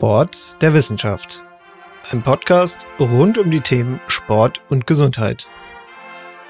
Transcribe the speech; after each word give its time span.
Sport 0.00 0.62
der 0.62 0.72
Wissenschaft. 0.72 1.44
Ein 2.10 2.22
Podcast 2.22 2.86
rund 2.98 3.36
um 3.36 3.50
die 3.50 3.60
Themen 3.60 4.00
Sport 4.06 4.62
und 4.70 4.86
Gesundheit. 4.86 5.46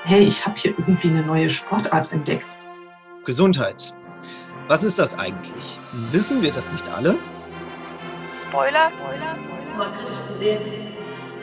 Hey, 0.04 0.22
ich 0.22 0.46
habe 0.46 0.54
hier 0.56 0.72
irgendwie 0.78 1.08
eine 1.08 1.24
neue 1.24 1.50
Sportart 1.50 2.12
entdeckt. 2.12 2.46
Gesundheit. 3.24 3.92
Was 4.68 4.84
ist 4.84 5.00
das 5.00 5.18
eigentlich? 5.18 5.80
Wissen 6.12 6.42
wir 6.42 6.52
das 6.52 6.70
nicht 6.70 6.86
alle? 6.86 7.18
Spoiler. 8.40 8.92
Spoiler. 9.00 9.36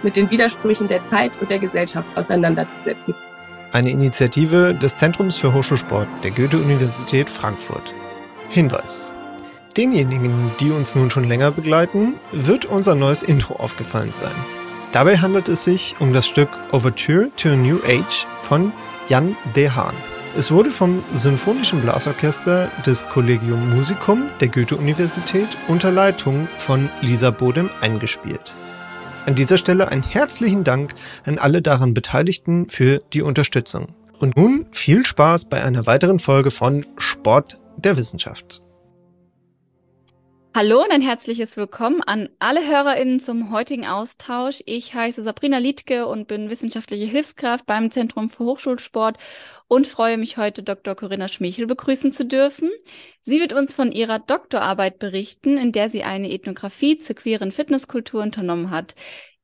Mit 0.01 0.15
den 0.15 0.31
Widersprüchen 0.31 0.87
der 0.87 1.03
Zeit 1.03 1.33
und 1.41 1.51
der 1.51 1.59
Gesellschaft 1.59 2.07
auseinanderzusetzen. 2.15 3.15
Eine 3.73 3.91
Initiative 3.91 4.73
des 4.73 4.97
Zentrums 4.97 5.35
für 5.35 5.53
Hochschulsport 5.53 6.07
der 6.23 6.31
Goethe-Universität 6.31 7.29
Frankfurt. 7.29 7.93
Hinweis. 8.47 9.13
Denjenigen, 9.78 10.50
die 10.59 10.71
uns 10.71 10.96
nun 10.96 11.12
schon 11.12 11.25
länger 11.25 11.52
begleiten, 11.52 12.16
wird 12.32 12.66
unser 12.66 12.96
neues 12.96 13.21
Intro 13.21 13.57
aufgefallen 13.57 14.12
sein. 14.12 14.34
Dabei 14.91 15.18
handelt 15.18 15.48
es 15.49 15.66
sich 15.66 15.95
um 15.99 16.13
das 16.13 16.26
Stück 16.26 16.49
Overture 16.72 17.30
to 17.38 17.49
a 17.49 17.55
New 17.55 17.77
Age 17.85 18.26
von 18.41 18.73
Jan 19.08 19.38
de 19.55 19.70
Haan. 19.70 19.94
Es 20.35 20.49
wurde 20.49 20.71
vom 20.71 21.04
Symphonischen 21.13 21.82
Blasorchester 21.82 22.71
des 22.88 23.08
Collegium 23.09 23.70
Musicum 23.76 24.30
der 24.40 24.48
Goethe-Universität 24.48 25.55
unter 25.68 25.91
Leitung 25.91 26.48
von 26.57 26.90
Lisa 27.02 27.30
Bodem 27.30 27.70
eingespielt. 27.80 28.54
An 29.27 29.35
dieser 29.35 29.59
Stelle 29.59 29.90
einen 29.90 30.04
herzlichen 30.04 30.63
Dank 30.63 30.96
an 31.26 31.38
alle 31.38 31.62
daran 31.62 31.94
Beteiligten 31.94 32.68
für 32.70 32.99
die 33.13 33.21
Unterstützung. 33.21 33.90
Und 34.18 34.38
nun 34.38 34.66
viel 34.71 35.05
Spaß 35.05 35.46
bei 35.46 35.63
einer 35.63 35.85
weiteren 35.85 36.18
Folge 36.18 36.49
von 36.49 36.84
Sport 36.98 37.59
der 37.77 37.96
Wissenschaft. 37.96 38.63
Hallo 40.57 40.81
und 40.81 40.91
ein 40.91 41.02
herzliches 41.02 41.55
Willkommen 41.55 42.02
an 42.02 42.29
alle 42.39 42.67
HörerInnen 42.67 43.20
zum 43.20 43.52
heutigen 43.52 43.85
Austausch. 43.85 44.63
Ich 44.65 44.95
heiße 44.95 45.21
Sabrina 45.21 45.59
Liedke 45.59 46.07
und 46.07 46.27
bin 46.27 46.49
wissenschaftliche 46.49 47.05
Hilfskraft 47.05 47.68
beim 47.68 47.91
Zentrum 47.91 48.32
für 48.32 48.43
Hochschulsport 48.45 49.20
und 49.67 49.85
freue 49.85 50.17
mich 50.17 50.37
heute 50.37 50.63
Dr. 50.63 50.95
Corinna 50.95 51.27
Schmichel 51.27 51.67
begrüßen 51.67 52.12
zu 52.12 52.26
dürfen. 52.26 52.71
Sie 53.21 53.40
wird 53.40 53.54
uns 53.54 53.76
von 53.76 53.91
ihrer 53.91 54.17
Doktorarbeit 54.17 54.98
berichten, 54.98 55.59
in 55.59 55.73
der 55.73 55.91
sie 55.91 56.01
eine 56.01 56.32
Ethnographie 56.32 56.98
zur 56.98 57.17
queeren 57.17 57.51
Fitnesskultur 57.51 58.23
unternommen 58.23 58.71
hat. 58.71 58.95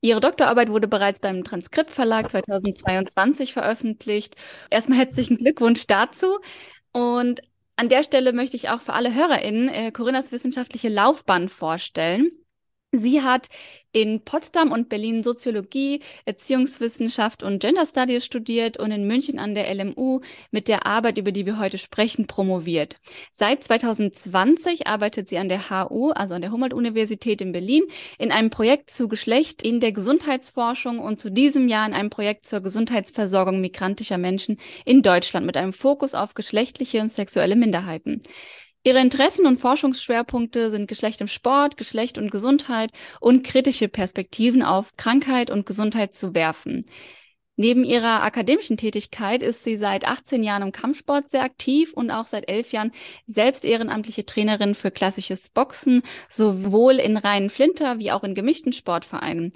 Ihre 0.01 0.19
Doktorarbeit 0.19 0.69
wurde 0.69 0.87
bereits 0.87 1.19
beim 1.19 1.43
Transkript 1.43 1.91
Verlag 1.91 2.31
2022 2.31 3.53
veröffentlicht. 3.53 4.35
Erstmal 4.71 4.97
herzlichen 4.97 5.37
Glückwunsch 5.37 5.85
dazu. 5.85 6.39
Und 6.91 7.41
an 7.75 7.89
der 7.89 8.03
Stelle 8.03 8.33
möchte 8.33 8.55
ich 8.55 8.69
auch 8.69 8.81
für 8.81 8.93
alle 8.93 9.13
HörerInnen 9.13 9.69
äh, 9.69 9.91
Corinnas 9.91 10.31
wissenschaftliche 10.31 10.89
Laufbahn 10.89 11.49
vorstellen. 11.49 12.31
Sie 12.95 13.23
hat 13.23 13.49
in 13.91 14.21
Potsdam 14.21 14.71
und 14.71 14.87
Berlin 14.87 15.23
Soziologie, 15.23 16.01
Erziehungswissenschaft 16.25 17.41
und 17.41 17.59
Gender 17.59 17.87
Studies 17.87 18.23
studiert 18.23 18.77
und 18.77 18.91
in 18.91 19.07
München 19.07 19.39
an 19.39 19.55
der 19.55 19.73
LMU 19.73 20.21
mit 20.51 20.67
der 20.67 20.85
Arbeit, 20.85 21.17
über 21.17 21.31
die 21.31 21.47
wir 21.47 21.57
heute 21.57 21.79
sprechen, 21.79 22.27
promoviert. 22.27 22.97
Seit 23.31 23.63
2020 23.63 24.85
arbeitet 24.85 25.29
sie 25.29 25.39
an 25.39 25.49
der 25.49 25.71
HU, 25.71 26.11
also 26.11 26.35
an 26.35 26.41
der 26.41 26.51
Humboldt-Universität 26.51 27.41
in 27.41 27.51
Berlin, 27.51 27.83
in 28.19 28.31
einem 28.31 28.51
Projekt 28.51 28.91
zu 28.91 29.07
Geschlecht 29.07 29.63
in 29.63 29.79
der 29.79 29.91
Gesundheitsforschung 29.91 30.99
und 30.99 31.19
zu 31.19 31.31
diesem 31.31 31.67
Jahr 31.67 31.87
in 31.87 31.93
einem 31.93 32.11
Projekt 32.11 32.45
zur 32.45 32.61
Gesundheitsversorgung 32.61 33.59
migrantischer 33.59 34.19
Menschen 34.19 34.59
in 34.85 35.01
Deutschland 35.01 35.47
mit 35.47 35.57
einem 35.57 35.73
Fokus 35.73 36.13
auf 36.13 36.35
geschlechtliche 36.35 37.01
und 37.01 37.11
sexuelle 37.11 37.55
Minderheiten. 37.55 38.21
Ihre 38.85 38.99
Interessen 38.99 39.45
und 39.45 39.57
Forschungsschwerpunkte 39.59 40.69
sind 40.69 40.87
Geschlecht 40.87 41.21
im 41.21 41.27
Sport, 41.27 41.77
Geschlecht 41.77 42.17
und 42.17 42.31
Gesundheit 42.31 42.91
und 43.21 43.43
kritische 43.43 43.87
Perspektiven 43.87 44.61
auf 44.61 44.97
Krankheit 44.97 45.49
und 45.49 45.65
Gesundheit 45.65 46.15
zu 46.15 46.33
werfen. 46.33 46.85
Neben 47.55 47.83
ihrer 47.83 48.23
akademischen 48.23 48.77
Tätigkeit 48.77 49.43
ist 49.43 49.63
sie 49.63 49.77
seit 49.77 50.07
18 50.07 50.41
Jahren 50.41 50.63
im 50.63 50.71
Kampfsport 50.71 51.29
sehr 51.29 51.43
aktiv 51.43 51.93
und 51.93 52.09
auch 52.09 52.25
seit 52.25 52.49
elf 52.49 52.71
Jahren 52.71 52.91
selbst 53.27 53.63
ehrenamtliche 53.63 54.25
Trainerin 54.25 54.73
für 54.73 54.89
klassisches 54.89 55.51
Boxen, 55.51 56.01
sowohl 56.29 56.93
in 56.93 57.15
reinen 57.15 57.51
Flinter 57.51 57.99
wie 57.99 58.11
auch 58.11 58.23
in 58.23 58.33
gemischten 58.33 58.73
Sportvereinen. 58.73 59.53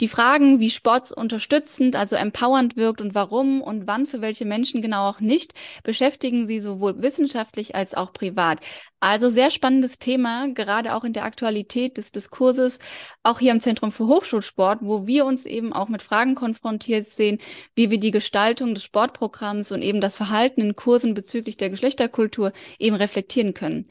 Die 0.00 0.08
Fragen, 0.08 0.60
wie 0.60 0.70
Sport 0.70 1.12
unterstützend, 1.12 1.94
also 1.94 2.16
empowernd 2.16 2.76
wirkt 2.76 3.02
und 3.02 3.14
warum 3.14 3.60
und 3.60 3.86
wann 3.86 4.06
für 4.06 4.22
welche 4.22 4.46
Menschen 4.46 4.80
genau 4.80 5.10
auch 5.10 5.20
nicht, 5.20 5.52
beschäftigen 5.82 6.46
sie 6.46 6.60
sowohl 6.60 7.02
wissenschaftlich 7.02 7.74
als 7.74 7.94
auch 7.94 8.12
privat. 8.12 8.60
Also 9.00 9.28
sehr 9.28 9.50
spannendes 9.50 9.98
Thema, 9.98 10.48
gerade 10.48 10.94
auch 10.94 11.04
in 11.04 11.12
der 11.12 11.24
Aktualität 11.24 11.96
des 11.96 12.12
Diskurses, 12.12 12.78
auch 13.22 13.40
hier 13.40 13.52
im 13.52 13.60
Zentrum 13.60 13.92
für 13.92 14.06
Hochschulsport, 14.06 14.80
wo 14.82 15.06
wir 15.06 15.26
uns 15.26 15.46
eben 15.46 15.72
auch 15.72 15.88
mit 15.88 16.02
Fragen 16.02 16.34
konfrontiert 16.34 17.08
sehen, 17.08 17.38
wie 17.74 17.90
wir 17.90 17.98
die 17.98 18.10
Gestaltung 18.10 18.74
des 18.74 18.84
Sportprogramms 18.84 19.72
und 19.72 19.82
eben 19.82 20.00
das 20.00 20.16
Verhalten 20.16 20.60
in 20.60 20.76
Kursen 20.76 21.14
bezüglich 21.14 21.56
der 21.56 21.70
Geschlechterkultur 21.70 22.52
eben 22.78 22.96
reflektieren 22.96 23.54
können. 23.54 23.86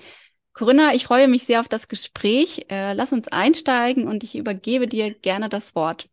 Corinna, 0.53 0.93
ich 0.93 1.05
freue 1.05 1.27
mich 1.27 1.43
sehr 1.45 1.61
auf 1.61 1.67
das 1.69 1.87
Gespräch. 1.87 2.65
Äh, 2.69 2.93
lass 2.93 3.13
uns 3.13 3.27
einsteigen 3.27 4.07
und 4.07 4.23
ich 4.23 4.35
übergebe 4.35 4.87
dir 4.87 5.13
gerne 5.13 5.49
das 5.49 5.75
Wort. 5.75 6.09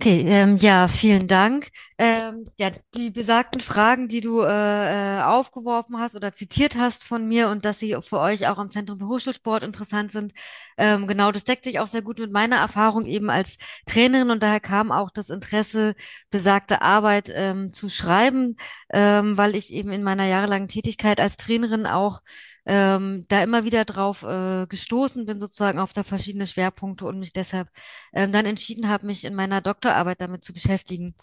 Okay, 0.00 0.20
ähm, 0.28 0.58
ja, 0.58 0.86
vielen 0.86 1.26
Dank. 1.26 1.70
Ähm, 1.98 2.48
ja, 2.56 2.70
die 2.94 3.10
besagten 3.10 3.60
Fragen, 3.60 4.06
die 4.06 4.20
du 4.20 4.42
äh, 4.42 5.18
äh, 5.18 5.22
aufgeworfen 5.22 5.98
hast 5.98 6.14
oder 6.14 6.32
zitiert 6.32 6.76
hast 6.76 7.02
von 7.02 7.26
mir 7.26 7.48
und 7.48 7.64
dass 7.64 7.80
sie 7.80 7.96
für 8.02 8.20
euch 8.20 8.46
auch 8.46 8.58
am 8.58 8.70
Zentrum 8.70 9.00
für 9.00 9.08
Hochschulsport 9.08 9.64
interessant 9.64 10.12
sind, 10.12 10.32
ähm, 10.76 11.08
genau, 11.08 11.32
das 11.32 11.42
deckt 11.42 11.64
sich 11.64 11.80
auch 11.80 11.88
sehr 11.88 12.02
gut 12.02 12.20
mit 12.20 12.30
meiner 12.30 12.56
Erfahrung 12.58 13.06
eben 13.06 13.28
als 13.28 13.56
Trainerin 13.86 14.30
und 14.30 14.40
daher 14.40 14.60
kam 14.60 14.92
auch 14.92 15.10
das 15.10 15.30
Interesse, 15.30 15.96
besagte 16.30 16.80
Arbeit 16.80 17.28
ähm, 17.34 17.72
zu 17.72 17.88
schreiben, 17.88 18.56
ähm, 18.90 19.36
weil 19.36 19.56
ich 19.56 19.72
eben 19.72 19.90
in 19.90 20.04
meiner 20.04 20.26
jahrelangen 20.26 20.68
Tätigkeit 20.68 21.20
als 21.20 21.36
Trainerin 21.36 21.86
auch 21.86 22.20
ähm, 22.68 23.24
da 23.28 23.42
immer 23.42 23.64
wieder 23.64 23.86
drauf 23.86 24.22
äh, 24.22 24.66
gestoßen 24.66 25.24
bin, 25.24 25.40
sozusagen 25.40 25.78
auf 25.78 25.94
da 25.94 26.02
verschiedene 26.02 26.46
Schwerpunkte 26.46 27.06
und 27.06 27.18
mich 27.18 27.32
deshalb 27.32 27.70
ähm, 28.12 28.30
dann 28.30 28.44
entschieden 28.44 28.88
habe, 28.88 29.06
mich 29.06 29.24
in 29.24 29.34
meiner 29.34 29.62
Doktorarbeit 29.62 30.20
damit 30.20 30.44
zu 30.44 30.52
beschäftigen. 30.52 31.14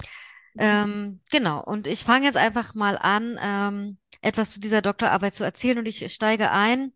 Ähm, 0.58 1.22
genau, 1.30 1.64
und 1.64 1.86
ich 1.86 2.04
fange 2.04 2.26
jetzt 2.26 2.38
einfach 2.38 2.74
mal 2.74 2.98
an, 2.98 3.38
ähm, 3.40 3.98
etwas 4.22 4.52
zu 4.52 4.60
dieser 4.60 4.82
Doktorarbeit 4.82 5.36
zu 5.36 5.44
erzählen 5.44 5.78
und 5.78 5.86
ich 5.86 6.12
steige 6.12 6.50
ein 6.50 6.94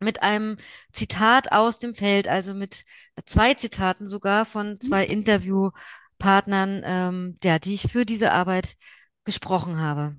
mit 0.00 0.22
einem 0.22 0.56
Zitat 0.92 1.52
aus 1.52 1.78
dem 1.78 1.94
Feld, 1.94 2.26
also 2.26 2.54
mit 2.54 2.84
zwei 3.26 3.52
Zitaten 3.52 4.08
sogar 4.08 4.46
von 4.46 4.80
zwei 4.80 5.04
Interviewpartnern, 5.04 6.82
ähm, 6.84 7.38
ja, 7.44 7.58
die 7.58 7.74
ich 7.74 7.92
für 7.92 8.06
diese 8.06 8.32
Arbeit 8.32 8.76
gesprochen 9.24 9.78
habe. 9.78 10.16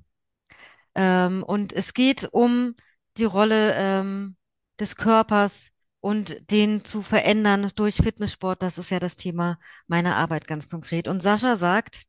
Ähm, 0.93 1.43
und 1.43 1.73
es 1.73 1.93
geht 1.93 2.29
um 2.31 2.75
die 3.17 3.25
Rolle 3.25 3.73
ähm, 3.75 4.37
des 4.79 4.95
Körpers 4.95 5.71
und 6.01 6.51
den 6.51 6.85
zu 6.85 7.01
verändern 7.01 7.71
durch 7.75 7.95
Fitnesssport. 7.95 8.61
Das 8.61 8.77
ist 8.77 8.91
ja 8.91 8.99
das 8.99 9.15
Thema 9.15 9.59
meiner 9.87 10.15
Arbeit 10.15 10.47
ganz 10.47 10.69
konkret. 10.69 11.07
Und 11.07 11.21
Sascha 11.21 11.55
sagt, 11.55 12.03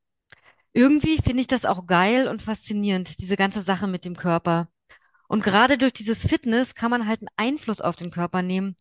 irgendwie 0.72 1.16
finde 1.16 1.40
ich 1.40 1.46
das 1.46 1.64
auch 1.64 1.86
geil 1.86 2.28
und 2.28 2.42
faszinierend, 2.42 3.18
diese 3.20 3.36
ganze 3.36 3.62
Sache 3.62 3.86
mit 3.86 4.04
dem 4.04 4.16
Körper. 4.16 4.68
Und 5.28 5.42
gerade 5.42 5.78
durch 5.78 5.92
dieses 5.94 6.26
Fitness 6.26 6.74
kann 6.74 6.90
man 6.90 7.06
halt 7.06 7.20
einen 7.20 7.30
Einfluss 7.36 7.80
auf 7.80 7.96
den 7.96 8.10
Körper 8.10 8.42
nehmen. 8.42 8.76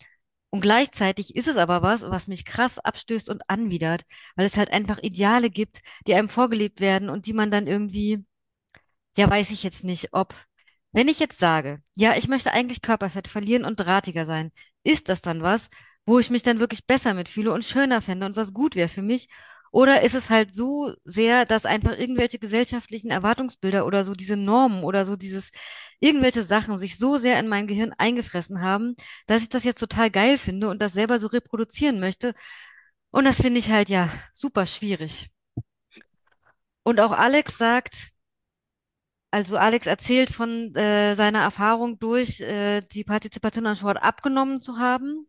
Und 0.50 0.62
gleichzeitig 0.62 1.35
ist 1.35 1.47
es 1.47 1.58
aber 1.58 1.81
was, 1.81 2.02
was 2.03 2.28
mich 2.28 2.46
krass 2.46 2.80
abstößt 2.80 3.30
und 3.30 3.50
anwidert, 3.50 4.03
weil 4.35 4.46
es 4.46 4.58
halt 4.58 4.72
einfach 4.72 5.00
Ideale 5.02 5.50
gibt, 5.50 5.80
die 6.08 6.16
einem 6.16 6.30
vorgelebt 6.30 6.81
werden 6.81 7.09
und 7.09 7.25
die 7.25 7.34
man 7.34 7.52
dann 7.52 7.68
irgendwie, 7.68 8.25
ja, 9.18 9.30
weiß 9.30 9.52
ich 9.52 9.64
jetzt 9.64 9.84
nicht, 9.84 10.14
ob 10.14 10.35
wenn 10.95 11.09
ich 11.09 11.19
jetzt 11.19 11.39
sage, 11.39 11.81
ja, 11.95 12.16
ich 12.16 12.29
möchte 12.29 12.53
eigentlich 12.53 12.81
Körperfett 12.81 13.28
verlieren 13.28 13.66
und 13.66 13.75
drahtiger 13.75 14.25
sein, 14.25 14.53
ist 14.83 15.09
das 15.09 15.22
dann 15.22 15.41
was, 15.41 15.69
wo 16.06 16.19
ich 16.19 16.29
mich 16.29 16.41
dann 16.41 16.61
wirklich 16.61 16.85
besser 16.85 17.13
mitfühle 17.13 17.52
und 17.52 17.66
schöner 17.66 18.02
fände 18.02 18.25
und 18.25 18.37
was 18.37 18.53
gut 18.53 18.75
wäre 18.78 18.87
für 18.87 19.02
mich? 19.02 19.28
Oder 19.72 20.03
ist 20.03 20.16
es 20.16 20.29
halt 20.29 20.55
so 20.55 20.93
sehr, 21.03 21.46
dass 21.46 21.66
einfach 21.66 21.97
irgendwelche 21.97 22.40
gesellschaftlichen 22.40 23.11
Erwartungsbilder 23.11 23.85
oder 23.85 24.05
so 24.05 24.14
diese 24.14 24.37
Normen 24.37 24.85
oder 24.85 25.05
so 25.05 25.17
dieses 25.17 25.52
irgendwelche 25.99 26.43
Sachen 26.46 26.79
sich 26.79 26.97
so 26.97 27.17
sehr 27.17 27.37
in 27.41 27.49
mein 27.49 27.67
Gehirn 27.67 27.91
eingefressen 27.97 28.61
haben, 28.61 28.96
dass 29.28 29.41
ich 29.41 29.49
das 29.49 29.66
jetzt 29.66 29.81
total 29.81 30.09
geil 30.09 30.37
finde 30.37 30.70
und 30.70 30.81
das 30.81 30.93
selber 30.93 31.20
so 31.20 31.28
reproduzieren 31.28 31.99
möchte? 31.99 32.34
Und 33.11 33.25
das 33.25 33.35
finde 33.41 33.59
ich 33.59 33.70
halt 33.70 33.90
ja 33.90 34.09
super 34.34 34.66
schwierig. 34.66 35.29
Und 36.84 37.02
auch 37.02 37.11
Alex 37.11 37.58
sagt, 37.58 38.15
also 39.35 39.58
Alex 39.58 39.85
erzählt 39.85 40.29
von 40.29 40.73
äh, 40.76 41.14
seiner 41.16 41.41
Erfahrung 41.41 41.99
durch 41.99 42.40
äh, 42.40 42.79
die 42.93 43.03
Partizipation 43.03 43.66
an 43.67 43.76
Sport 43.76 44.02
abgenommen 44.02 44.61
zu 44.61 44.78
haben. 44.79 45.28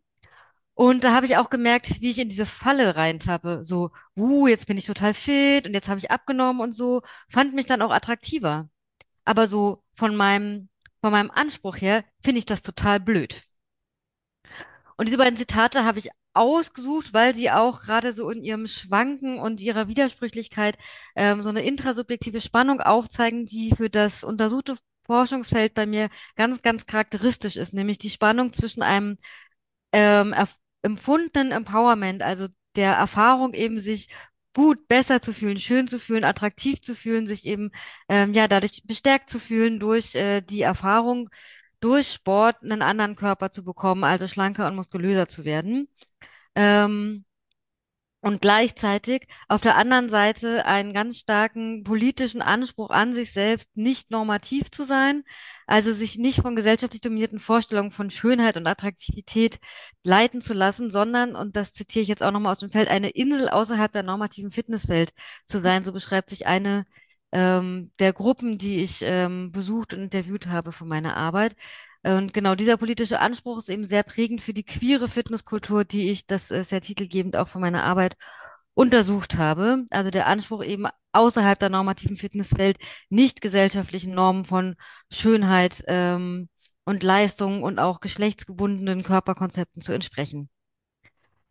Und 0.75 1.03
da 1.03 1.13
habe 1.13 1.25
ich 1.25 1.35
auch 1.35 1.49
gemerkt, 1.49 1.99
wie 1.99 2.11
ich 2.11 2.19
in 2.19 2.29
diese 2.29 2.45
Falle 2.45 2.95
reintappe. 2.95 3.65
So, 3.65 3.91
uh, 4.15 4.47
jetzt 4.47 4.65
bin 4.67 4.77
ich 4.77 4.85
total 4.85 5.13
fit 5.13 5.67
und 5.67 5.73
jetzt 5.73 5.89
habe 5.89 5.99
ich 5.99 6.09
abgenommen 6.09 6.61
und 6.61 6.71
so. 6.73 7.01
Fand 7.27 7.53
mich 7.53 7.65
dann 7.65 7.81
auch 7.81 7.91
attraktiver. 7.91 8.69
Aber 9.25 9.45
so 9.47 9.83
von 9.95 10.15
meinem, 10.15 10.69
von 11.01 11.11
meinem 11.11 11.31
Anspruch 11.31 11.75
her 11.75 12.05
finde 12.23 12.39
ich 12.39 12.45
das 12.45 12.61
total 12.61 13.01
blöd. 13.01 13.43
Und 14.95 15.07
diese 15.07 15.17
beiden 15.17 15.37
Zitate 15.37 15.83
habe 15.83 15.99
ich 15.99 16.11
ausgesucht, 16.37 17.13
weil 17.13 17.35
sie 17.35 17.51
auch 17.51 17.81
gerade 17.81 18.13
so 18.13 18.29
in 18.29 18.43
ihrem 18.43 18.67
Schwanken 18.67 19.39
und 19.39 19.61
ihrer 19.61 19.87
Widersprüchlichkeit 19.87 20.77
ähm, 21.15 21.43
so 21.43 21.49
eine 21.49 21.63
intrasubjektive 21.63 22.41
Spannung 22.41 22.81
aufzeigen, 22.81 23.45
die 23.45 23.73
für 23.75 23.89
das 23.89 24.23
untersuchte 24.23 24.77
Forschungsfeld 25.05 25.73
bei 25.73 25.85
mir 25.85 26.09
ganz, 26.35 26.61
ganz 26.61 26.85
charakteristisch 26.85 27.55
ist, 27.57 27.73
nämlich 27.73 27.97
die 27.97 28.09
Spannung 28.09 28.53
zwischen 28.53 28.83
einem 28.83 29.17
ähm, 29.91 30.35
empfundenen 30.81 31.51
Empowerment, 31.51 32.21
also 32.23 32.47
der 32.75 32.93
Erfahrung 32.93 33.53
eben 33.53 33.79
sich 33.79 34.09
gut, 34.53 34.87
besser 34.87 35.21
zu 35.21 35.33
fühlen, 35.33 35.57
schön 35.59 35.87
zu 35.87 35.99
fühlen, 35.99 36.23
attraktiv 36.23 36.81
zu 36.81 36.95
fühlen, 36.95 37.27
sich 37.27 37.45
eben 37.45 37.71
ähm, 38.09 38.33
ja 38.33 38.47
dadurch 38.47 38.83
bestärkt 38.85 39.29
zu 39.29 39.39
fühlen 39.39 39.79
durch 39.79 40.15
äh, 40.15 40.41
die 40.41 40.61
Erfahrung, 40.61 41.29
durch 41.79 42.11
Sport 42.11 42.63
einen 42.63 42.81
anderen 42.81 43.15
Körper 43.15 43.51
zu 43.51 43.63
bekommen, 43.63 44.03
also 44.03 44.27
schlanker 44.27 44.67
und 44.67 44.75
muskulöser 44.75 45.27
zu 45.27 45.45
werden. 45.45 45.87
Ähm, 46.57 47.23
und 48.21 48.41
gleichzeitig 48.41 49.27
auf 49.47 49.61
der 49.61 49.75
anderen 49.77 50.09
Seite 50.09 50.65
einen 50.65 50.91
ganz 50.91 51.17
starken 51.19 51.83
politischen 51.83 52.41
Anspruch 52.41 52.89
an 52.89 53.13
sich 53.13 53.31
selbst, 53.31 53.69
nicht 53.77 54.09
normativ 54.09 54.71
zu 54.71 54.83
sein, 54.85 55.23
also 55.67 55.93
sich 55.93 56.17
nicht 56.17 56.41
von 56.41 56.55
gesellschaftlich 56.55 57.01
dominierten 57.01 57.39
Vorstellungen 57.39 57.91
von 57.91 58.09
Schönheit 58.09 58.57
und 58.57 58.65
Attraktivität 58.67 59.59
leiten 60.03 60.41
zu 60.41 60.53
lassen, 60.53 60.89
sondern, 60.89 61.35
und 61.35 61.55
das 61.55 61.73
zitiere 61.73 62.01
ich 62.01 62.09
jetzt 62.09 62.23
auch 62.23 62.31
nochmal 62.31 62.51
aus 62.53 62.59
dem 62.59 62.71
Feld, 62.71 62.89
eine 62.89 63.09
Insel 63.11 63.49
außerhalb 63.49 63.91
der 63.93 64.03
normativen 64.03 64.51
Fitnesswelt 64.51 65.13
zu 65.45 65.61
sein. 65.61 65.83
So 65.85 65.93
beschreibt 65.93 66.31
sich 66.31 66.47
eine 66.47 66.85
ähm, 67.31 67.91
der 67.99 68.13
Gruppen, 68.13 68.57
die 68.57 68.77
ich 68.77 69.01
ähm, 69.03 69.51
besucht 69.51 69.93
und 69.93 70.01
interviewt 70.01 70.47
habe 70.47 70.71
für 70.71 70.85
meine 70.85 71.15
Arbeit. 71.15 71.55
Und 72.03 72.33
genau 72.33 72.55
dieser 72.55 72.77
politische 72.77 73.19
Anspruch 73.19 73.57
ist 73.57 73.69
eben 73.69 73.83
sehr 73.83 74.03
prägend 74.03 74.41
für 74.41 74.53
die 74.53 74.63
queere 74.63 75.07
Fitnesskultur, 75.07 75.83
die 75.83 76.09
ich, 76.11 76.25
das 76.27 76.51
ist 76.51 76.69
sehr 76.69 76.81
titelgebend 76.81 77.35
auch 77.35 77.47
für 77.47 77.59
meine 77.59 77.83
Arbeit, 77.83 78.15
untersucht 78.73 79.37
habe. 79.37 79.85
Also 79.89 80.11
der 80.11 80.27
Anspruch 80.27 80.63
eben 80.63 80.85
außerhalb 81.11 81.59
der 81.59 81.69
normativen 81.69 82.15
Fitnesswelt 82.15 82.77
nicht 83.09 83.41
gesellschaftlichen 83.41 84.13
Normen 84.13 84.45
von 84.45 84.75
Schönheit 85.11 85.83
ähm, 85.87 86.47
und 86.85 87.03
Leistung 87.03 87.63
und 87.63 87.79
auch 87.79 87.99
geschlechtsgebundenen 87.99 89.03
Körperkonzepten 89.03 89.81
zu 89.81 89.93
entsprechen. 89.93 90.49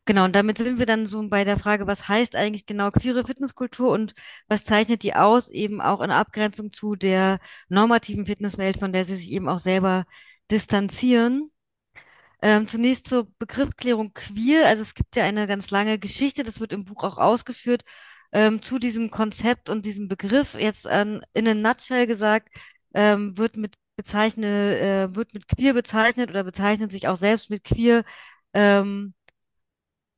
Genau, 0.05 0.25
und 0.25 0.37
damit 0.37 0.57
sind 0.59 0.79
wir 0.79 0.87
dann 0.87 1.07
so 1.07 1.29
bei 1.29 1.43
der 1.43 1.59
Frage, 1.59 1.89
was 1.89 2.09
heißt 2.09 2.37
eigentlich 2.37 2.65
genau 2.65 2.93
queere 2.93 3.25
Fitnesskultur 3.27 3.91
und 3.91 4.15
was 4.47 4.65
zeichnet 4.65 5.03
die 5.03 5.15
aus, 5.17 5.49
eben 5.51 5.81
auch 5.81 6.01
in 6.01 6.13
Abgrenzung 6.13 6.73
zu 6.73 6.95
der 6.95 7.41
normativen 7.69 8.25
Fitnesswelt, 8.25 8.79
von 8.79 8.93
der 8.93 9.05
sie 9.05 9.17
sich 9.17 9.33
eben 9.33 9.49
auch 9.49 9.59
selber 9.59 10.07
distanzieren. 10.51 11.51
Ähm, 12.43 12.69
zunächst 12.69 13.09
zur 13.09 13.29
Begriffsklärung 13.39 14.13
queer. 14.15 14.67
Also 14.67 14.83
es 14.83 14.95
gibt 14.95 15.17
ja 15.17 15.25
eine 15.25 15.47
ganz 15.47 15.71
lange 15.71 15.99
Geschichte, 15.99 16.45
das 16.45 16.61
wird 16.61 16.73
im 16.73 16.85
Buch 16.85 17.03
auch 17.03 17.19
ausgeführt, 17.19 17.83
ähm, 18.33 18.63
zu 18.63 18.79
diesem 18.79 19.11
Konzept 19.11 19.69
und 19.71 19.87
diesem 19.87 20.09
Begriff. 20.09 20.55
Jetzt 20.55 20.87
ähm, 20.91 21.23
in 21.35 21.49
a 21.49 21.55
nutshell 21.55 22.07
gesagt, 22.07 22.49
ähm, 22.95 23.37
wird 23.39 23.57
mit 23.57 23.75
bezeichne, 23.97 24.79
äh, 24.79 25.15
wird 25.15 25.35
mit 25.35 25.49
queer 25.49 25.73
bezeichnet 25.75 26.31
oder 26.31 26.45
bezeichnet 26.45 26.93
sich 26.93 27.09
auch 27.09 27.17
selbst 27.17 27.51
mit 27.51 27.65
queer 27.65 28.05
ähm, 28.55 29.15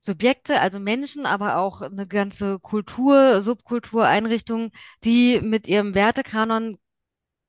Subjekte, 0.01 0.61
also 0.61 0.79
Menschen, 0.81 1.27
aber 1.27 1.57
auch 1.59 1.83
eine 1.83 2.07
ganze 2.07 2.59
Kultur, 2.61 3.43
Subkultur, 3.43 4.07
Einrichtungen, 4.07 4.71
die 5.05 5.41
mit 5.41 5.69
ihrem 5.69 5.95
Wertekanon 5.95 6.79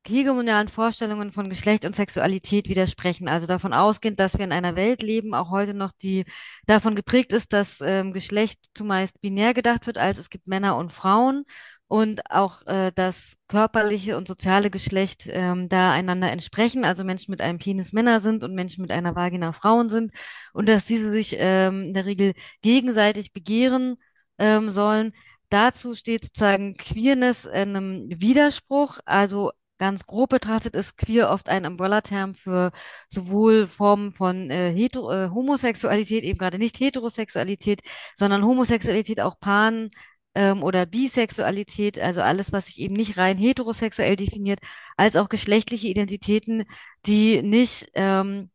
hegemonialen 0.09 0.67
Vorstellungen 0.67 1.31
von 1.31 1.49
Geschlecht 1.49 1.85
und 1.85 1.95
Sexualität 1.95 2.67
widersprechen. 2.67 3.27
Also 3.27 3.47
davon 3.47 3.73
ausgehend, 3.73 4.19
dass 4.19 4.37
wir 4.37 4.45
in 4.45 4.51
einer 4.51 4.75
Welt 4.75 5.01
leben, 5.01 5.33
auch 5.33 5.51
heute 5.51 5.73
noch, 5.73 5.91
die 6.01 6.25
davon 6.65 6.95
geprägt 6.95 7.31
ist, 7.31 7.53
dass 7.53 7.79
ähm, 7.81 8.11
Geschlecht 8.13 8.59
zumeist 8.73 9.21
binär 9.21 9.53
gedacht 9.53 9.87
wird, 9.87 9.97
als 9.97 10.17
es 10.17 10.29
gibt 10.29 10.47
Männer 10.47 10.75
und 10.77 10.91
Frauen 10.91 11.45
und 11.89 12.29
auch 12.29 12.65
äh, 12.67 12.91
das 12.93 13.33
körperliche 13.47 14.15
und 14.15 14.27
soziale 14.27 14.69
Geschlecht 14.69 15.27
ähm, 15.27 15.69
da 15.69 15.91
einander 15.91 16.31
entsprechen, 16.31 16.85
also 16.85 17.03
Menschen 17.03 17.31
mit 17.31 17.41
einem 17.41 17.57
Penis 17.57 17.93
Männer 17.93 18.19
sind 18.19 18.43
und 18.43 18.53
Menschen 18.53 18.83
mit 18.83 18.91
einer 18.91 19.15
Vagina 19.15 19.53
Frauen 19.53 19.89
sind 19.89 20.13
und 20.53 20.69
dass 20.69 20.85
diese 20.85 21.11
sich 21.11 21.35
ähm, 21.39 21.85
in 21.85 21.93
der 21.95 22.05
Regel 22.05 22.33
gegenseitig 22.61 23.33
begehren 23.33 23.97
ähm, 24.37 24.69
sollen. 24.69 25.13
Dazu 25.49 25.95
steht 25.95 26.25
sozusagen 26.25 26.77
Queerness 26.77 27.45
in 27.45 27.75
einem 27.75 28.05
Widerspruch, 28.09 28.99
also 29.05 29.51
ganz 29.79 30.05
grob 30.05 30.29
betrachtet 30.29 30.75
ist 30.75 30.97
queer 30.97 31.29
oft 31.31 31.49
ein 31.49 31.65
Umbrella-Term 31.65 32.35
für 32.35 32.71
sowohl 33.09 33.67
Formen 33.67 34.11
von 34.13 34.51
äh, 34.51 34.71
Hetero 34.71 35.11
äh, 35.11 35.29
Homosexualität, 35.29 36.23
eben 36.23 36.37
gerade 36.37 36.59
nicht 36.59 36.79
Heterosexualität, 36.79 37.81
sondern 38.15 38.45
Homosexualität 38.45 39.21
auch 39.21 39.39
Pan 39.39 39.89
ähm, 40.35 40.63
oder 40.63 40.85
Bisexualität, 40.85 41.99
also 41.99 42.21
alles, 42.21 42.51
was 42.51 42.67
sich 42.67 42.79
eben 42.79 42.95
nicht 42.95 43.17
rein 43.17 43.37
heterosexuell 43.37 44.15
definiert, 44.15 44.59
als 44.97 45.15
auch 45.15 45.29
geschlechtliche 45.29 45.87
Identitäten, 45.87 46.65
die 47.05 47.41
nicht 47.41 47.89
ähm, 47.95 48.51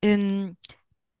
in 0.00 0.56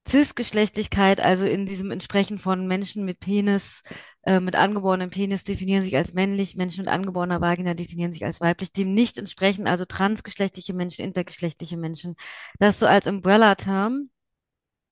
Cisgeschlechtlichkeit, 0.08 1.20
also 1.20 1.44
in 1.44 1.66
diesem 1.66 1.90
Entsprechen 1.90 2.38
von 2.38 2.66
Menschen 2.66 3.04
mit 3.04 3.20
Penis, 3.20 3.82
äh, 4.24 4.40
mit 4.40 4.56
angeborenem 4.56 5.10
Penis 5.10 5.44
definieren 5.44 5.82
sich 5.82 5.96
als 5.96 6.12
männlich, 6.14 6.56
Menschen 6.56 6.84
mit 6.84 6.92
angeborener 6.92 7.40
Vagina 7.40 7.74
definieren 7.74 8.12
sich 8.12 8.24
als 8.24 8.40
weiblich, 8.40 8.72
dem 8.72 8.94
nicht 8.94 9.18
entsprechen, 9.18 9.66
also 9.66 9.84
transgeschlechtliche 9.84 10.74
Menschen, 10.74 11.04
intergeschlechtliche 11.04 11.76
Menschen. 11.76 12.16
Das 12.58 12.78
so 12.78 12.86
als 12.86 13.06
Umbrella-Term. 13.06 14.10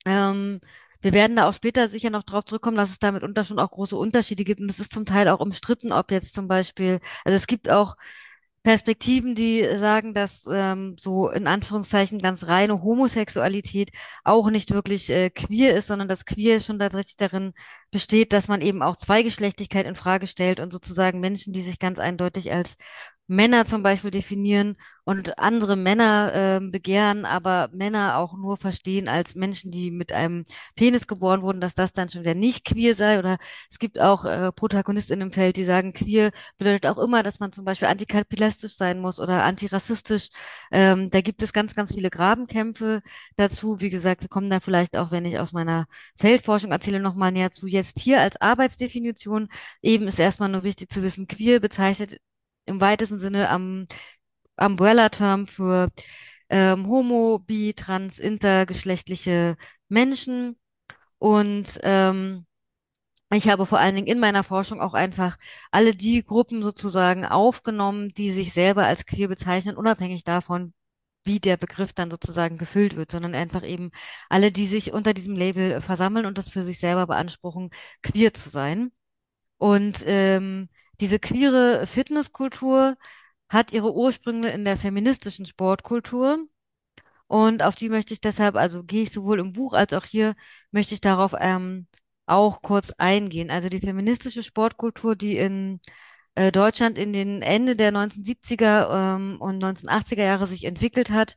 Ähm, 0.07 0.61
wir 1.03 1.13
werden 1.13 1.37
da 1.37 1.49
auch 1.49 1.55
später 1.55 1.89
sicher 1.89 2.11
noch 2.11 2.25
drauf 2.25 2.45
zurückkommen, 2.45 2.77
dass 2.77 2.91
es 2.91 2.99
da 2.99 3.13
mitunter 3.13 3.45
schon 3.45 3.59
auch 3.59 3.71
große 3.71 3.97
Unterschiede 3.97 4.45
gibt. 4.45 4.61
Und 4.61 4.71
es 4.71 4.81
ist 4.81 4.93
zum 4.93 5.07
Teil 5.07 5.29
auch 5.29 5.41
umstritten, 5.41 5.93
ob 5.93 6.11
jetzt 6.11 6.35
zum 6.35 6.49
Beispiel, 6.49 7.01
also 7.25 7.37
es 7.37 7.47
gibt 7.47 7.71
auch 7.71 7.97
Perspektiven, 8.63 9.35
die 9.35 9.67
sagen, 9.79 10.13
dass 10.13 10.45
ähm, 10.51 10.97
so 10.99 11.31
in 11.31 11.47
Anführungszeichen 11.47 12.19
ganz 12.19 12.47
reine 12.47 12.83
Homosexualität 12.83 13.91
auch 14.23 14.51
nicht 14.51 14.71
wirklich 14.73 15.09
äh, 15.09 15.31
queer 15.31 15.75
ist, 15.75 15.87
sondern 15.87 16.09
dass 16.09 16.27
queer 16.27 16.61
schon 16.61 16.79
tatsächlich 16.79 17.17
darin 17.17 17.55
besteht, 17.91 18.35
dass 18.35 18.49
man 18.49 18.61
eben 18.61 18.83
auch 18.83 18.97
Zweigeschlechtigkeit 18.97 19.87
in 19.87 19.97
Frage 19.97 20.27
stellt 20.27 20.61
und 20.61 20.73
sozusagen 20.73 21.21
Menschen, 21.21 21.55
die 21.55 21.63
sich 21.63 21.79
ganz 21.79 21.99
eindeutig 21.99 22.53
als 22.53 22.77
Männer 23.31 23.65
zum 23.65 23.85
Beispiel 23.85 24.11
definieren 24.11 24.77
und 25.05 25.39
andere 25.39 25.77
Männer 25.77 26.35
äh, 26.35 26.61
begehren, 26.61 27.25
aber 27.25 27.69
Männer 27.73 28.19
auch 28.19 28.37
nur 28.37 28.57
verstehen 28.57 29.07
als 29.07 29.37
Menschen, 29.37 29.71
die 29.71 29.93
mit 29.93 30.11
einem 30.11 30.45
Penis 30.75 31.07
geboren 31.07 31.43
wurden, 31.43 31.61
dass 31.61 31.77
das 31.77 31.93
dann 31.93 32.09
schon 32.09 32.23
wieder 32.23 32.35
nicht 32.35 32.65
queer 32.65 32.97
sei. 32.97 33.21
Oder 33.21 33.39
es 33.71 33.79
gibt 33.79 34.01
auch 34.01 34.25
äh, 34.25 34.51
Protagonisten 34.51 35.21
im 35.21 35.31
Feld, 35.31 35.57
die 35.57 35.65
sagen, 35.65 35.93
queer 35.93 36.33
bedeutet 36.59 36.87
auch 36.87 36.99
immer, 36.99 37.23
dass 37.23 37.39
man 37.39 37.53
zum 37.53 37.65
Beispiel 37.65 37.87
antikapitalistisch 37.87 38.75
sein 38.77 39.01
muss 39.01 39.21
oder 39.21 39.45
antirassistisch. 39.45 40.31
Ähm, 40.73 41.09
da 41.11 41.21
gibt 41.21 41.43
es 41.43 41.53
ganz, 41.53 41.77
ganz 41.77 41.95
viele 41.95 42.11
Grabenkämpfe 42.11 43.01
dazu. 43.37 43.81
Wie 43.81 43.91
gesagt, 43.91 44.23
wir 44.23 44.29
kommen 44.29 44.51
da 44.51 44.59
vielleicht 44.59 44.97
auch, 44.99 45.13
wenn 45.13 45.25
ich 45.25 45.39
aus 45.39 45.53
meiner 45.53 45.87
Feldforschung 46.19 46.73
erzähle, 46.73 46.99
nochmal 46.99 47.31
näher 47.31 47.53
zu. 47.53 47.69
Jetzt 47.69 48.01
hier 48.01 48.21
als 48.21 48.41
Arbeitsdefinition 48.41 49.49
eben 49.83 50.09
ist 50.09 50.19
erstmal 50.19 50.49
nur 50.49 50.65
wichtig 50.65 50.91
zu 50.91 51.03
wissen, 51.03 51.29
queer 51.29 51.61
bezeichnet 51.61 52.21
im 52.67 52.81
weitesten 52.81 53.19
Sinne 53.19 53.49
am 53.49 53.87
Umbrella-Term 54.57 55.47
für 55.47 55.89
ähm, 56.51 56.87
homo, 56.89 57.39
bi, 57.39 57.75
trans, 57.75 58.19
intergeschlechtliche 58.19 59.57
Menschen. 59.89 60.59
Und 61.19 61.79
ähm, 61.83 62.47
ich 63.33 63.49
habe 63.49 63.67
vor 63.67 63.79
allen 63.79 63.95
Dingen 63.95 64.09
in 64.09 64.19
meiner 64.19 64.43
Forschung 64.45 64.81
auch 64.81 64.95
einfach 64.95 65.39
alle 65.71 65.95
die 65.95 66.25
Gruppen 66.25 66.63
sozusagen 66.63 67.25
aufgenommen, 67.25 68.09
die 68.11 68.33
sich 68.33 68.53
selber 68.53 68.87
als 68.87 69.07
queer 69.07 69.29
bezeichnen, 69.29 69.77
unabhängig 69.77 70.25
davon, 70.25 70.73
wie 71.25 71.39
der 71.39 71.57
Begriff 71.57 71.93
dann 71.93 72.11
sozusagen 72.11 72.59
gefüllt 72.59 72.97
wird, 72.97 73.11
sondern 73.13 73.35
einfach 73.35 73.63
eben 73.63 73.91
alle, 74.29 74.51
die 74.53 74.67
sich 74.67 74.93
unter 74.93 75.15
diesem 75.15 75.37
Label 75.37 75.81
versammeln 75.81 76.27
und 76.27 76.39
das 76.39 76.49
für 76.49 76.65
sich 76.65 76.81
selber 76.81 77.07
beanspruchen, 77.07 77.71
queer 78.03 78.35
zu 78.35 78.49
sein. 78.49 78.91
Und 79.59 80.03
ähm, 80.07 80.69
diese 81.01 81.19
queere 81.19 81.87
Fitnesskultur 81.87 82.97
hat 83.49 83.73
ihre 83.73 83.95
Ursprünge 83.95 84.51
in 84.51 84.65
der 84.65 84.77
feministischen 84.77 85.47
Sportkultur. 85.47 86.47
Und 87.27 87.63
auf 87.63 87.75
die 87.77 87.89
möchte 87.89 88.15
ich 88.15 88.21
deshalb, 88.21 88.57
also 88.57 88.85
gehe 88.85 89.03
ich 89.03 89.13
sowohl 89.13 89.41
im 89.41 89.53
Buch 89.53 89.73
als 89.73 89.93
auch 89.93 90.05
hier, 90.05 90.35
möchte 90.73 90.95
ich 90.95 91.01
darauf 91.01 91.35
ähm, 91.39 91.87
auch 92.27 92.63
kurz 92.63 92.93
eingehen. 92.99 93.51
Also 93.51 93.69
die 93.69 93.81
feministische 93.81 94.43
Sportkultur, 94.43 95.17
die 95.17 95.37
in 95.37 95.81
äh, 96.35 96.53
Deutschland 96.53 96.99
in 96.99 97.13
den 97.13 97.43
Ende 97.43 97.77
der 97.77 97.93
1970er 97.93 99.17
ähm, 99.17 99.37
und 99.41 99.63
1980er 99.63 100.23
Jahre 100.25 100.47
sich 100.47 100.65
entwickelt 100.65 101.11
hat, 101.11 101.37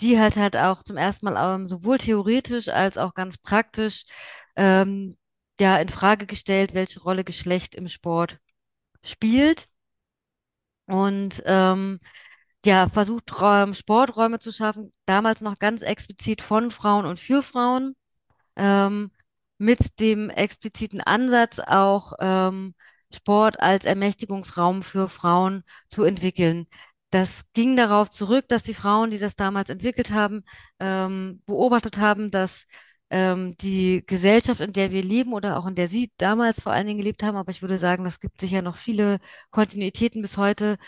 die 0.00 0.18
hat 0.18 0.36
halt 0.36 0.56
auch 0.56 0.82
zum 0.82 0.96
ersten 0.96 1.26
Mal 1.26 1.56
ähm, 1.56 1.68
sowohl 1.68 1.98
theoretisch 1.98 2.68
als 2.68 2.98
auch 2.98 3.14
ganz 3.14 3.38
praktisch 3.38 4.04
ähm, 4.56 5.16
ja 5.60 5.76
in 5.78 5.88
Frage 5.88 6.26
gestellt, 6.26 6.74
welche 6.74 7.00
Rolle 7.02 7.24
Geschlecht 7.24 7.74
im 7.74 7.88
Sport 7.88 8.38
spielt 9.04 9.68
und 10.86 11.42
ähm, 11.46 12.00
ja, 12.64 12.88
versucht, 12.90 13.40
Räum, 13.40 13.74
Sporträume 13.74 14.38
zu 14.38 14.52
schaffen, 14.52 14.92
damals 15.06 15.40
noch 15.40 15.58
ganz 15.58 15.82
explizit 15.82 16.42
von 16.42 16.70
Frauen 16.70 17.06
und 17.06 17.20
für 17.20 17.42
Frauen. 17.42 17.96
ähm, 18.56 19.12
mit 19.58 20.00
dem 20.00 20.30
expliziten 20.30 21.00
Ansatz 21.00 21.60
auch 21.60 22.14
ähm, 22.20 22.74
Sport 23.14 23.60
als 23.60 23.84
Ermächtigungsraum 23.86 24.82
für 24.84 25.08
Frauen 25.08 25.64
zu 25.88 26.04
entwickeln. 26.04 26.66
Das 27.10 27.44
ging 27.54 27.76
darauf 27.76 28.10
zurück, 28.10 28.46
dass 28.48 28.62
die 28.64 28.74
Frauen, 28.74 29.10
die 29.12 29.18
das 29.18 29.36
damals 29.36 29.70
entwickelt 29.70 30.10
haben, 30.12 30.44
ähm, 30.80 31.42
beobachtet 31.46 31.98
haben, 31.98 32.30
dass 32.30 32.66
ähm, 33.12 33.56
die 33.58 34.04
Gesellschaft, 34.06 34.60
in 34.60 34.72
der 34.72 34.90
wir 34.90 35.02
leben 35.04 35.34
oder 35.34 35.58
auch 35.58 35.66
in 35.66 35.74
der 35.74 35.86
sie 35.88 36.10
damals 36.16 36.60
vor 36.60 36.72
allen 36.72 36.86
Dingen 36.86 36.98
gelebt 36.98 37.22
haben, 37.22 37.36
aber 37.36 37.50
ich 37.52 37.62
würde 37.62 37.78
sagen, 37.78 38.04
das 38.04 38.20
gibt 38.20 38.40
sicher 38.40 38.62
noch 38.62 38.76
viele 38.76 39.20
Kontinuitäten 39.50 40.22
bis 40.22 40.38
heute, 40.38 40.78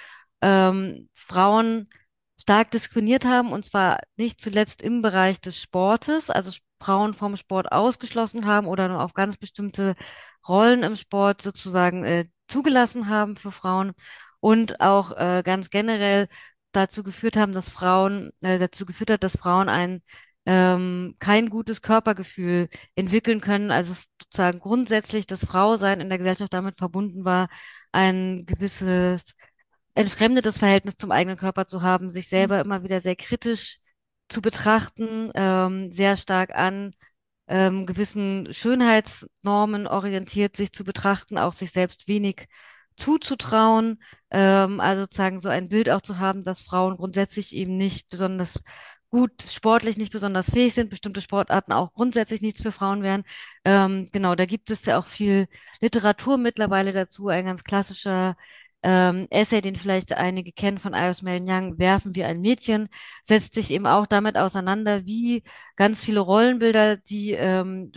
ähm, 0.40 1.08
Frauen 1.14 1.88
stark 2.40 2.70
diskriminiert 2.70 3.24
haben, 3.26 3.52
und 3.52 3.64
zwar 3.64 4.00
nicht 4.16 4.40
zuletzt 4.40 4.82
im 4.82 5.02
Bereich 5.02 5.40
des 5.40 5.60
Sportes, 5.60 6.30
also 6.30 6.50
Frauen 6.80 7.14
vom 7.14 7.36
Sport 7.36 7.72
ausgeschlossen 7.72 8.46
haben 8.46 8.66
oder 8.66 8.88
nur 8.88 9.02
auf 9.02 9.14
ganz 9.14 9.36
bestimmte 9.36 9.94
Rollen 10.48 10.82
im 10.82 10.96
Sport 10.96 11.42
sozusagen 11.42 12.04
äh, 12.04 12.26
zugelassen 12.48 13.08
haben 13.08 13.36
für 13.36 13.52
Frauen 13.52 13.92
und 14.40 14.80
auch 14.80 15.12
äh, 15.12 15.42
ganz 15.44 15.70
generell 15.70 16.28
dazu 16.72 17.02
geführt 17.02 17.36
haben, 17.36 17.52
dass 17.52 17.70
Frauen, 17.70 18.32
äh, 18.42 18.58
dazu 18.58 18.86
geführt 18.86 19.10
hat, 19.10 19.22
dass 19.22 19.36
Frauen 19.36 19.68
ein 19.68 20.02
ähm, 20.46 21.16
kein 21.18 21.50
gutes 21.50 21.82
Körpergefühl 21.82 22.68
entwickeln 22.94 23.40
können, 23.40 23.70
also 23.70 23.94
sozusagen 24.22 24.58
grundsätzlich 24.60 25.26
das 25.26 25.44
Frausein 25.44 26.00
in 26.00 26.08
der 26.08 26.18
Gesellschaft 26.18 26.52
damit 26.52 26.78
verbunden 26.78 27.24
war, 27.24 27.48
ein 27.92 28.44
gewisses 28.46 29.34
entfremdetes 29.94 30.58
Verhältnis 30.58 30.96
zum 30.96 31.10
eigenen 31.12 31.38
Körper 31.38 31.66
zu 31.66 31.82
haben, 31.82 32.10
sich 32.10 32.28
selber 32.28 32.60
immer 32.60 32.82
wieder 32.82 33.00
sehr 33.00 33.16
kritisch 33.16 33.78
zu 34.28 34.42
betrachten, 34.42 35.30
ähm, 35.34 35.92
sehr 35.92 36.16
stark 36.16 36.54
an 36.54 36.92
ähm, 37.46 37.86
gewissen 37.86 38.52
Schönheitsnormen 38.52 39.86
orientiert 39.86 40.56
sich 40.56 40.72
zu 40.72 40.84
betrachten, 40.84 41.38
auch 41.38 41.52
sich 41.52 41.70
selbst 41.72 42.08
wenig 42.08 42.46
zuzutrauen, 42.96 44.02
ähm, 44.30 44.80
also 44.80 45.02
sozusagen 45.02 45.40
so 45.40 45.48
ein 45.48 45.68
Bild 45.68 45.90
auch 45.90 46.00
zu 46.00 46.18
haben, 46.18 46.44
dass 46.44 46.62
Frauen 46.62 46.96
grundsätzlich 46.96 47.54
eben 47.54 47.76
nicht 47.76 48.08
besonders 48.08 48.60
gut 49.14 49.42
sportlich 49.48 49.96
nicht 49.96 50.10
besonders 50.12 50.50
fähig 50.50 50.74
sind, 50.74 50.90
bestimmte 50.90 51.20
Sportarten 51.20 51.70
auch 51.72 51.92
grundsätzlich 51.94 52.42
nichts 52.42 52.60
für 52.62 52.72
Frauen 52.72 53.04
wären. 53.04 53.22
Ähm, 53.64 54.08
genau, 54.12 54.34
da 54.34 54.44
gibt 54.44 54.72
es 54.72 54.84
ja 54.86 54.98
auch 54.98 55.06
viel 55.06 55.46
Literatur 55.80 56.36
mittlerweile 56.36 56.90
dazu. 56.90 57.28
Ein 57.28 57.44
ganz 57.44 57.62
klassischer 57.62 58.36
ähm, 58.82 59.28
Essay, 59.30 59.60
den 59.60 59.76
vielleicht 59.76 60.12
einige 60.14 60.50
kennen 60.50 60.78
von 60.80 60.94
Iris 60.94 61.22
Mellon 61.22 61.48
Young, 61.48 61.78
Werfen 61.78 62.16
wie 62.16 62.24
ein 62.24 62.40
Mädchen, 62.40 62.88
setzt 63.22 63.54
sich 63.54 63.70
eben 63.70 63.86
auch 63.86 64.06
damit 64.08 64.36
auseinander, 64.36 65.06
wie 65.06 65.44
ganz 65.76 66.02
viele 66.02 66.18
Rollenbilder, 66.18 66.96
die 66.96 67.32
ähm, 67.34 67.92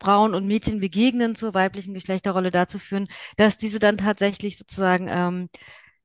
Frauen 0.00 0.34
und 0.36 0.46
Mädchen 0.46 0.78
begegnen 0.78 1.34
zur 1.34 1.52
weiblichen 1.54 1.94
Geschlechterrolle 1.94 2.52
dazu 2.52 2.78
führen, 2.78 3.08
dass 3.36 3.58
diese 3.58 3.80
dann 3.80 3.96
tatsächlich 3.98 4.56
sozusagen 4.56 5.08
ähm, 5.10 5.48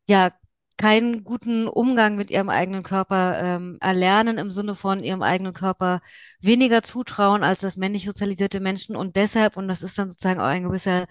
ja 0.07 0.31
keinen 0.77 1.23
guten 1.23 1.67
Umgang 1.67 2.15
mit 2.15 2.31
ihrem 2.31 2.49
eigenen 2.49 2.83
Körper 2.83 3.39
ähm, 3.41 3.77
erlernen 3.81 4.37
im 4.37 4.51
Sinne 4.51 4.75
von 4.75 4.99
ihrem 5.03 5.23
eigenen 5.23 5.53
Körper 5.53 6.01
weniger 6.39 6.83
zutrauen 6.83 7.43
als 7.43 7.61
das 7.61 7.77
männlich 7.77 8.05
sozialisierte 8.05 8.59
Menschen 8.59 8.95
und 8.95 9.15
deshalb, 9.15 9.57
und 9.57 9.67
das 9.67 9.81
ist 9.83 9.97
dann 9.97 10.09
sozusagen 10.09 10.39
auch 10.39 10.45
ein 10.45 10.63
gewisser 10.63 11.07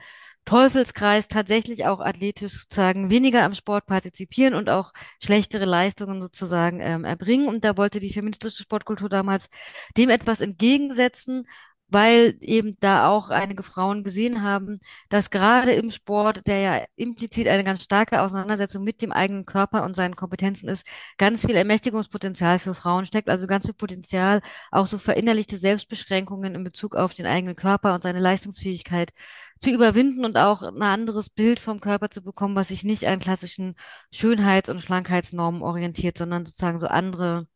Teufelskreis, 0.47 1.27
tatsächlich 1.27 1.87
auch 1.87 1.99
athletisch 2.01 2.53
sozusagen 2.61 3.11
weniger 3.11 3.43
am 3.43 3.53
Sport 3.55 3.87
partizipieren 3.87 4.55
und 4.55 4.71
auch 4.71 4.93
schlechtere 5.21 5.65
Leistungen 5.65 6.21
sozusagen 6.21 6.81
ähm, 6.81 7.05
erbringen. 7.05 7.49
Und 7.49 7.65
da 7.65 7.77
wollte 7.77 7.99
die 7.99 8.13
feministische 8.13 8.63
Sportkultur 8.63 9.09
damals 9.09 9.49
dem 9.97 10.09
etwas 10.09 10.41
entgegensetzen 10.41 11.49
weil 11.89 12.37
eben 12.41 12.77
da 12.81 13.09
auch 13.09 13.31
einige 13.31 13.63
Frauen 13.63 14.03
gesehen 14.03 14.43
haben, 14.43 14.81
dass 15.09 15.31
gerade 15.31 15.73
im 15.73 15.91
Sport, 15.91 16.47
der 16.47 16.61
ja 16.61 16.85
implizit 16.97 17.49
eine 17.49 17.65
ganz 17.65 17.83
starke 17.83 18.23
Auseinandersetzung 18.23 18.83
mit 18.85 19.03
dem 19.03 19.13
eigenen 19.13 19.47
Körper 19.47 19.85
und 19.85 19.95
seinen 19.95 20.17
Kompetenzen 20.17 20.69
ist, 20.69 20.87
ganz 21.19 21.47
viel 21.47 21.55
Ermächtigungspotenzial 21.55 22.59
für 22.59 22.75
Frauen 22.75 23.07
steckt, 23.07 23.29
also 23.29 23.47
ganz 23.47 23.67
viel 23.67 23.75
Potenzial, 23.75 24.41
auch 24.71 24.87
so 24.87 24.99
verinnerlichte 24.99 25.57
Selbstbeschränkungen 25.57 26.55
in 26.55 26.65
Bezug 26.65 26.97
auf 26.97 27.15
den 27.15 27.27
eigenen 27.27 27.57
Körper 27.57 27.95
und 27.95 28.03
seine 28.03 28.21
Leistungsfähigkeit 28.21 29.13
zu 29.59 29.71
überwinden 29.71 30.25
und 30.25 30.37
auch 30.37 30.63
ein 30.63 30.83
anderes 30.83 31.31
Bild 31.31 31.61
vom 31.61 31.81
Körper 31.81 32.11
zu 32.11 32.23
bekommen, 32.23 32.57
was 32.57 32.69
sich 32.69 32.85
nicht 32.85 33.07
an 33.07 33.21
klassischen 33.21 33.77
Schönheits- 34.13 34.69
und 34.69 34.81
Schlankheitsnormen 34.81 35.63
orientiert, 35.63 36.19
sondern 36.19 36.45
sozusagen 36.45 36.79
so 36.79 36.89
andere 36.89 37.47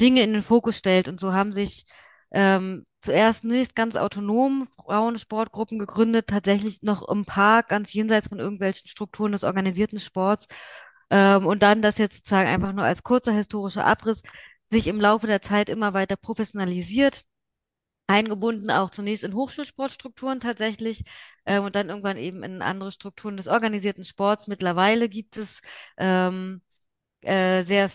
Dinge 0.00 0.22
in 0.22 0.32
den 0.32 0.42
Fokus 0.42 0.78
stellt. 0.78 1.08
Und 1.08 1.20
so 1.20 1.32
haben 1.32 1.52
sich 1.52 1.86
ähm, 2.34 2.84
zuerst 3.00 3.44
nicht 3.44 3.76
ganz 3.76 3.96
autonom 3.96 4.66
Frauensportgruppen 4.76 5.78
gegründet, 5.78 6.26
tatsächlich 6.28 6.82
noch 6.82 7.08
im 7.08 7.24
Park, 7.24 7.68
ganz 7.68 7.92
jenseits 7.92 8.28
von 8.28 8.40
irgendwelchen 8.40 8.88
Strukturen 8.88 9.32
des 9.32 9.44
organisierten 9.44 10.00
Sports. 10.00 10.46
Ähm, 11.10 11.46
und 11.46 11.62
dann 11.62 11.80
das 11.82 11.98
jetzt 11.98 12.16
sozusagen 12.16 12.48
einfach 12.48 12.72
nur 12.72 12.84
als 12.84 13.02
kurzer 13.04 13.32
historischer 13.32 13.86
Abriss 13.86 14.22
sich 14.66 14.88
im 14.88 15.00
Laufe 15.00 15.26
der 15.28 15.42
Zeit 15.42 15.68
immer 15.68 15.94
weiter 15.94 16.16
professionalisiert, 16.16 17.24
eingebunden 18.06 18.70
auch 18.70 18.90
zunächst 18.90 19.24
in 19.24 19.34
Hochschulsportstrukturen 19.34 20.40
tatsächlich 20.40 21.04
ähm, 21.46 21.64
und 21.64 21.76
dann 21.76 21.88
irgendwann 21.90 22.16
eben 22.16 22.42
in 22.42 22.62
andere 22.62 22.92
Strukturen 22.92 23.36
des 23.36 23.48
organisierten 23.48 24.04
Sports. 24.04 24.48
Mittlerweile 24.48 25.08
gibt 25.08 25.36
es 25.36 25.60
ähm, 25.98 26.62
äh, 27.22 27.64
sehr 27.64 27.90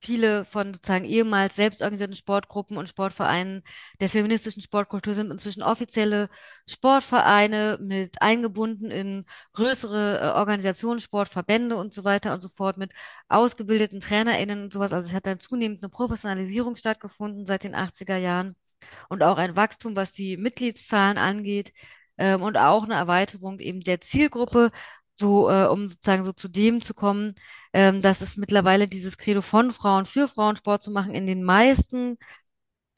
viele 0.00 0.44
von 0.44 0.74
sozusagen 0.74 1.04
ehemals 1.04 1.56
selbstorganisierten 1.56 2.16
Sportgruppen 2.16 2.76
und 2.76 2.88
Sportvereinen 2.88 3.62
der 4.00 4.08
feministischen 4.08 4.62
Sportkultur 4.62 5.14
sind 5.14 5.30
inzwischen 5.30 5.62
offizielle 5.62 6.28
Sportvereine 6.68 7.78
mit 7.80 8.22
eingebunden 8.22 8.90
in 8.90 9.24
größere 9.54 10.20
äh, 10.20 10.38
Organisationen, 10.38 11.00
Sportverbände 11.00 11.76
und 11.76 11.92
so 11.94 12.04
weiter 12.04 12.32
und 12.32 12.40
so 12.40 12.48
fort 12.48 12.76
mit 12.78 12.92
ausgebildeten 13.28 14.00
TrainerInnen 14.00 14.64
und 14.64 14.72
sowas. 14.72 14.92
Also 14.92 15.08
es 15.08 15.14
hat 15.14 15.26
dann 15.26 15.40
zunehmend 15.40 15.82
eine 15.82 15.90
Professionalisierung 15.90 16.76
stattgefunden 16.76 17.46
seit 17.46 17.64
den 17.64 17.74
80er 17.74 18.16
Jahren 18.16 18.56
und 19.08 19.22
auch 19.22 19.38
ein 19.38 19.56
Wachstum, 19.56 19.96
was 19.96 20.12
die 20.12 20.36
Mitgliedszahlen 20.36 21.18
angeht. 21.18 21.72
Ähm, 22.18 22.42
und 22.42 22.56
auch 22.56 22.82
eine 22.84 22.94
Erweiterung 22.94 23.60
eben 23.60 23.80
der 23.80 24.00
Zielgruppe, 24.00 24.72
so, 25.18 25.50
äh, 25.50 25.66
um 25.66 25.88
sozusagen 25.88 26.24
so 26.24 26.32
zu 26.32 26.48
dem 26.48 26.82
zu 26.82 26.94
kommen, 26.94 27.34
ähm, 27.72 28.02
dass 28.02 28.20
es 28.20 28.36
mittlerweile 28.36 28.88
dieses 28.88 29.18
Credo 29.18 29.42
von 29.42 29.72
Frauen 29.72 30.06
für 30.06 30.28
Frauensport 30.28 30.82
zu 30.82 30.90
machen 30.90 31.12
in 31.12 31.26
den 31.26 31.42
meisten, 31.44 32.18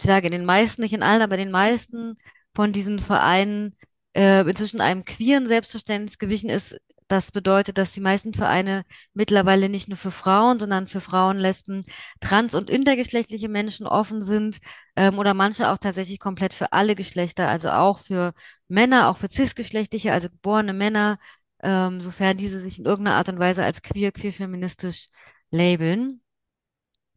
ich 0.00 0.06
sage 0.06 0.26
in 0.26 0.32
den 0.32 0.44
meisten, 0.44 0.82
nicht 0.82 0.94
in 0.94 1.02
allen, 1.02 1.22
aber 1.22 1.36
in 1.36 1.46
den 1.46 1.50
meisten 1.50 2.16
von 2.54 2.72
diesen 2.72 2.98
Vereinen 2.98 3.76
äh, 4.14 4.42
inzwischen 4.48 4.80
einem 4.80 5.04
queeren 5.04 5.46
Selbstverständnis 5.46 6.18
gewichen 6.18 6.50
ist. 6.50 6.78
Das 7.08 7.32
bedeutet, 7.32 7.76
dass 7.76 7.90
die 7.92 8.00
meisten 8.00 8.34
Vereine 8.34 8.84
mittlerweile 9.14 9.68
nicht 9.68 9.88
nur 9.88 9.96
für 9.96 10.12
Frauen, 10.12 10.60
sondern 10.60 10.86
für 10.86 11.00
Frauen, 11.00 11.38
Lesben, 11.38 11.84
trans- 12.20 12.54
und 12.54 12.70
intergeschlechtliche 12.70 13.48
Menschen 13.48 13.86
offen 13.86 14.22
sind 14.22 14.58
ähm, 14.94 15.18
oder 15.18 15.34
manche 15.34 15.70
auch 15.70 15.78
tatsächlich 15.78 16.20
komplett 16.20 16.54
für 16.54 16.72
alle 16.72 16.94
Geschlechter, 16.94 17.48
also 17.48 17.70
auch 17.70 17.98
für 17.98 18.32
Männer, 18.68 19.08
auch 19.08 19.16
für 19.16 19.28
cisgeschlechtliche, 19.28 20.12
also 20.12 20.28
geborene 20.30 20.72
Männer, 20.72 21.18
ähm, 21.62 22.00
sofern 22.00 22.36
diese 22.36 22.60
sich 22.60 22.78
in 22.78 22.86
irgendeiner 22.86 23.16
Art 23.16 23.28
und 23.28 23.38
Weise 23.38 23.64
als 23.64 23.82
queer, 23.82 24.12
queer-feministisch 24.12 25.08
labeln. 25.50 26.22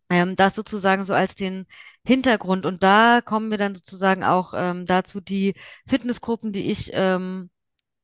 Ähm, 0.10 0.36
das 0.36 0.56
sozusagen 0.56 1.06
so 1.06 1.14
als 1.14 1.36
den 1.36 1.66
Hintergrund. 2.06 2.66
Und 2.66 2.84
da 2.84 3.22
kommen 3.22 3.52
wir 3.52 3.58
dann 3.58 3.76
sozusagen 3.76 4.24
auch 4.24 4.54
ähm, 4.56 4.86
dazu, 4.86 5.22
die 5.22 5.56
Fitnessgruppen, 5.88 6.52
die 6.52 6.70
ich 6.72 6.92
ähm, 6.94 7.50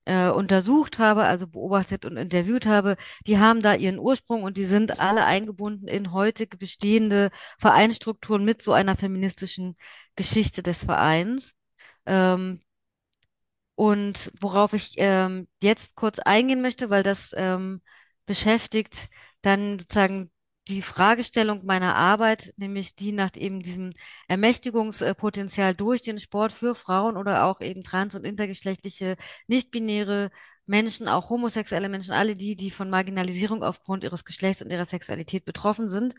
äh, 0.06 0.30
untersucht 0.30 0.98
habe, 1.00 1.24
also 1.26 1.48
beobachtet 1.48 2.06
und 2.06 2.18
interviewt 2.18 2.66
habe, 2.66 2.98
die 3.28 3.38
haben 3.40 3.62
da 3.62 3.76
ihren 3.76 4.00
Ursprung 4.00 4.44
und 4.44 4.58
die 4.58 4.66
sind 4.66 5.00
alle 5.00 5.26
eingebunden 5.26 5.88
in 5.88 6.12
heutige 6.12 6.58
bestehende 6.58 7.30
Vereinsstrukturen 7.60 8.44
mit 8.44 8.62
so 8.62 8.74
einer 8.74 8.98
feministischen 8.98 9.76
Geschichte 10.16 10.64
des 10.64 10.84
Vereins. 10.84 11.54
Ähm, 12.08 12.62
und 13.80 14.30
worauf 14.42 14.74
ich 14.74 14.96
ähm, 14.98 15.48
jetzt 15.62 15.96
kurz 15.96 16.20
eingehen 16.20 16.62
möchte, 16.62 16.90
weil 16.90 17.02
das 17.02 17.34
ähm, 17.38 17.82
beschäftigt 18.26 19.08
dann 19.42 19.80
sozusagen 19.80 20.32
die 20.68 20.82
Fragestellung 20.82 21.66
meiner 21.66 21.96
Arbeit, 21.96 22.54
nämlich 22.58 22.96
die 22.96 23.14
nach 23.14 23.30
eben 23.36 23.62
diesem 23.62 23.94
Ermächtigungspotenzial 24.28 25.76
durch 25.76 26.02
den 26.02 26.20
Sport 26.20 26.52
für 26.52 26.76
Frauen 26.76 27.16
oder 27.16 27.46
auch 27.46 27.62
eben 27.62 27.82
trans- 27.86 28.16
und 28.16 28.26
intergeschlechtliche, 28.26 29.16
nicht-binäre 29.48 30.30
Menschen, 30.66 31.08
auch 31.08 31.30
homosexuelle 31.30 31.88
Menschen, 31.88 32.12
alle 32.12 32.36
die, 32.36 32.58
die 32.58 32.72
von 32.72 32.90
Marginalisierung 32.90 33.64
aufgrund 33.64 34.04
ihres 34.04 34.26
Geschlechts 34.26 34.62
und 34.62 34.74
ihrer 34.74 34.86
Sexualität 34.86 35.46
betroffen 35.46 35.88
sind. 35.88 36.16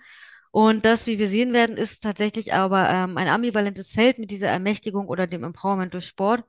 Und 0.51 0.87
das, 0.87 1.07
wie 1.07 1.19
wir 1.19 1.29
sehen 1.29 1.53
werden, 1.53 1.77
ist 1.77 2.03
tatsächlich 2.03 2.55
aber 2.55 2.89
ähm, 2.89 3.19
ein 3.19 3.29
ambivalentes 3.29 3.93
Feld 3.93 4.19
mit 4.19 4.31
dieser 4.31 4.49
Ermächtigung 4.49 5.09
oder 5.09 5.27
dem 5.27 5.45
Empowerment 5.45 5.93
durch 5.93 6.07
Sport. 6.07 6.43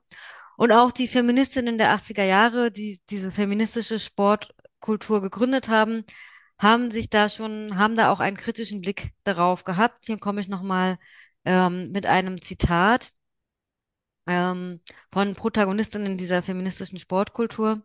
Und 0.62 0.70
auch 0.70 0.92
die 0.92 1.08
Feministinnen 1.08 1.76
der 1.76 1.92
80er 1.92 2.22
Jahre, 2.22 2.70
die 2.70 3.00
diese 3.10 3.32
feministische 3.32 3.98
Sportkultur 3.98 5.20
gegründet 5.20 5.68
haben, 5.68 6.04
haben 6.58 6.92
sich 6.92 7.10
da 7.10 7.28
schon, 7.28 7.76
haben 7.78 7.96
da 7.96 8.12
auch 8.12 8.20
einen 8.20 8.36
kritischen 8.36 8.80
Blick 8.80 9.10
darauf 9.24 9.64
gehabt. 9.64 10.06
Hier 10.06 10.18
komme 10.18 10.40
ich 10.40 10.46
nochmal 10.48 10.98
ähm, 11.44 11.90
mit 11.90 12.06
einem 12.06 12.40
Zitat. 12.40 13.12
ähm, 14.26 14.80
von 15.12 15.34
Protagonistinnen 15.34 16.16
dieser 16.18 16.42
feministischen 16.42 16.98
Sportkultur. 16.98 17.82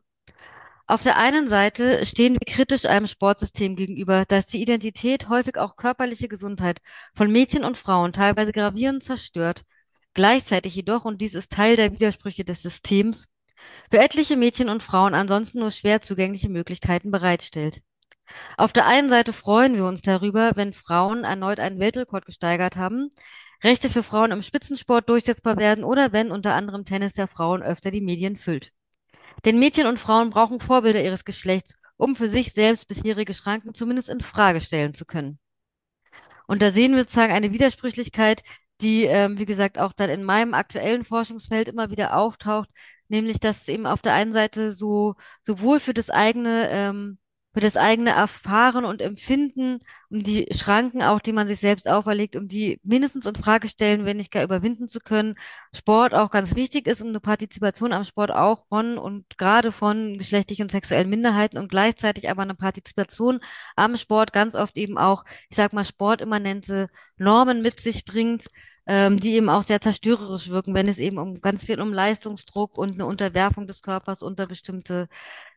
Auf 0.88 1.04
der 1.04 1.18
einen 1.18 1.48
Seite 1.48 2.06
stehen 2.06 2.36
wir 2.36 2.54
kritisch 2.54 2.86
einem 2.86 3.08
Sportsystem 3.08 3.76
gegenüber, 3.76 4.26
das 4.26 4.48
die 4.48 4.62
Identität, 4.62 5.30
häufig 5.30 5.58
auch 5.58 5.76
körperliche 5.78 6.28
Gesundheit 6.28 6.82
von 7.16 7.32
Mädchen 7.32 7.64
und 7.64 7.78
Frauen 7.78 8.14
teilweise 8.14 8.52
gravierend 8.52 9.04
zerstört. 9.04 9.66
Gleichzeitig 10.18 10.74
jedoch, 10.74 11.06
und 11.06 11.22
dies 11.22 11.36
ist 11.36 11.52
Teil 11.52 11.76
der 11.76 11.92
Widersprüche 11.92 12.44
des 12.44 12.64
Systems, 12.64 13.28
für 13.92 14.00
etliche 14.00 14.36
Mädchen 14.36 14.68
und 14.68 14.82
Frauen 14.82 15.14
ansonsten 15.14 15.60
nur 15.60 15.70
schwer 15.70 16.02
zugängliche 16.02 16.50
Möglichkeiten 16.50 17.12
bereitstellt. 17.12 17.84
Auf 18.58 18.74
der 18.74 18.88
einen 18.88 19.10
Seite 19.10 19.32
freuen 19.32 19.76
wir 19.76 19.86
uns 19.86 20.02
darüber, 20.02 20.54
wenn 20.56 20.74
Frauen 20.74 21.24
erneut 21.24 21.60
einen 21.60 21.80
Weltrekord 21.80 22.26
gesteigert 22.26 22.78
haben, 22.78 23.12
Rechte 23.64 23.92
für 23.92 24.02
Frauen 24.02 24.32
im 24.32 24.42
Spitzensport 24.42 25.08
durchsetzbar 25.08 25.58
werden 25.58 25.84
oder 25.84 26.12
wenn 26.14 26.32
unter 26.32 26.56
anderem 26.56 26.84
Tennis 26.84 27.14
der 27.14 27.28
Frauen 27.28 27.62
öfter 27.62 27.92
die 27.92 28.02
Medien 28.02 28.38
füllt. 28.38 28.72
Denn 29.46 29.60
Mädchen 29.60 29.86
und 29.86 30.00
Frauen 30.00 30.32
brauchen 30.32 30.60
Vorbilder 30.60 31.04
ihres 31.04 31.26
Geschlechts, 31.26 31.76
um 31.96 32.16
für 32.16 32.28
sich 32.28 32.54
selbst 32.54 32.88
bisherige 32.88 33.36
Schranken 33.36 33.76
zumindest 33.76 34.10
in 34.10 34.22
Frage 34.22 34.62
stellen 34.62 34.96
zu 34.96 35.06
können. 35.06 35.38
Und 36.48 36.64
da 36.64 36.72
sehen 36.72 36.94
wir 36.94 37.02
sozusagen 37.02 37.34
eine 37.34 37.52
Widersprüchlichkeit, 37.52 38.42
die, 38.82 39.06
ähm, 39.06 39.38
wie 39.40 39.46
gesagt, 39.46 39.80
auch 39.80 39.94
dann 39.94 40.10
in 40.10 40.24
meinem 40.24 40.54
aktuellen 40.54 41.06
Forschungsfeld 41.06 41.68
immer 41.70 41.90
wieder 41.92 42.16
auftaucht, 42.18 42.70
nämlich 43.08 43.40
dass 43.40 43.68
eben 43.68 43.86
auf 43.88 44.02
der 44.02 44.14
einen 44.14 44.34
Seite 44.34 44.74
so 44.74 45.16
sowohl 45.46 45.80
für 45.80 45.94
das 45.94 46.10
eigene 46.10 46.70
ähm, 46.72 47.18
für 47.58 47.62
das 47.62 47.76
eigene 47.76 48.12
Erfahren 48.12 48.86
und 48.86 49.02
Empfinden, 49.02 49.80
um 50.12 50.22
die 50.22 50.46
Schranken 50.52 51.02
auch, 51.02 51.20
die 51.20 51.32
man 51.32 51.48
sich 51.48 51.60
selbst 51.60 51.90
auferlegt, 51.90 52.36
um 52.36 52.48
die 52.48 52.80
mindestens 52.84 53.26
in 53.26 53.34
Frage 53.34 53.68
stellen, 53.68 54.06
wenn 54.06 54.18
nicht 54.18 54.32
gar 54.32 54.44
überwinden 54.44 54.88
zu 54.88 55.00
können. 55.00 55.34
Sport 55.76 56.14
auch 56.14 56.30
ganz 56.30 56.54
wichtig 56.54 56.86
ist 56.86 57.02
und 57.02 57.08
eine 57.08 57.20
Partizipation 57.20 57.94
am 57.94 58.04
Sport 58.04 58.30
auch 58.30 58.68
von 58.68 59.00
und 59.00 59.40
gerade 59.40 59.72
von 59.72 60.20
geschlechtlichen 60.20 60.66
und 60.66 60.72
sexuellen 60.72 61.10
Minderheiten 61.10 61.58
und 61.58 61.70
gleichzeitig 61.70 62.30
aber 62.30 62.44
eine 62.44 62.54
Partizipation 62.54 63.40
am 63.76 63.96
Sport 63.96 64.34
ganz 64.34 64.54
oft 64.54 64.78
eben 64.78 65.00
auch, 65.00 65.24
ich 65.50 65.58
sag 65.58 65.74
mal, 65.74 65.84
sportimmanente 65.84 66.90
Normen 67.18 67.64
mit 67.64 67.80
sich 67.80 68.06
bringt, 68.06 68.50
ähm, 68.86 69.20
die 69.20 69.34
eben 69.34 69.50
auch 69.50 69.64
sehr 69.64 69.82
zerstörerisch 69.82 70.50
wirken, 70.50 70.76
wenn 70.76 70.88
es 70.88 71.00
eben 71.00 71.18
um 71.18 71.42
ganz 71.42 71.64
viel 71.64 71.82
um 71.82 71.92
Leistungsdruck 71.92 72.78
und 72.78 72.94
eine 72.94 73.08
Unterwerfung 73.08 73.66
des 73.66 73.82
Körpers 73.82 74.22
unter 74.22 74.46
bestimmte 74.46 75.10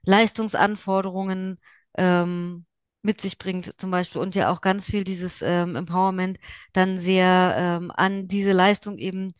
Leistungsanforderungen 0.02 1.58
ähm, 1.96 2.66
mit 3.02 3.20
sich 3.20 3.38
bringt, 3.38 3.74
zum 3.78 3.90
Beispiel, 3.90 4.20
und 4.20 4.34
ja 4.34 4.50
auch 4.50 4.60
ganz 4.60 4.86
viel 4.86 5.04
dieses 5.04 5.42
ähm, 5.42 5.76
Empowerment 5.76 6.38
dann 6.72 6.98
sehr 7.00 7.54
ähm, 7.56 7.90
an 7.94 8.28
diese 8.28 8.52
Leistung 8.52 8.98
eben 8.98 9.32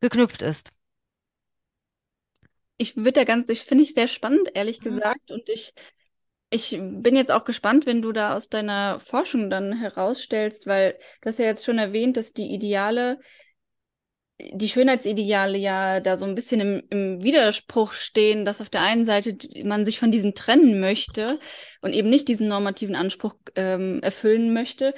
geknüpft 0.00 0.42
ist. 0.42 0.72
Ich 2.78 2.96
würde 2.96 3.12
da 3.12 3.24
ganz, 3.24 3.48
ich 3.48 3.62
finde 3.62 3.84
ich 3.84 3.94
sehr 3.94 4.08
spannend, 4.08 4.50
ehrlich 4.54 4.80
mhm. 4.80 4.84
gesagt. 4.84 5.30
Und 5.30 5.48
ich, 5.48 5.74
ich 6.50 6.70
bin 6.80 7.14
jetzt 7.14 7.30
auch 7.30 7.44
gespannt, 7.44 7.86
wenn 7.86 8.02
du 8.02 8.12
da 8.12 8.34
aus 8.34 8.48
deiner 8.48 8.98
Forschung 8.98 9.50
dann 9.50 9.72
herausstellst, 9.72 10.66
weil 10.66 10.98
du 11.20 11.28
hast 11.28 11.38
ja 11.38 11.44
jetzt 11.44 11.64
schon 11.64 11.78
erwähnt, 11.78 12.16
dass 12.16 12.32
die 12.32 12.52
Ideale 12.52 13.20
die 14.52 14.68
Schönheitsideale 14.68 15.58
ja 15.58 16.00
da 16.00 16.16
so 16.16 16.24
ein 16.24 16.34
bisschen 16.34 16.60
im, 16.60 16.82
im 16.90 17.22
Widerspruch 17.22 17.92
stehen, 17.92 18.44
dass 18.44 18.60
auf 18.60 18.70
der 18.70 18.82
einen 18.82 19.04
Seite 19.04 19.36
man 19.64 19.84
sich 19.84 19.98
von 19.98 20.10
diesen 20.10 20.34
trennen 20.34 20.80
möchte 20.80 21.38
und 21.80 21.94
eben 21.94 22.10
nicht 22.10 22.28
diesen 22.28 22.48
normativen 22.48 22.94
Anspruch 22.94 23.34
ähm, 23.54 24.00
erfüllen 24.02 24.52
möchte 24.52 24.94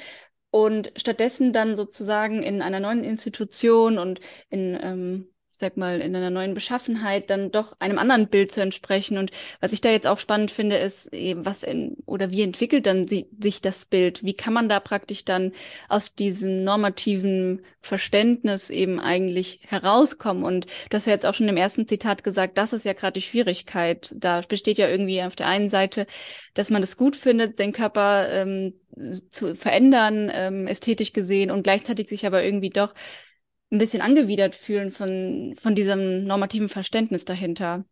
und 0.50 0.92
stattdessen 0.96 1.52
dann 1.52 1.76
sozusagen 1.76 2.42
in 2.42 2.62
einer 2.62 2.80
neuen 2.80 3.04
Institution 3.04 3.98
und 3.98 4.20
in 4.50 4.78
ähm, 4.80 5.34
ich 5.54 5.61
sag 5.61 5.76
mal, 5.76 6.00
in 6.00 6.16
einer 6.16 6.30
neuen 6.30 6.52
Beschaffenheit 6.52 7.30
dann 7.30 7.52
doch 7.52 7.76
einem 7.78 7.99
anderen 7.99 8.26
Bild 8.26 8.50
zu 8.50 8.61
entsprechen. 8.61 9.18
Und 9.18 9.30
was 9.61 9.73
ich 9.73 9.80
da 9.80 9.88
jetzt 9.88 10.08
auch 10.08 10.18
spannend 10.18 10.50
finde, 10.50 10.78
ist 10.78 11.14
eben, 11.14 11.46
was 11.46 11.62
in, 11.62 11.96
oder 12.07 12.33
wie 12.33 12.42
entwickelt 12.42 12.87
dann 12.87 13.07
sie, 13.07 13.29
sich 13.38 13.61
das 13.61 13.85
Bild? 13.85 14.24
Wie 14.24 14.35
kann 14.35 14.52
man 14.52 14.68
da 14.68 14.81
praktisch 14.81 15.24
dann 15.24 15.52
aus 15.88 16.16
diesem 16.16 16.64
normativen 16.64 17.62
Verständnis 17.81 18.68
eben 18.68 18.98
eigentlich 18.98 19.61
herauskommen? 19.68 20.42
Und 20.42 20.66
du 20.90 20.96
hast 20.96 21.07
ja 21.07 21.12
jetzt 21.12 21.24
auch 21.24 21.35
schon 21.35 21.48
im 21.48 21.57
ersten 21.57 21.87
Zitat 21.87 22.24
gesagt, 22.24 22.59
das 22.59 22.72
ist 22.72 22.85
ja 22.85 22.92
gerade 22.92 23.12
die 23.12 23.22
Schwierigkeit. 23.22 24.11
Da 24.12 24.40
besteht 24.40 24.79
ja 24.79 24.88
irgendwie 24.88 25.22
auf 25.22 25.37
der 25.37 25.46
einen 25.46 25.70
Seite, 25.70 26.09
dass 26.55 26.70
man 26.70 26.83
es 26.83 26.96
gut 26.96 27.14
findet, 27.14 27.61
den 27.61 27.72
Körper 27.72 28.29
ähm, 28.29 28.74
zu 29.31 29.55
verändern, 29.55 30.33
ähm, 30.35 30.66
ästhetisch 30.66 31.12
gesehen, 31.12 31.52
und 31.52 31.62
gleichzeitig 31.62 32.09
sich 32.09 32.26
aber 32.26 32.42
irgendwie 32.42 32.70
doch 32.70 32.92
ein 33.74 33.78
bisschen 33.78 34.02
angewidert 34.02 34.54
fühlen 34.54 34.92
von, 34.92 35.54
von 35.58 35.74
diesem 35.74 36.24
normativen 36.24 36.68
Verständnis 36.68 37.24
dahinter. 37.24 37.84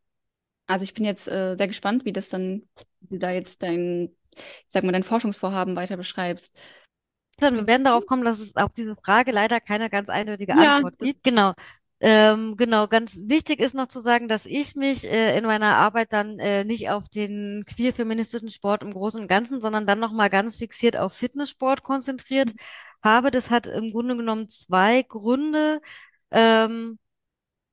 Also 0.67 0.85
ich 0.85 0.95
bin 0.95 1.05
jetzt 1.05 1.29
äh, 1.29 1.57
sehr 1.57 1.67
gespannt, 1.67 2.05
wie 2.05 2.13
das 2.13 2.29
dann, 2.29 2.63
wie 3.01 3.09
du 3.15 3.19
da 3.19 3.33
jetzt 3.33 3.63
dein, 3.63 4.11
ich 4.35 4.65
sag 4.69 4.85
mal, 4.85 4.93
dein 4.93 5.03
Forschungsvorhaben 5.03 5.75
weiter 5.75 5.97
beschreibst. 5.97 6.57
Wir 7.39 7.67
werden 7.67 7.85
darauf 7.85 8.07
kommen, 8.07 8.25
dass 8.25 8.39
es 8.39 8.55
auf 8.55 8.73
diese 8.73 8.95
Frage 8.95 9.33
leider 9.33 9.59
keine 9.59 9.91
ganz 9.91 10.09
eindeutige 10.09 10.53
Antwort 10.53 10.95
ja, 11.01 11.07
gibt. 11.07 11.25
Genau. 11.25 11.55
Ähm, 11.99 12.57
genau, 12.57 12.89
ganz 12.89 13.17
wichtig 13.23 13.61
ist 13.61 13.75
noch 13.75 13.87
zu 13.87 14.01
sagen, 14.01 14.27
dass 14.27 14.45
ich 14.45 14.75
mich 14.75 15.05
äh, 15.05 15.37
in 15.39 15.45
meiner 15.45 15.77
Arbeit 15.77 16.13
dann 16.13 16.39
äh, 16.41 16.65
nicht 16.65 16.91
auf 16.91 17.09
den 17.09 17.65
queer-feministischen 17.65 18.51
Sport 18.51 18.83
im 18.83 18.93
Großen 18.93 19.21
und 19.21 19.29
Ganzen, 19.29 19.61
sondern 19.61 19.87
dann 19.87 20.01
nochmal 20.01 20.29
ganz 20.29 20.57
fixiert 20.57 20.97
auf 20.97 21.13
Fitnesssport 21.13 21.85
konzentriert 21.85 22.55
mhm. 22.55 22.61
Habe. 23.03 23.31
Das 23.31 23.51
hat 23.51 23.67
im 23.67 23.91
Grunde 23.91 24.17
genommen 24.17 24.49
zwei 24.49 25.03
Gründe. 25.03 25.81
Ähm, 26.31 26.99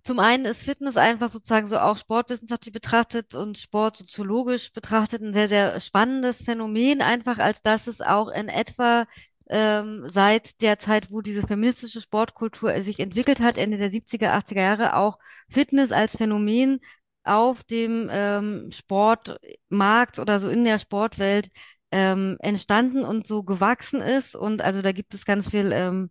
zum 0.03 0.19
einen 0.19 0.45
ist 0.45 0.63
Fitness 0.63 0.97
einfach 0.97 1.29
sozusagen 1.31 1.67
so 1.67 1.77
auch 1.77 1.97
sportwissenschaftlich 1.97 2.73
betrachtet 2.73 3.35
und 3.35 3.57
sportsoziologisch 3.57 4.71
betrachtet 4.73 5.21
ein 5.21 5.33
sehr, 5.33 5.47
sehr 5.47 5.79
spannendes 5.81 6.41
Phänomen, 6.41 7.01
einfach 7.01 7.37
als 7.37 7.61
dass 7.61 7.87
es 7.87 8.01
auch 8.01 8.29
in 8.29 8.47
etwa 8.47 9.05
ähm, 9.49 10.03
seit 10.07 10.61
der 10.61 10.79
Zeit, 10.79 11.11
wo 11.11 11.21
diese 11.21 11.45
feministische 11.45 12.01
Sportkultur 12.01 12.81
sich 12.81 12.99
entwickelt 12.99 13.39
hat, 13.39 13.57
Ende 13.57 13.77
der 13.77 13.91
70er, 13.91 14.33
80er 14.33 14.61
Jahre, 14.61 14.95
auch 14.95 15.19
Fitness 15.49 15.91
als 15.91 16.15
Phänomen 16.17 16.79
auf 17.23 17.63
dem 17.63 18.09
ähm, 18.11 18.71
Sportmarkt 18.71 20.19
oder 20.19 20.39
so 20.39 20.49
in 20.49 20.63
der 20.65 20.79
Sportwelt 20.79 21.49
ähm, 21.91 22.38
entstanden 22.39 23.04
und 23.04 23.28
so 23.28 23.43
gewachsen 23.43 24.02
ist. 24.02 24.36
Und 24.36 24.62
also 24.62 24.82
da 24.82 24.91
gibt 24.91 25.13
es 25.13 25.25
ganz 25.25 25.49
viel 25.49 25.71
ähm, 25.73 26.10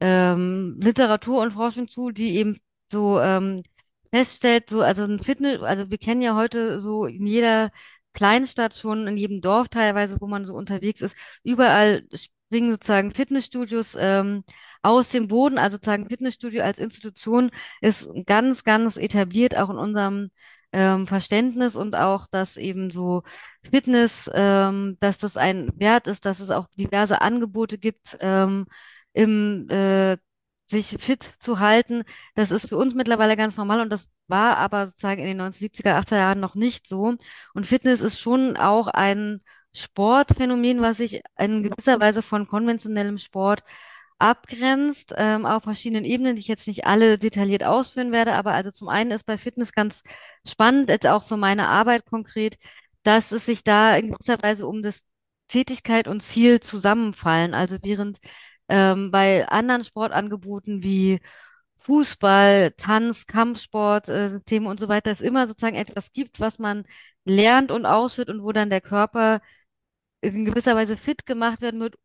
ähm, 0.00 0.78
Literatur 0.80 1.42
und 1.42 1.52
Forschung 1.52 1.88
zu, 1.88 2.10
die 2.10 2.36
eben 2.36 2.58
so 2.86 3.20
ähm, 3.20 3.62
feststellt, 4.12 4.70
so, 4.70 4.82
also 4.82 5.04
ein 5.04 5.20
Fitness, 5.22 5.62
also 5.62 5.90
wir 5.90 5.98
kennen 5.98 6.22
ja 6.22 6.36
heute 6.36 6.80
so 6.80 7.06
in 7.06 7.26
jeder 7.26 7.70
Kleinstadt 8.12 8.74
schon, 8.74 9.06
in 9.08 9.16
jedem 9.16 9.40
Dorf 9.40 9.68
teilweise, 9.68 10.20
wo 10.20 10.26
man 10.28 10.44
so 10.44 10.54
unterwegs 10.54 11.02
ist, 11.02 11.16
überall 11.42 12.06
bringen 12.48 12.70
sozusagen 12.70 13.12
Fitnessstudios 13.12 13.96
ähm, 13.98 14.44
aus 14.82 15.08
dem 15.08 15.28
Boden, 15.28 15.58
also 15.58 15.76
sozusagen 15.76 16.08
Fitnessstudio 16.08 16.62
als 16.62 16.78
Institution 16.78 17.50
ist 17.80 18.08
ganz, 18.26 18.64
ganz 18.64 18.96
etabliert, 18.96 19.56
auch 19.56 19.70
in 19.70 19.78
unserem 19.78 20.30
ähm, 20.74 21.06
Verständnis 21.06 21.76
und 21.76 21.94
auch, 21.94 22.26
dass 22.26 22.56
eben 22.56 22.90
so 22.90 23.22
Fitness, 23.62 24.30
ähm, 24.34 24.96
dass 25.00 25.18
das 25.18 25.36
ein 25.36 25.70
Wert 25.78 26.08
ist, 26.08 26.24
dass 26.26 26.40
es 26.40 26.50
auch 26.50 26.66
diverse 26.76 27.20
Angebote 27.20 27.78
gibt, 27.78 28.18
ähm, 28.20 28.66
im 29.12 29.68
äh, 29.70 30.18
sich 30.66 30.96
fit 30.98 31.34
zu 31.40 31.60
halten. 31.60 32.02
Das 32.34 32.50
ist 32.50 32.68
für 32.68 32.76
uns 32.76 32.94
mittlerweile 32.94 33.36
ganz 33.36 33.56
normal 33.56 33.80
und 33.80 33.90
das 33.90 34.08
war 34.26 34.56
aber 34.56 34.86
sozusagen 34.86 35.20
in 35.20 35.26
den 35.28 35.36
1970er, 35.40 35.94
80er 35.96 36.16
Jahren 36.16 36.40
noch 36.40 36.54
nicht 36.56 36.88
so. 36.88 37.14
Und 37.54 37.66
Fitness 37.66 38.00
ist 38.00 38.18
schon 38.18 38.56
auch 38.56 38.88
ein 38.88 39.42
Sportphänomen, 39.72 40.80
was 40.80 40.96
sich 40.98 41.22
in 41.38 41.62
gewisser 41.62 42.00
Weise 42.00 42.22
von 42.22 42.48
konventionellem 42.48 43.18
Sport 43.18 43.62
abgrenzt, 44.18 45.14
ähm, 45.16 45.46
auf 45.46 45.64
verschiedenen 45.64 46.04
Ebenen, 46.04 46.36
die 46.36 46.40
ich 46.40 46.48
jetzt 46.48 46.66
nicht 46.66 46.86
alle 46.86 47.18
detailliert 47.18 47.64
ausführen 47.64 48.12
werde. 48.12 48.34
Aber 48.34 48.52
also 48.52 48.70
zum 48.70 48.88
einen 48.88 49.10
ist 49.10 49.24
bei 49.26 49.38
Fitness 49.38 49.72
ganz 49.72 50.02
spannend, 50.46 50.90
jetzt 50.90 51.06
auch 51.06 51.24
für 51.24 51.36
meine 51.36 51.68
Arbeit 51.68 52.06
konkret, 52.06 52.56
dass 53.02 53.32
es 53.32 53.46
sich 53.46 53.64
da 53.64 53.96
in 53.96 54.12
gewisser 54.12 54.42
Weise 54.42 54.66
um 54.66 54.82
das 54.82 55.02
Tätigkeit 55.48 56.08
und 56.08 56.22
Ziel 56.22 56.60
zusammenfallen. 56.60 57.54
Also 57.54 57.78
während 57.82 58.18
ähm, 58.68 59.10
bei 59.10 59.46
anderen 59.48 59.84
Sportangeboten 59.84 60.82
wie 60.82 61.20
Fußball, 61.78 62.72
Tanz, 62.76 63.26
Kampfsport, 63.26 64.08
äh, 64.08 64.30
Systeme 64.30 64.68
und 64.70 64.80
so 64.80 64.88
weiter 64.88 65.10
es 65.12 65.20
immer 65.20 65.46
sozusagen 65.46 65.76
etwas 65.76 66.12
gibt, 66.12 66.40
was 66.40 66.58
man 66.58 66.84
lernt 67.24 67.70
und 67.70 67.84
ausführt 67.86 68.30
und 68.30 68.42
wo 68.42 68.52
dann 68.52 68.70
der 68.70 68.80
Körper 68.80 69.40
in 70.22 70.44
gewisser 70.44 70.74
Weise 70.76 70.96
fit 70.96 71.26
gemacht 71.26 71.60
werden 71.60 71.80
wird, 71.80 71.96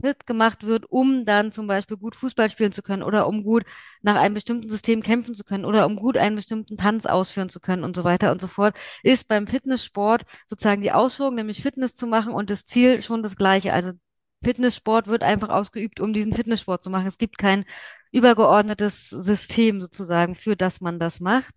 fit 0.00 0.26
gemacht 0.26 0.66
wird, 0.66 0.90
um 0.90 1.24
dann 1.24 1.52
zum 1.52 1.66
Beispiel 1.66 1.96
gut 1.96 2.16
Fußball 2.16 2.48
spielen 2.50 2.72
zu 2.72 2.82
können 2.82 3.02
oder 3.02 3.26
um 3.26 3.44
gut 3.44 3.64
nach 4.02 4.16
einem 4.16 4.34
bestimmten 4.34 4.70
System 4.70 5.02
kämpfen 5.02 5.34
zu 5.34 5.44
können 5.44 5.64
oder 5.64 5.86
um 5.86 5.96
gut 5.96 6.16
einen 6.16 6.36
bestimmten 6.36 6.76
Tanz 6.76 7.06
ausführen 7.06 7.48
zu 7.48 7.60
können 7.60 7.84
und 7.84 7.96
so 7.96 8.04
weiter 8.04 8.32
und 8.32 8.40
so 8.40 8.48
fort, 8.48 8.76
ist 9.02 9.28
beim 9.28 9.46
Fitnesssport 9.46 10.24
sozusagen 10.46 10.82
die 10.82 10.92
Ausführung, 10.92 11.34
nämlich 11.34 11.62
Fitness 11.62 11.94
zu 11.94 12.06
machen 12.06 12.32
und 12.32 12.50
das 12.50 12.64
Ziel 12.64 13.02
schon 13.02 13.22
das 13.22 13.36
gleiche. 13.36 13.72
Also 13.72 13.92
Fitnesssport 14.42 15.06
wird 15.06 15.22
einfach 15.22 15.50
ausgeübt, 15.50 16.00
um 16.00 16.12
diesen 16.12 16.32
Fitnesssport 16.32 16.82
zu 16.82 16.90
machen. 16.90 17.06
Es 17.06 17.18
gibt 17.18 17.38
kein 17.38 17.64
übergeordnetes 18.12 19.10
System 19.10 19.80
sozusagen, 19.80 20.34
für 20.34 20.56
das 20.56 20.80
man 20.80 20.98
das 20.98 21.20
macht. 21.20 21.54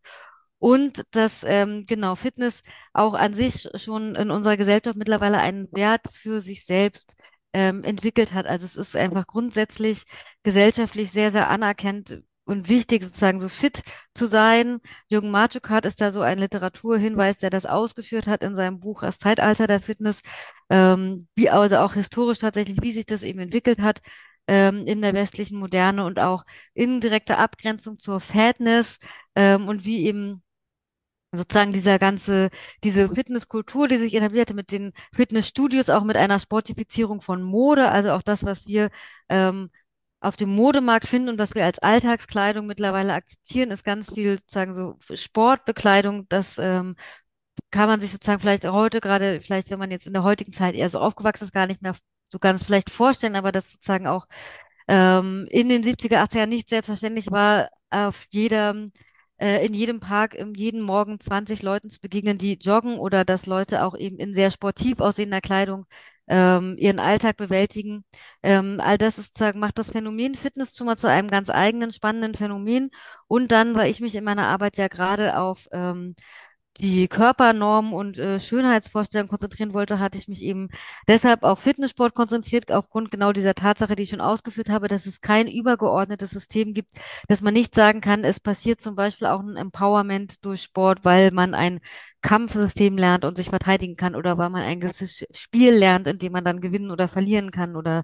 Und 0.59 1.03
dass 1.11 1.43
ähm, 1.45 1.85
genau 1.87 2.15
Fitness 2.15 2.63
auch 2.93 3.15
an 3.15 3.33
sich 3.33 3.67
schon 3.75 4.15
in 4.15 4.31
unserer 4.31 4.55
Gesellschaft 4.55 4.95
mittlerweile 4.95 5.37
einen 5.39 5.69
Wert 5.73 6.01
für 6.13 6.39
sich 6.39 6.65
selbst 6.65 7.15
ähm, 7.53 7.83
entwickelt 7.83 8.33
hat. 8.33 8.47
Also 8.47 8.65
es 8.65 8.75
ist 8.75 8.95
einfach 8.95 9.27
grundsätzlich 9.27 10.03
gesellschaftlich 10.43 11.11
sehr, 11.11 11.31
sehr 11.31 11.49
anerkannt 11.49 12.23
und 12.45 12.67
wichtig, 12.69 13.03
sozusagen 13.03 13.39
so 13.39 13.49
fit 13.49 13.83
zu 14.13 14.25
sein. 14.27 14.79
Jürgen 15.07 15.31
Marczukart 15.31 15.85
ist 15.85 16.01
da 16.01 16.11
so 16.11 16.21
ein 16.21 16.39
Literaturhinweis, 16.39 17.39
der 17.39 17.49
das 17.49 17.65
ausgeführt 17.65 18.27
hat 18.27 18.43
in 18.43 18.55
seinem 18.55 18.79
Buch 18.79 19.01
Das 19.01 19.19
Zeitalter 19.19 19.67
der 19.67 19.79
Fitness, 19.79 20.21
ähm, 20.69 21.27
wie 21.35 21.49
also 21.49 21.77
auch 21.77 21.93
historisch 21.93 22.39
tatsächlich, 22.39 22.81
wie 22.81 22.91
sich 22.91 23.05
das 23.05 23.23
eben 23.23 23.39
entwickelt 23.39 23.79
hat 23.79 24.01
ähm, 24.47 24.85
in 24.87 25.01
der 25.01 25.13
westlichen 25.13 25.57
Moderne 25.57 26.05
und 26.05 26.19
auch 26.19 26.45
in 26.73 26.99
direkter 27.01 27.37
Abgrenzung 27.39 27.99
zur 27.99 28.19
Fatness 28.19 28.99
ähm, 29.35 29.67
und 29.67 29.85
wie 29.85 30.05
eben 30.05 30.43
sozusagen 31.37 31.73
dieser 31.73 31.99
ganze, 31.99 32.49
diese 32.83 33.09
Fitnesskultur, 33.13 33.87
die 33.87 33.97
sich 33.97 34.15
etablierte 34.15 34.53
mit 34.53 34.71
den 34.71 34.93
Fitnessstudios, 35.13 35.89
auch 35.89 36.03
mit 36.03 36.17
einer 36.17 36.39
Sportifizierung 36.39 37.21
von 37.21 37.41
Mode, 37.41 37.89
also 37.89 38.11
auch 38.11 38.21
das, 38.21 38.43
was 38.45 38.65
wir 38.65 38.89
ähm, 39.29 39.69
auf 40.21 40.37
dem 40.37 40.49
Modemarkt 40.49 41.05
finden 41.07 41.29
und 41.29 41.37
was 41.37 41.53
wir 41.55 41.65
als 41.65 41.79
Alltagskleidung 41.79 42.65
mittlerweile 42.65 43.13
akzeptieren, 43.13 43.71
ist 43.71 43.83
ganz 43.83 44.13
viel 44.13 44.37
sozusagen 44.37 44.73
so 44.75 44.97
Sportbekleidung, 45.15 46.27
das 46.29 46.57
ähm, 46.57 46.95
kann 47.71 47.89
man 47.89 47.99
sich 47.99 48.11
sozusagen 48.11 48.39
vielleicht 48.41 48.65
heute 48.65 49.01
gerade, 49.01 49.41
vielleicht 49.41 49.69
wenn 49.69 49.79
man 49.79 49.91
jetzt 49.91 50.07
in 50.07 50.13
der 50.13 50.23
heutigen 50.23 50.53
Zeit 50.53 50.75
eher 50.75 50.89
so 50.89 50.99
aufgewachsen 50.99 51.45
ist, 51.45 51.53
gar 51.53 51.67
nicht 51.67 51.81
mehr 51.81 51.95
so 52.29 52.39
ganz 52.39 52.63
vielleicht 52.63 52.89
vorstellen, 52.89 53.35
aber 53.35 53.51
das 53.51 53.71
sozusagen 53.71 54.07
auch 54.07 54.27
ähm, 54.87 55.47
in 55.49 55.69
den 55.69 55.83
70er, 55.83 56.21
80er 56.23 56.37
Jahren 56.39 56.49
nicht 56.49 56.69
selbstverständlich 56.69 57.31
war, 57.31 57.69
auf 57.89 58.25
jedem 58.29 58.91
äh, 59.43 59.65
in 59.65 59.73
jedem 59.73 59.99
Park 59.99 60.35
um 60.39 60.55
jeden 60.55 60.81
Morgen 60.81 61.19
20 61.19 61.61
Leuten 61.63 61.89
zu 61.89 61.99
begegnen, 61.99 62.37
die 62.37 62.53
joggen 62.53 62.97
oder 62.97 63.25
dass 63.25 63.45
Leute 63.45 63.83
auch 63.83 63.95
eben 63.97 64.17
in 64.17 64.33
sehr 64.33 64.51
sportiv 64.51 64.99
aussehender 65.01 65.41
Kleidung 65.41 65.85
ähm, 66.27 66.77
ihren 66.77 66.99
Alltag 66.99 67.35
bewältigen. 67.35 68.05
Ähm, 68.41 68.79
all 68.81 68.97
das 68.97 69.17
ist, 69.17 69.37
macht 69.55 69.77
das 69.77 69.91
Phänomen 69.91 70.35
Fitness 70.35 70.73
zu 70.73 70.85
mal 70.85 70.97
zu 70.97 71.07
einem 71.07 71.29
ganz 71.29 71.49
eigenen, 71.49 71.91
spannenden 71.91 72.35
Phänomen. 72.35 72.89
Und 73.27 73.51
dann, 73.51 73.75
weil 73.75 73.91
ich 73.91 73.99
mich 73.99 74.15
in 74.15 74.23
meiner 74.23 74.47
Arbeit 74.47 74.77
ja 74.77 74.87
gerade 74.87 75.37
auf 75.37 75.67
ähm, 75.73 76.15
die 76.79 77.07
Körpernormen 77.07 77.93
und 77.93 78.17
äh, 78.17 78.39
Schönheitsvorstellungen 78.39 79.29
konzentrieren 79.29 79.73
wollte, 79.73 79.99
hatte 79.99 80.17
ich 80.17 80.27
mich 80.27 80.41
eben 80.41 80.69
deshalb 81.07 81.43
auf 81.43 81.59
Fitnesssport 81.59 82.15
konzentriert, 82.15 82.71
aufgrund 82.71 83.11
genau 83.11 83.31
dieser 83.31 83.53
Tatsache, 83.53 83.95
die 83.95 84.03
ich 84.03 84.09
schon 84.09 84.21
ausgeführt 84.21 84.69
habe, 84.69 84.87
dass 84.87 85.05
es 85.05 85.21
kein 85.21 85.47
übergeordnetes 85.47 86.31
System 86.31 86.73
gibt, 86.73 86.91
dass 87.27 87.41
man 87.41 87.53
nicht 87.53 87.75
sagen 87.75 88.01
kann, 88.01 88.23
es 88.23 88.39
passiert 88.39 88.81
zum 88.81 88.95
Beispiel 88.95 89.27
auch 89.27 89.41
ein 89.41 89.55
Empowerment 89.55 90.43
durch 90.43 90.63
Sport, 90.63 90.99
weil 91.05 91.31
man 91.31 91.53
ein 91.53 91.79
Kampfsystem 92.23 92.97
lernt 92.97 93.25
und 93.25 93.37
sich 93.37 93.49
verteidigen 93.49 93.95
kann 93.95 94.15
oder 94.15 94.37
weil 94.39 94.49
man 94.49 94.63
ein 94.63 94.79
gewisses 94.79 95.25
Spiel 95.31 95.73
lernt, 95.73 96.07
in 96.07 96.17
dem 96.17 96.31
man 96.31 96.43
dann 96.45 96.61
gewinnen 96.61 96.89
oder 96.91 97.07
verlieren 97.07 97.51
kann 97.51 97.75
oder 97.75 98.03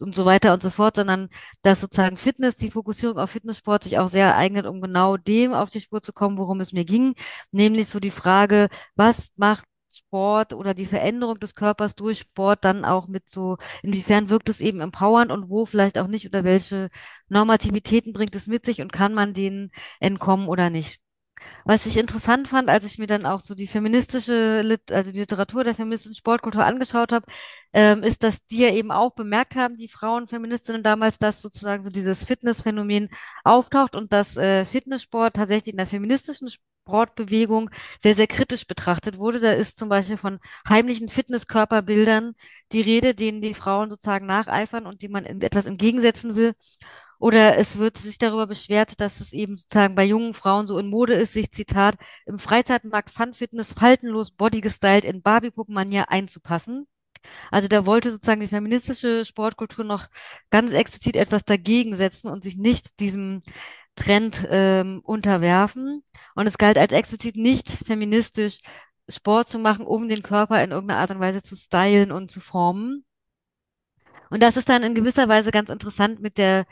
und 0.00 0.14
so 0.14 0.24
weiter 0.24 0.52
und 0.54 0.62
so 0.62 0.70
fort, 0.70 0.96
sondern 0.96 1.28
dass 1.62 1.80
sozusagen 1.80 2.16
Fitness, 2.16 2.56
die 2.56 2.70
Fokussierung 2.70 3.18
auf 3.18 3.30
Fitnesssport 3.30 3.84
sich 3.84 3.98
auch 3.98 4.08
sehr 4.08 4.36
eignet, 4.36 4.66
um 4.66 4.80
genau 4.80 5.16
dem 5.16 5.52
auf 5.52 5.70
die 5.70 5.80
Spur 5.80 6.02
zu 6.02 6.12
kommen, 6.12 6.38
worum 6.38 6.60
es 6.60 6.72
mir 6.72 6.84
ging, 6.84 7.14
nämlich 7.52 7.88
so 7.88 8.00
die 8.00 8.10
Frage, 8.10 8.68
was 8.96 9.30
macht 9.36 9.64
Sport 9.92 10.52
oder 10.54 10.74
die 10.74 10.86
Veränderung 10.86 11.38
des 11.40 11.54
Körpers 11.54 11.94
durch 11.96 12.20
Sport 12.20 12.64
dann 12.64 12.84
auch 12.84 13.08
mit 13.08 13.28
so, 13.28 13.56
inwiefern 13.82 14.28
wirkt 14.30 14.48
es 14.48 14.60
eben 14.60 14.80
empowernd 14.80 15.30
und 15.32 15.48
wo 15.50 15.66
vielleicht 15.66 15.98
auch 15.98 16.06
nicht 16.06 16.26
oder 16.26 16.44
welche 16.44 16.90
Normativitäten 17.28 18.12
bringt 18.12 18.34
es 18.34 18.46
mit 18.46 18.64
sich 18.64 18.80
und 18.80 18.92
kann 18.92 19.14
man 19.14 19.34
denen 19.34 19.70
entkommen 20.00 20.48
oder 20.48 20.70
nicht. 20.70 21.00
Was 21.64 21.86
ich 21.86 21.96
interessant 21.96 22.48
fand, 22.48 22.68
als 22.70 22.84
ich 22.84 22.98
mir 22.98 23.06
dann 23.06 23.26
auch 23.26 23.40
so 23.40 23.54
die 23.54 23.66
feministische, 23.66 24.62
Lit 24.62 24.90
also 24.92 25.12
die 25.12 25.20
Literatur 25.20 25.64
der 25.64 25.74
feministischen 25.74 26.14
Sportkultur 26.14 26.64
angeschaut 26.64 27.12
habe, 27.12 27.26
ähm, 27.72 28.02
ist, 28.02 28.22
dass 28.22 28.44
die 28.46 28.60
ja 28.60 28.70
eben 28.70 28.90
auch 28.90 29.14
bemerkt 29.14 29.56
haben, 29.56 29.76
die 29.76 29.88
Frauenfeministinnen 29.88 30.82
damals, 30.82 31.18
dass 31.18 31.42
sozusagen 31.42 31.84
so 31.84 31.90
dieses 31.90 32.24
Fitnessphänomen 32.24 33.08
auftaucht 33.44 33.96
und 33.96 34.12
dass 34.12 34.36
äh, 34.36 34.64
Fitnesssport 34.64 35.36
tatsächlich 35.36 35.72
in 35.72 35.78
der 35.78 35.86
feministischen 35.86 36.48
Sportbewegung 36.88 37.70
sehr, 38.00 38.14
sehr 38.14 38.26
kritisch 38.26 38.66
betrachtet 38.66 39.18
wurde. 39.18 39.40
Da 39.40 39.52
ist 39.52 39.78
zum 39.78 39.88
Beispiel 39.90 40.16
von 40.16 40.40
heimlichen 40.68 41.08
Fitnesskörperbildern 41.08 42.34
die 42.72 42.80
Rede, 42.80 43.14
denen 43.14 43.42
die 43.42 43.54
Frauen 43.54 43.90
sozusagen 43.90 44.26
nacheifern 44.26 44.86
und 44.86 45.02
die 45.02 45.08
man 45.08 45.24
etwas 45.24 45.66
entgegensetzen 45.66 46.34
will. 46.36 46.54
Oder 47.18 47.58
es 47.58 47.78
wird 47.78 47.98
sich 47.98 48.18
darüber 48.18 48.46
beschwert, 48.46 49.00
dass 49.00 49.20
es 49.20 49.32
eben 49.32 49.56
sozusagen 49.56 49.94
bei 49.94 50.04
jungen 50.04 50.34
Frauen 50.34 50.66
so 50.66 50.78
in 50.78 50.88
Mode 50.88 51.14
ist, 51.14 51.32
sich 51.32 51.50
Zitat 51.50 51.96
im 52.26 52.38
Freizeitmarkt 52.38 53.10
Fun 53.10 53.34
Fitness 53.34 53.72
faltenlos 53.72 54.30
bodygestylt 54.30 55.04
in 55.04 55.22
Barbie-Puppen-Manier 55.22 56.10
einzupassen. 56.10 56.86
Also 57.50 57.68
da 57.68 57.86
wollte 57.86 58.10
sozusagen 58.10 58.40
die 58.40 58.48
feministische 58.48 59.24
Sportkultur 59.24 59.84
noch 59.84 60.06
ganz 60.50 60.72
explizit 60.72 61.16
etwas 61.16 61.44
dagegen 61.44 61.96
setzen 61.96 62.28
und 62.28 62.44
sich 62.44 62.56
nicht 62.56 63.00
diesem 63.00 63.42
Trend 63.96 64.46
ähm, 64.50 65.00
unterwerfen. 65.04 66.04
Und 66.34 66.46
es 66.46 66.58
galt 66.58 66.78
als 66.78 66.92
explizit 66.92 67.36
nicht 67.36 67.68
feministisch, 67.68 68.60
Sport 69.08 69.48
zu 69.48 69.58
machen, 69.58 69.86
um 69.86 70.08
den 70.08 70.22
Körper 70.22 70.62
in 70.62 70.70
irgendeiner 70.70 71.00
Art 71.00 71.10
und 71.10 71.20
Weise 71.20 71.42
zu 71.42 71.56
stylen 71.56 72.12
und 72.12 72.30
zu 72.30 72.40
formen. 72.40 73.04
Und 74.30 74.42
das 74.42 74.56
ist 74.56 74.68
dann 74.68 74.82
in 74.82 74.94
gewisser 74.94 75.28
Weise 75.28 75.50
ganz 75.50 75.70
interessant 75.70 76.20
mit 76.20 76.36
der 76.36 76.66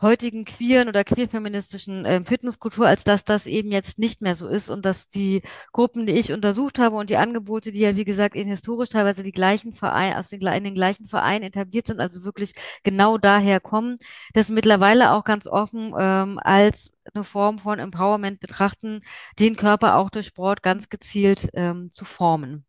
heutigen 0.00 0.44
queeren 0.44 0.88
oder 0.88 1.04
queerfeministischen 1.04 2.04
äh, 2.04 2.24
Fitnesskultur, 2.24 2.86
als 2.86 3.04
dass 3.04 3.24
das 3.24 3.46
eben 3.46 3.72
jetzt 3.72 3.98
nicht 3.98 4.22
mehr 4.22 4.34
so 4.34 4.48
ist 4.48 4.70
und 4.70 4.84
dass 4.84 5.08
die 5.08 5.42
Gruppen, 5.72 6.06
die 6.06 6.12
ich 6.12 6.32
untersucht 6.32 6.78
habe 6.78 6.96
und 6.96 7.10
die 7.10 7.16
Angebote, 7.16 7.72
die 7.72 7.80
ja 7.80 7.96
wie 7.96 8.04
gesagt 8.04 8.36
eben 8.36 8.50
historisch 8.50 8.90
teilweise 8.90 9.22
die 9.22 9.32
gleichen 9.32 9.72
Vereine, 9.72 10.18
aus 10.18 10.28
den, 10.28 10.40
in 10.40 10.64
den 10.64 10.74
gleichen 10.74 11.06
Vereinen 11.06 11.44
etabliert 11.44 11.86
sind, 11.86 12.00
also 12.00 12.24
wirklich 12.24 12.54
genau 12.82 13.18
daher 13.18 13.60
kommen, 13.60 13.98
das 14.34 14.48
mittlerweile 14.48 15.12
auch 15.12 15.24
ganz 15.24 15.46
offen 15.46 15.92
ähm, 15.98 16.38
als 16.42 16.96
eine 17.14 17.24
Form 17.24 17.58
von 17.58 17.78
Empowerment 17.78 18.40
betrachten, 18.40 19.00
den 19.38 19.56
Körper 19.56 19.96
auch 19.96 20.10
durch 20.10 20.26
Sport 20.26 20.62
ganz 20.62 20.88
gezielt 20.88 21.48
ähm, 21.54 21.90
zu 21.92 22.04
formen. 22.04 22.64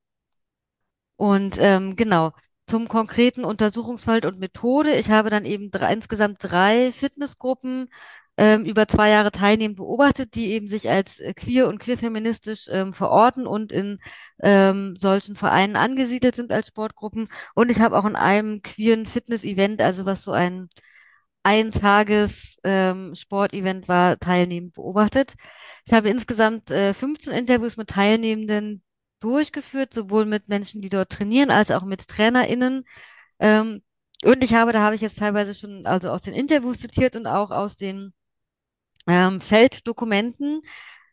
Und 1.15 1.57
ähm, 1.59 1.95
genau, 1.95 2.31
zum 2.71 2.87
konkreten 2.87 3.43
Untersuchungsfeld 3.43 4.25
und 4.25 4.39
Methode. 4.39 4.93
Ich 4.95 5.09
habe 5.11 5.29
dann 5.29 5.43
eben 5.43 5.71
drei, 5.71 5.91
insgesamt 5.91 6.37
drei 6.39 6.93
Fitnessgruppen 6.93 7.89
ähm, 8.37 8.63
über 8.63 8.87
zwei 8.87 9.09
Jahre 9.09 9.31
teilnehmend 9.31 9.75
beobachtet, 9.77 10.35
die 10.35 10.53
eben 10.53 10.69
sich 10.69 10.89
als 10.89 11.19
äh, 11.19 11.33
queer 11.33 11.67
und 11.67 11.79
queerfeministisch 11.79 12.67
ähm, 12.71 12.93
verorten 12.93 13.45
und 13.45 13.73
in 13.73 13.97
ähm, 14.41 14.95
solchen 14.97 15.35
Vereinen 15.35 15.75
angesiedelt 15.75 16.33
sind 16.33 16.53
als 16.53 16.67
Sportgruppen. 16.67 17.27
Und 17.55 17.71
ich 17.71 17.81
habe 17.81 17.97
auch 17.97 18.05
in 18.05 18.15
einem 18.15 18.61
queeren 18.61 19.05
Fitness-Event, 19.05 19.81
also 19.81 20.05
was 20.05 20.23
so 20.23 20.31
ein 20.31 20.69
Eintages 21.43 22.57
ähm, 22.63 23.13
war, 23.87 24.17
teilnehmend 24.17 24.75
beobachtet. 24.75 25.33
Ich 25.85 25.93
habe 25.93 26.09
insgesamt 26.09 26.71
äh, 26.71 26.93
15 26.93 27.33
Interviews 27.33 27.75
mit 27.75 27.89
Teilnehmenden 27.89 28.81
durchgeführt, 29.21 29.93
sowohl 29.93 30.25
mit 30.25 30.49
Menschen, 30.49 30.81
die 30.81 30.89
dort 30.89 31.11
trainieren, 31.11 31.51
als 31.51 31.71
auch 31.71 31.83
mit 31.85 32.07
TrainerInnen. 32.07 32.85
Ähm, 33.39 33.81
und 34.23 34.43
ich 34.43 34.53
habe, 34.53 34.71
da 34.73 34.81
habe 34.81 34.95
ich 34.95 35.01
jetzt 35.01 35.19
teilweise 35.19 35.55
schon 35.55 35.85
also 35.85 36.09
aus 36.11 36.21
den 36.23 36.33
Interviews 36.33 36.79
zitiert 36.79 37.15
und 37.15 37.27
auch 37.27 37.51
aus 37.51 37.75
den 37.75 38.13
ähm, 39.07 39.41
Felddokumenten. 39.41 40.61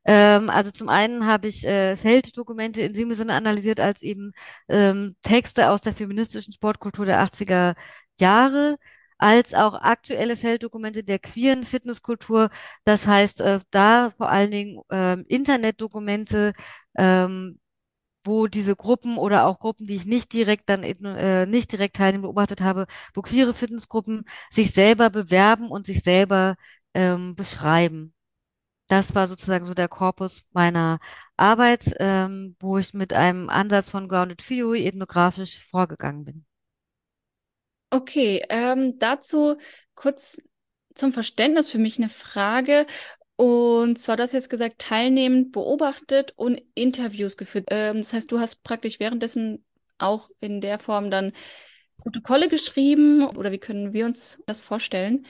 Ähm, 0.05 0.51
also 0.51 0.71
zum 0.71 0.89
einen 0.89 1.27
habe 1.27 1.49
ich 1.49 1.67
äh, 1.67 1.97
Felddokumente 1.97 2.83
in 2.83 2.95
dem 2.95 3.13
Sinne 3.13 3.35
analysiert 3.35 3.81
als 3.81 4.03
eben 4.03 4.33
ähm, 4.69 5.17
Texte 5.23 5.71
aus 5.71 5.83
der 5.83 5.95
feministischen 5.95 6.53
Sportkultur 6.53 7.07
der 7.07 7.23
80er 7.23 7.77
Jahre, 8.19 8.79
als 9.19 9.55
auch 9.55 9.75
aktuelle 9.75 10.37
Felddokumente 10.37 11.05
der 11.05 11.19
queeren 11.19 11.65
Fitnesskultur. 11.65 12.51
Das 12.85 13.07
heißt, 13.07 13.41
äh, 13.43 13.61
da 13.71 14.13
vor 14.17 14.31
allen 14.31 14.51
Dingen 14.51 14.83
äh, 14.91 15.21
Internetdokumente, 15.23 16.53
ähm, 16.97 17.61
wo 18.29 18.47
diese 18.47 18.77
Gruppen 18.77 19.19
oder 19.19 19.47
auch 19.47 19.59
Gruppen, 19.61 19.87
die 19.87 19.97
ich 19.97 20.07
nicht 20.07 20.33
direkt 20.33 20.69
dann 20.69 20.83
äh, 20.85 21.47
nicht 21.47 21.73
direkt 21.73 21.97
teilnehmen 21.97 22.23
beobachtet 22.23 22.61
habe, 22.61 22.87
wo 23.15 23.23
queere 23.23 23.55
Fitnessgruppen 23.55 24.25
sich 24.51 24.73
selber 24.73 25.11
bewerben 25.11 25.71
und 25.71 25.87
sich 25.87 26.03
selber 26.03 26.57
ähm, 26.95 27.35
beschreiben. 27.35 28.15
Das 28.89 29.15
war 29.15 29.29
sozusagen 29.29 29.67
so 29.67 29.75
der 29.75 29.89
Korpus 29.89 30.45
meiner 30.53 30.99
Arbeit, 31.37 31.95
ähm, 31.99 32.57
wo 32.61 32.79
ich 32.79 32.95
mit 32.95 33.13
einem 33.13 33.51
Ansatz 33.51 33.91
von 33.91 34.09
Grounded 34.09 34.39
Theory 34.39 34.87
ethnografisch 34.87 35.67
vorgegangen 35.71 36.25
bin. 36.25 36.47
Okay, 37.91 38.45
ähm, 38.51 38.99
dazu 38.99 39.57
kurz 39.95 40.39
zum 40.95 41.13
Verständnis 41.13 41.71
für 41.71 41.79
mich 41.79 41.99
eine 41.99 42.09
Frage. 42.09 42.87
Und 43.39 44.01
zwar, 44.01 44.17
du 44.17 44.25
hast 44.25 44.33
jetzt 44.33 44.51
gesagt, 44.51 44.81
teilnehmend 44.81 45.53
beobachtet 45.53 46.33
und 46.35 46.61
Interviews 46.75 47.37
geführt. 47.37 47.67
Ähm, 47.71 47.99
das 47.99 48.13
heißt, 48.13 48.33
du 48.33 48.41
hast 48.41 48.65
praktisch 48.65 48.99
währenddessen 48.99 49.65
auch 49.97 50.29
in 50.41 50.61
der 50.61 50.81
Form 50.81 51.09
dann 51.09 51.33
Protokolle 51.99 52.49
geschrieben 52.49 53.25
oder 53.25 53.53
wie 53.53 53.59
können 53.59 53.93
wir 53.93 54.07
uns 54.07 54.43
das 54.47 54.63
vorstellen? 54.63 55.25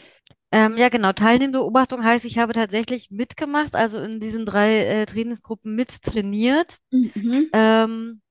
Ähm, 0.50 0.78
ja, 0.78 0.88
genau. 0.88 1.12
Teilnehmende 1.12 1.58
Beobachtung 1.58 2.02
heißt, 2.02 2.24
ich 2.24 2.38
habe 2.38 2.54
tatsächlich 2.54 3.10
mitgemacht, 3.10 3.74
also 3.76 3.98
in 3.98 4.20
diesen 4.20 4.46
drei 4.46 4.84
äh, 4.84 5.06
Trainingsgruppen 5.06 5.74
mittrainiert. 5.74 6.78
Mhm. 6.90 7.50
Ähm, 7.52 8.22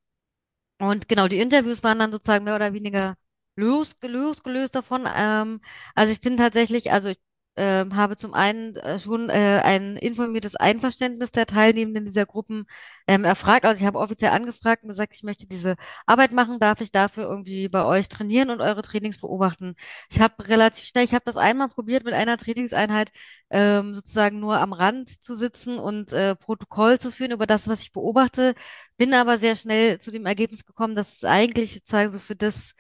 und 0.80 1.08
genau, 1.08 1.28
die 1.28 1.40
Interviews 1.40 1.84
waren 1.84 2.00
dann 2.00 2.12
sozusagen 2.12 2.46
mehr 2.46 2.56
oder 2.56 2.74
weniger 2.74 3.16
losgelöst, 3.56 4.44
gelöst 4.44 4.74
davon. 4.74 5.08
Ähm, 5.14 5.62
also 5.94 6.12
ich 6.12 6.22
bin 6.22 6.38
tatsächlich, 6.38 6.92
also 6.92 7.10
ich 7.10 7.20
ähm, 7.58 7.96
habe 7.96 8.16
zum 8.16 8.34
einen 8.34 8.76
äh, 8.78 9.00
schon 9.00 9.30
äh, 9.30 9.62
ein 9.64 9.98
informiertes 9.98 10.56
Einverständnis 10.56 11.32
der 11.32 11.46
Teilnehmenden 11.48 12.06
dieser 12.06 12.26
Gruppen 12.26 12.66
ähm, 13.08 13.24
erfragt. 13.24 13.66
Also 13.66 13.82
ich 13.82 13.86
habe 13.88 14.00
offiziell 14.00 14.32
angefragt 14.32 14.84
und 14.84 14.90
gesagt, 14.90 15.16
ich 15.16 15.24
möchte 15.24 15.46
diese 15.46 15.76
Arbeit 16.06 16.32
machen. 16.32 16.60
Darf 16.60 16.82
ich 16.82 16.92
dafür 16.92 17.24
irgendwie 17.24 17.68
bei 17.70 17.84
euch 17.84 18.10
trainieren 18.10 18.50
und 18.50 18.62
eure 18.62 18.82
Trainings 18.84 19.20
beobachten? 19.20 19.76
Ich 20.10 20.20
habe 20.22 20.48
relativ 20.48 20.86
schnell, 20.86 21.04
ich 21.04 21.14
habe 21.14 21.26
das 21.26 21.38
einmal 21.38 21.70
probiert 21.70 22.04
mit 22.06 22.14
einer 22.14 22.38
Trainingseinheit 22.38 23.12
ähm, 23.50 23.96
sozusagen 23.96 24.40
nur 24.40 24.60
am 24.60 24.74
Rand 24.74 25.10
zu 25.10 25.36
sitzen 25.36 25.80
und 25.80 26.14
äh, 26.14 26.36
Protokoll 26.36 27.00
zu 27.00 27.12
führen 27.12 27.32
über 27.32 27.48
das, 27.48 27.68
was 27.68 27.82
ich 27.82 27.92
beobachte. 27.92 28.54
Bin 28.98 29.14
aber 29.14 29.38
sehr 29.38 29.56
schnell 29.56 30.00
zu 30.00 30.12
dem 30.12 30.26
Ergebnis 30.26 30.66
gekommen, 30.66 30.96
dass 30.96 31.18
es 31.18 31.24
eigentlich 31.24 31.74
sozusagen 31.76 32.12
so 32.12 32.20
für 32.20 32.36
das 32.36 32.76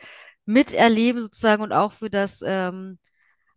Miterleben 0.46 1.22
sozusagen 1.22 1.62
und 1.64 1.74
auch 1.74 1.92
für 1.92 2.10
das 2.10 2.42
ähm, 2.46 3.00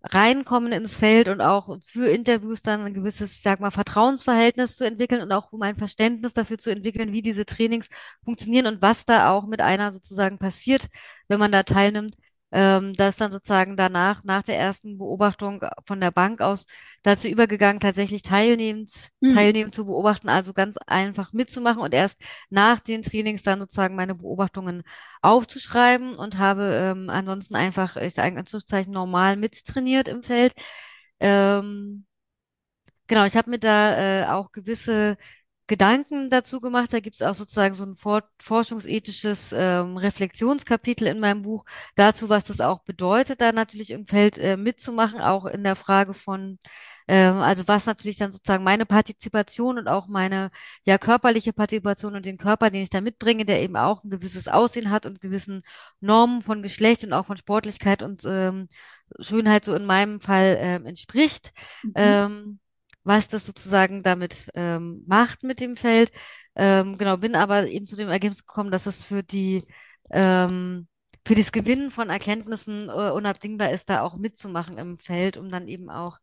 Reinkommen 0.02 0.72
ins 0.72 0.96
Feld 0.96 1.28
und 1.28 1.40
auch 1.42 1.78
für 1.84 2.08
Interviews 2.08 2.62
dann 2.62 2.80
ein 2.82 2.94
gewisses, 2.94 3.42
sag 3.42 3.60
mal, 3.60 3.70
Vertrauensverhältnis 3.70 4.76
zu 4.76 4.84
entwickeln 4.84 5.20
und 5.22 5.32
auch 5.32 5.52
um 5.52 5.60
ein 5.62 5.76
Verständnis 5.76 6.32
dafür 6.32 6.58
zu 6.58 6.70
entwickeln, 6.70 7.12
wie 7.12 7.22
diese 7.22 7.44
Trainings 7.44 7.88
funktionieren 8.24 8.66
und 8.66 8.82
was 8.82 9.04
da 9.04 9.30
auch 9.30 9.46
mit 9.46 9.60
einer 9.60 9.92
sozusagen 9.92 10.38
passiert, 10.38 10.86
wenn 11.28 11.38
man 11.38 11.52
da 11.52 11.62
teilnimmt 11.64 12.16
ähm, 12.52 12.92
da 12.94 13.08
ist 13.08 13.20
dann 13.20 13.32
sozusagen 13.32 13.76
danach, 13.76 14.24
nach 14.24 14.42
der 14.42 14.58
ersten 14.58 14.98
Beobachtung 14.98 15.62
von 15.86 16.00
der 16.00 16.10
Bank 16.10 16.40
aus, 16.40 16.66
dazu 17.02 17.28
übergegangen, 17.28 17.80
tatsächlich 17.80 18.22
teilnehmend, 18.22 18.90
Mhm. 19.22 19.34
teilnehmend 19.34 19.74
zu 19.74 19.86
beobachten, 19.86 20.28
also 20.28 20.52
ganz 20.52 20.76
einfach 20.86 21.32
mitzumachen 21.32 21.82
und 21.82 21.94
erst 21.94 22.20
nach 22.50 22.80
den 22.80 23.02
Trainings 23.02 23.42
dann 23.42 23.60
sozusagen 23.60 23.94
meine 23.96 24.14
Beobachtungen 24.14 24.82
aufzuschreiben 25.22 26.16
und 26.16 26.38
habe 26.38 26.62
ähm, 26.74 27.10
ansonsten 27.10 27.54
einfach, 27.56 27.96
ich 27.96 28.14
sage 28.14 28.30
in 28.32 28.38
Anführungszeichen, 28.38 28.92
normal 28.92 29.36
mittrainiert 29.36 30.08
im 30.08 30.22
Feld. 30.22 30.54
Ähm, 31.20 32.06
Genau, 33.06 33.24
ich 33.24 33.36
habe 33.36 33.50
mir 33.50 33.58
da 33.58 34.22
äh, 34.22 34.26
auch 34.28 34.52
gewisse 34.52 35.16
Gedanken 35.70 36.30
dazu 36.30 36.60
gemacht. 36.60 36.92
Da 36.92 36.98
gibt 36.98 37.14
es 37.14 37.22
auch 37.22 37.36
sozusagen 37.36 37.76
so 37.76 37.84
ein 37.84 37.94
for 37.94 38.24
forschungsethisches 38.40 39.54
ähm, 39.56 39.96
Reflexionskapitel 39.96 41.06
in 41.06 41.20
meinem 41.20 41.42
Buch 41.42 41.64
dazu, 41.94 42.28
was 42.28 42.44
das 42.44 42.60
auch 42.60 42.80
bedeutet, 42.80 43.40
da 43.40 43.52
natürlich 43.52 43.92
im 43.92 44.04
Feld 44.04 44.36
äh, 44.36 44.56
mitzumachen, 44.56 45.20
auch 45.20 45.46
in 45.46 45.62
der 45.62 45.76
Frage 45.76 46.12
von, 46.12 46.58
ähm, 47.06 47.36
also 47.36 47.68
was 47.68 47.86
natürlich 47.86 48.16
dann 48.18 48.32
sozusagen 48.32 48.64
meine 48.64 48.84
Partizipation 48.84 49.78
und 49.78 49.86
auch 49.86 50.08
meine 50.08 50.50
ja 50.82 50.98
körperliche 50.98 51.52
Partizipation 51.52 52.16
und 52.16 52.26
den 52.26 52.36
Körper, 52.36 52.70
den 52.70 52.82
ich 52.82 52.90
da 52.90 53.00
mitbringe, 53.00 53.44
der 53.44 53.62
eben 53.62 53.76
auch 53.76 54.02
ein 54.02 54.10
gewisses 54.10 54.48
Aussehen 54.48 54.90
hat 54.90 55.06
und 55.06 55.20
gewissen 55.20 55.62
Normen 56.00 56.42
von 56.42 56.62
Geschlecht 56.62 57.04
und 57.04 57.12
auch 57.12 57.26
von 57.26 57.36
Sportlichkeit 57.36 58.02
und 58.02 58.24
ähm, 58.26 58.66
Schönheit 59.20 59.64
so 59.64 59.74
in 59.76 59.86
meinem 59.86 60.20
Fall 60.20 60.56
ähm, 60.58 60.84
entspricht. 60.86 61.52
Mhm. 61.84 61.92
Ähm, 61.94 62.60
was 63.10 63.26
das 63.26 63.44
sozusagen 63.44 64.04
damit 64.04 64.50
ähm, 64.54 65.02
macht 65.08 65.42
mit 65.42 65.58
dem 65.60 65.76
Feld. 65.76 66.12
Ähm, 66.54 66.96
genau, 66.96 67.16
bin 67.16 67.34
aber 67.34 67.66
eben 67.66 67.86
zu 67.86 67.96
dem 67.96 68.08
Ergebnis 68.08 68.46
gekommen, 68.46 68.70
dass 68.70 68.86
es 68.86 69.02
für 69.02 69.24
die 69.24 69.66
ähm, 70.10 70.86
für 71.26 71.34
das 71.34 71.50
Gewinnen 71.52 71.90
von 71.90 72.08
Erkenntnissen 72.08 72.88
äh, 72.88 73.10
unabdingbar 73.10 73.70
ist, 73.72 73.90
da 73.90 74.02
auch 74.02 74.16
mitzumachen 74.16 74.78
im 74.78 74.98
Feld, 74.98 75.36
um 75.36 75.50
dann 75.50 75.66
eben 75.66 75.90
auch 75.90 76.18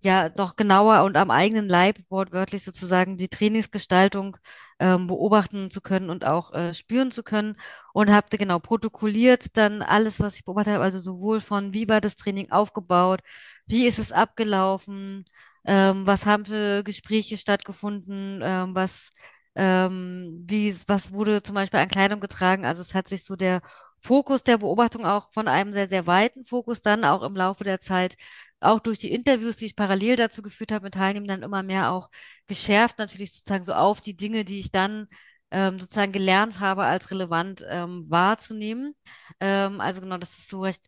ja 0.00 0.28
doch 0.28 0.56
genauer 0.56 1.04
und 1.04 1.16
am 1.16 1.30
eigenen 1.30 1.68
Leib 1.70 1.98
wortwörtlich 2.10 2.64
sozusagen 2.64 3.16
die 3.16 3.28
Trainingsgestaltung 3.28 4.36
ähm, 4.78 5.06
beobachten 5.06 5.70
zu 5.70 5.80
können 5.80 6.10
und 6.10 6.24
auch 6.26 6.52
äh, 6.52 6.74
spüren 6.74 7.10
zu 7.12 7.22
können 7.22 7.56
und 7.94 8.10
habe 8.10 8.36
genau 8.36 8.58
protokolliert 8.58 9.56
dann 9.56 9.80
alles, 9.82 10.20
was 10.20 10.36
ich 10.36 10.44
beobachtet 10.44 10.74
habe, 10.74 10.84
also 10.84 11.00
sowohl 11.00 11.40
von 11.40 11.72
wie 11.72 11.88
war 11.88 12.02
das 12.02 12.16
Training 12.16 12.50
aufgebaut, 12.50 13.20
wie 13.66 13.86
ist 13.86 13.98
es 13.98 14.12
abgelaufen, 14.12 15.24
ähm, 15.66 16.06
was 16.06 16.26
haben 16.26 16.44
für 16.46 16.82
Gespräche 16.84 17.36
stattgefunden, 17.38 18.40
ähm, 18.42 18.74
was 18.74 19.12
ähm, 19.54 20.44
wie 20.48 20.76
was 20.86 21.12
wurde 21.12 21.42
zum 21.42 21.54
Beispiel 21.54 21.80
an 21.80 21.88
Kleidung 21.88 22.20
getragen, 22.20 22.64
also 22.66 22.82
es 22.82 22.94
hat 22.94 23.08
sich 23.08 23.24
so 23.24 23.36
der 23.36 23.62
Fokus 24.00 24.42
der 24.44 24.58
Beobachtung 24.58 25.04
auch 25.06 25.32
von 25.32 25.48
einem 25.48 25.72
sehr, 25.72 25.88
sehr 25.88 26.06
weiten 26.06 26.44
Fokus 26.44 26.82
dann 26.82 27.04
auch 27.04 27.22
im 27.22 27.34
Laufe 27.36 27.64
der 27.64 27.80
Zeit 27.80 28.16
auch 28.60 28.80
durch 28.80 28.98
die 28.98 29.12
Interviews, 29.12 29.56
die 29.56 29.66
ich 29.66 29.76
parallel 29.76 30.16
dazu 30.16 30.42
geführt 30.42 30.72
habe 30.72 30.84
mit 30.84 30.94
Teilnehmern, 30.94 31.28
dann 31.28 31.42
immer 31.42 31.62
mehr 31.62 31.90
auch 31.92 32.08
geschärft, 32.46 32.98
natürlich 32.98 33.32
sozusagen 33.32 33.64
so 33.64 33.74
auf 33.74 34.00
die 34.00 34.14
Dinge, 34.14 34.44
die 34.44 34.60
ich 34.60 34.70
dann 34.70 35.08
ähm, 35.50 35.78
sozusagen 35.78 36.12
gelernt 36.12 36.60
habe, 36.60 36.84
als 36.84 37.10
relevant 37.10 37.64
ähm, 37.68 38.04
wahrzunehmen. 38.08 38.94
Ähm, 39.40 39.80
also 39.80 40.00
genau, 40.00 40.18
das 40.18 40.38
ist 40.38 40.48
so 40.48 40.62
recht 40.62 40.82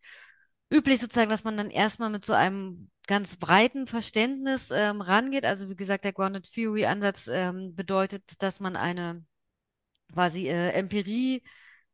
üblich 0.73 1.01
sozusagen, 1.01 1.31
dass 1.31 1.45
man 1.45 1.57
dann 1.57 1.71
erstmal 1.71 2.11
mit 2.11 2.25
so 2.25 2.33
einem 2.33 2.91
ganz 3.09 3.37
breiten 3.37 3.89
Verständnis 3.89 4.71
ähm, 4.73 5.03
rangeht. 5.03 5.47
Also 5.47 5.71
wie 5.71 5.77
gesagt, 5.77 6.05
der 6.05 6.15
Grounded 6.15 6.53
Theory 6.53 6.87
Ansatz 6.87 7.29
ähm, 7.33 7.75
bedeutet, 7.77 8.43
dass 8.43 8.61
man 8.61 8.77
eine 8.77 9.27
quasi 10.13 10.49
äh, 10.49 10.71
Empirie 10.71 11.43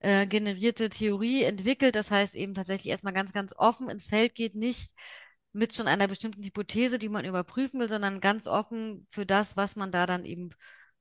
äh, 0.00 0.26
generierte 0.26 0.90
Theorie 0.90 1.44
entwickelt. 1.44 1.94
Das 1.96 2.10
heißt 2.10 2.34
eben 2.34 2.54
tatsächlich 2.54 2.90
erstmal 2.90 3.12
ganz, 3.14 3.32
ganz 3.32 3.54
offen 3.56 3.88
ins 3.88 4.06
Feld 4.06 4.34
geht, 4.34 4.54
nicht 4.54 4.92
mit 5.52 5.74
schon 5.74 5.88
einer 5.88 6.08
bestimmten 6.08 6.42
Hypothese, 6.42 6.98
die 6.98 7.08
man 7.08 7.24
überprüfen 7.24 7.80
will, 7.80 7.88
sondern 7.88 8.20
ganz 8.20 8.46
offen 8.46 9.06
für 9.10 9.24
das, 9.26 9.56
was 9.56 9.76
man 9.76 9.92
da 9.92 10.06
dann 10.06 10.24
eben 10.24 10.50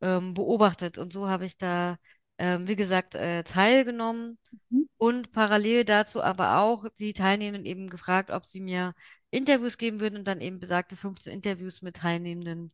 ähm, 0.02 0.34
beobachtet. 0.34 0.98
Und 0.98 1.12
so 1.14 1.28
habe 1.30 1.46
ich 1.46 1.58
da, 1.58 1.98
ähm, 2.38 2.68
wie 2.68 2.76
gesagt, 2.76 3.16
äh, 3.16 3.44
teilgenommen 3.44 4.38
Mhm. 4.70 4.88
und 4.98 5.32
parallel 5.32 5.86
dazu 5.86 6.22
aber 6.22 6.58
auch 6.60 6.86
die 7.00 7.14
Teilnehmenden 7.14 7.66
eben 7.66 7.90
gefragt, 7.90 8.32
ob 8.32 8.46
sie 8.46 8.60
mir 8.60 8.94
Interviews 9.34 9.78
geben 9.78 10.00
würden 10.02 10.18
und 10.20 10.28
dann 10.28 10.42
eben 10.42 10.60
besagte 10.60 10.96
15 10.96 11.34
Interviews 11.34 11.82
mit 11.82 11.98
Teilnehmenden 11.98 12.74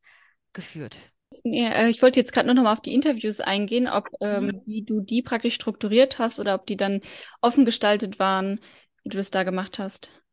geführt. 0.54 0.98
Äh, 1.46 1.90
ich 1.90 2.02
wollte 2.02 2.20
jetzt 2.20 2.32
gerade 2.34 2.48
nur 2.48 2.56
noch 2.56 2.64
mal 2.64 2.74
auf 2.74 2.82
die 2.82 2.94
Interviews 2.94 3.40
eingehen, 3.40 3.88
ob 3.88 4.10
Mhm. 4.32 4.50
ähm, 4.50 4.62
wie 4.66 4.84
du 4.84 5.02
die 5.02 5.22
praktisch 5.22 5.56
strukturiert 5.56 6.20
hast 6.20 6.40
oder 6.40 6.56
ob 6.56 6.66
die 6.68 6.78
dann 6.78 7.02
offen 7.42 7.66
gestaltet 7.66 8.20
waren, 8.20 8.60
wie 9.04 9.10
du 9.10 9.18
das 9.18 9.32
da 9.32 9.44
gemacht 9.44 9.80
hast. 9.80 10.24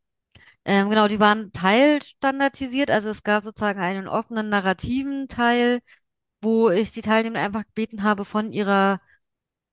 Ähm, 0.64 0.90
genau, 0.90 1.08
die 1.08 1.20
waren 1.20 1.52
teilstandardisiert, 1.52 2.90
also 2.90 3.08
es 3.08 3.22
gab 3.22 3.44
sozusagen 3.44 3.80
einen 3.80 4.08
offenen 4.08 4.48
narrativen 4.48 5.28
Teil, 5.28 5.80
wo 6.42 6.70
ich 6.70 6.92
die 6.92 7.02
Teilnehmer 7.02 7.40
einfach 7.40 7.66
gebeten 7.66 8.02
habe, 8.02 8.24
von 8.24 8.52
ihrer 8.52 9.00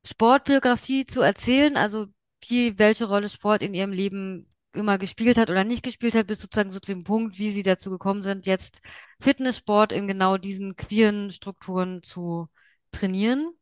Sportbiografie 0.06 1.08
zu 1.08 1.22
erzählen, 1.22 1.78
also 1.78 2.08
wie, 2.48 2.80
welche 2.80 3.06
Rolle 3.08 3.30
Sport 3.30 3.64
in 3.64 3.76
ihrem 3.76 3.94
Leben 3.94 4.48
immer 4.74 4.98
gespielt 4.98 5.38
hat 5.38 5.50
oder 5.50 5.64
nicht 5.64 5.84
gespielt 5.84 6.16
hat, 6.16 6.28
bis 6.28 6.40
sozusagen 6.40 6.72
so 6.72 6.80
zu 6.80 6.92
dem 6.94 7.04
Punkt, 7.04 7.38
wie 7.38 7.54
sie 7.54 7.64
dazu 7.64 7.90
gekommen 7.90 8.24
sind, 8.24 8.46
jetzt 8.46 8.82
Fitnesssport 9.22 9.92
in 9.92 10.08
genau 10.08 10.38
diesen 10.38 10.76
queeren 10.76 11.32
Strukturen 11.32 12.04
zu 12.04 12.50
trainieren. 12.92 13.54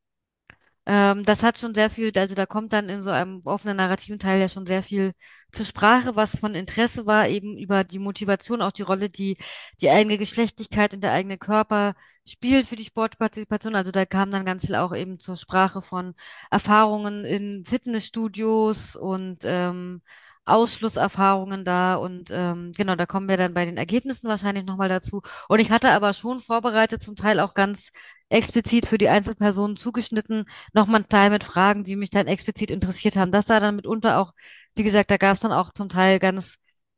Ähm, 0.86 1.24
das 1.26 1.44
hat 1.44 1.60
schon 1.60 1.74
sehr 1.76 1.90
viel, 1.92 2.12
also 2.18 2.34
da 2.34 2.46
kommt 2.46 2.74
dann 2.74 2.90
in 2.90 3.02
so 3.02 3.12
einem 3.12 3.42
offenen 3.46 3.78
narrativen 3.78 4.18
Teil 4.18 4.40
ja 4.42 4.50
schon 4.50 4.66
sehr 4.66 4.82
viel 4.82 5.14
zur 5.52 5.66
Sprache, 5.66 6.16
was 6.16 6.36
von 6.38 6.56
Interesse 6.56 7.06
war, 7.06 7.28
eben 7.28 7.58
über 7.58 7.84
die 7.84 8.00
Motivation, 8.00 8.62
auch 8.62 8.72
die 8.72 8.82
Rolle, 8.82 9.10
die 9.10 9.38
die 9.80 9.90
eigene 9.90 10.18
Geschlechtlichkeit 10.18 10.94
und 10.94 11.02
der 11.04 11.12
eigene 11.12 11.38
Körper 11.38 11.94
spielt 12.26 12.68
für 12.68 12.76
die 12.76 12.86
Sportpartizipation. 12.86 13.76
Also 13.76 13.92
da 13.92 14.06
kam 14.06 14.32
dann 14.32 14.46
ganz 14.46 14.66
viel 14.66 14.76
auch 14.76 14.96
eben 14.96 15.20
zur 15.20 15.38
Sprache 15.38 15.82
von 15.82 16.16
Erfahrungen 16.50 17.26
in 17.26 17.64
Fitnessstudios 17.66 18.96
und 18.96 19.40
ähm, 19.44 20.02
Ausschlusserfahrungen 20.46 21.64
da 21.66 21.96
und 21.96 22.30
ähm, 22.32 22.72
genau, 22.76 22.96
da 22.96 23.06
kommen 23.06 23.30
wir 23.30 23.38
dann 23.38 23.54
bei 23.54 23.66
den 23.66 23.78
Ergebnissen 23.78 24.28
wahrscheinlich 24.28 24.66
nochmal 24.66 24.90
dazu. 24.90 25.22
Und 25.48 25.60
ich 25.60 25.72
hatte 25.72 25.92
aber 25.92 26.14
schon 26.14 26.42
vorbereitet, 26.42 27.02
zum 27.04 27.16
Teil 27.16 27.40
auch 27.40 27.54
ganz 27.54 27.92
explizit 28.30 28.88
für 28.88 28.98
die 28.98 29.10
Einzelpersonen 29.10 29.78
zugeschnitten, 29.78 30.46
nochmal 30.74 31.02
einen 31.02 31.10
Teil 31.10 31.30
mit 31.30 31.44
Fragen, 31.44 31.84
die 31.84 31.96
mich 31.96 32.10
dann 32.10 32.28
explizit 32.28 32.72
interessiert 32.72 33.16
haben. 33.18 33.32
Das 33.32 33.48
sah 33.48 33.60
dann 33.60 33.76
mitunter 33.76 34.18
auch, 34.20 34.34
wie 34.76 34.84
gesagt, 34.84 35.12
da 35.12 35.18
gab 35.18 35.36
es 35.36 35.42
dann 35.42 35.52
auch 35.52 35.72
zum 35.74 35.90
Teil 35.90 36.20
ganz 36.20 36.58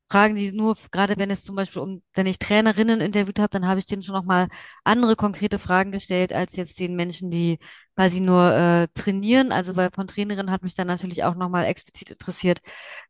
Fragen, 0.10 0.36
die 0.36 0.52
nur, 0.52 0.76
gerade 0.92 1.18
wenn 1.18 1.32
es 1.32 1.44
zum 1.44 1.56
Beispiel 1.56 1.82
um, 1.82 2.04
wenn 2.14 2.28
ich 2.28 2.38
Trainerinnen 2.38 3.02
interviewt 3.02 3.40
habe, 3.40 3.50
dann 3.50 3.66
habe 3.68 3.80
ich 3.80 3.88
denen 3.88 4.04
schon 4.04 4.14
nochmal 4.14 4.48
andere 4.84 5.16
konkrete 5.16 5.58
Fragen 5.58 5.92
gestellt, 5.92 6.34
als 6.34 6.56
jetzt 6.56 6.80
den 6.80 6.96
Menschen, 6.96 7.32
die 7.32 7.58
quasi 7.96 8.20
nur 8.20 8.52
äh, 8.54 8.88
trainieren. 8.94 9.52
Also 9.52 9.76
weil 9.76 9.90
von 9.92 10.08
Trainerinnen 10.08 10.52
hat 10.52 10.62
mich 10.64 10.76
dann 10.76 10.88
natürlich 10.88 11.24
auch 11.24 11.36
nochmal 11.36 11.66
explizit 11.66 12.12
interessiert, 12.12 12.62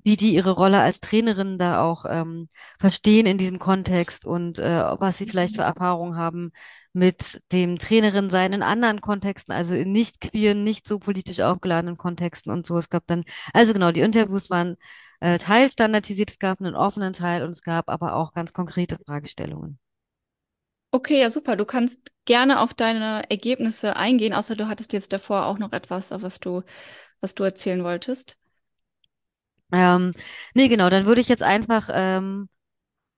wie 0.04 0.16
die 0.16 0.34
ihre 0.34 0.52
Rolle 0.52 0.80
als 0.80 1.00
Trainerin 1.00 1.58
da 1.58 1.82
auch 1.84 2.06
ähm, 2.08 2.50
verstehen 2.80 3.26
in 3.26 3.38
diesem 3.38 3.60
Kontext 3.60 4.26
und 4.26 4.60
äh, 4.60 4.84
was 5.00 5.18
sie 5.18 5.26
vielleicht 5.28 5.56
für 5.56 5.64
Erfahrungen 5.64 6.16
haben 6.16 6.52
mit 6.94 7.42
dem 7.52 7.80
Trainerin 7.80 8.30
sein 8.30 8.54
in 8.54 8.62
anderen 8.64 9.02
Kontexten, 9.02 9.54
also 9.54 9.74
in 9.74 9.92
nicht 9.92 10.22
queeren, 10.22 10.64
nicht 10.64 10.88
so 10.88 11.00
politisch 11.00 11.40
aufgeladenen 11.40 11.98
Kontexten 11.98 12.52
und 12.52 12.68
so. 12.68 12.78
Es 12.78 12.90
gab 12.90 13.08
dann, 13.08 13.24
also 13.52 13.74
genau, 13.74 13.92
die 13.92 14.02
Interviews 14.02 14.50
waren 14.50 14.78
äh, 15.24 15.40
teilstandardisiert, 15.40 16.32
es 16.32 16.40
gab 16.40 16.60
einen 16.62 16.76
offenen 16.76 17.14
Teil 17.14 17.44
und 17.44 17.52
es 17.52 17.62
gab 17.64 17.90
aber 17.90 18.16
auch 18.16 18.34
ganz 18.34 18.54
konkrete 18.54 18.98
Fragestellungen. 19.06 19.80
Okay, 20.92 21.20
ja, 21.20 21.30
super. 21.30 21.56
Du 21.58 21.66
kannst 21.66 22.12
gerne 22.26 22.60
auf 22.62 22.74
deine 22.74 23.30
Ergebnisse 23.30 23.96
eingehen, 23.96 24.34
außer 24.34 24.56
du 24.56 24.68
hattest 24.68 24.94
jetzt 24.94 25.12
davor 25.12 25.46
auch 25.48 25.58
noch 25.58 25.72
etwas, 25.74 26.12
was 26.12 26.40
du, 26.40 26.62
was 27.22 27.36
du 27.36 27.44
erzählen 27.46 27.84
wolltest. 27.84 28.38
Ähm, 29.72 30.14
nee, 30.54 30.68
genau, 30.68 30.90
dann 30.90 31.06
würde 31.06 31.22
ich 31.22 31.28
jetzt 31.30 31.42
einfach 31.44 31.90
ähm, 31.92 32.48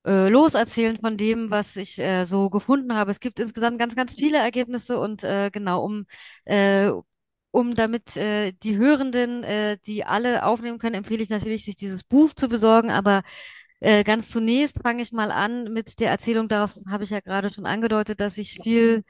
äh, 0.06 0.30
loserzählen 0.30 0.98
von 1.00 1.18
dem, 1.18 1.52
was 1.52 1.76
ich 1.78 2.00
äh, 2.00 2.26
so 2.26 2.50
gefunden 2.50 2.96
habe. 2.96 3.12
Es 3.12 3.20
gibt 3.22 3.39
insgesamt 3.39 3.80
ganz, 3.80 3.96
ganz 3.96 4.15
viele 4.15 4.39
Ergebnisse 4.39 5.00
und 5.00 5.24
äh, 5.24 5.52
genau, 5.52 5.84
um, 5.86 6.06
äh, 6.46 6.91
um 7.56 7.74
damit 7.74 8.15
äh, 8.18 8.52
die 8.52 8.78
Hörenden, 8.78 9.44
äh, 9.44 9.78
die 9.86 10.04
alle 10.04 10.46
aufnehmen 10.46 10.78
können, 10.78 10.96
empfehle 10.96 11.24
ich 11.24 11.30
natürlich, 11.30 11.63
sich 11.63 11.78
dieses 11.78 12.04
Buch 12.04 12.34
zu 12.34 12.50
besorgen. 12.50 12.91
Aber 12.91 13.24
äh, 13.80 14.04
ganz 14.04 14.30
zunächst 14.30 14.78
fange 14.84 15.02
ich 15.02 15.13
mal 15.13 15.32
an 15.32 15.72
mit 15.72 16.02
der 16.02 16.12
Erzählung. 16.12 16.50
Daraus 16.50 16.82
habe 16.89 17.06
ich 17.06 17.12
ja 17.12 17.22
gerade 17.22 17.54
schon 17.54 17.65
angedeutet, 17.65 18.20
dass 18.20 18.38
ich 18.38 18.60
viel 18.62 19.06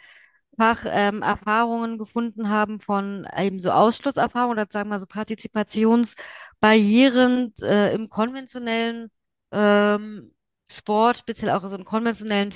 ähm, 0.85 1.21
Erfahrungen 1.23 1.97
gefunden 1.97 2.49
haben 2.49 2.79
von 2.79 3.27
eben 3.37 3.59
so 3.59 3.71
Ausschlusserfahrungen 3.71 4.57
oder 4.57 4.67
sagen 4.69 4.89
wir 4.89 4.95
mal 4.95 4.99
so 4.99 5.05
Partizipationsbarrieren 5.07 7.53
äh, 7.61 7.93
im 7.95 8.09
konventionellen 8.09 9.09
ähm, 9.51 10.33
Sport, 10.69 11.17
speziell 11.17 11.51
auch 11.51 11.67
so 11.67 11.75
in 11.75 11.85
konventionellen 11.85 12.51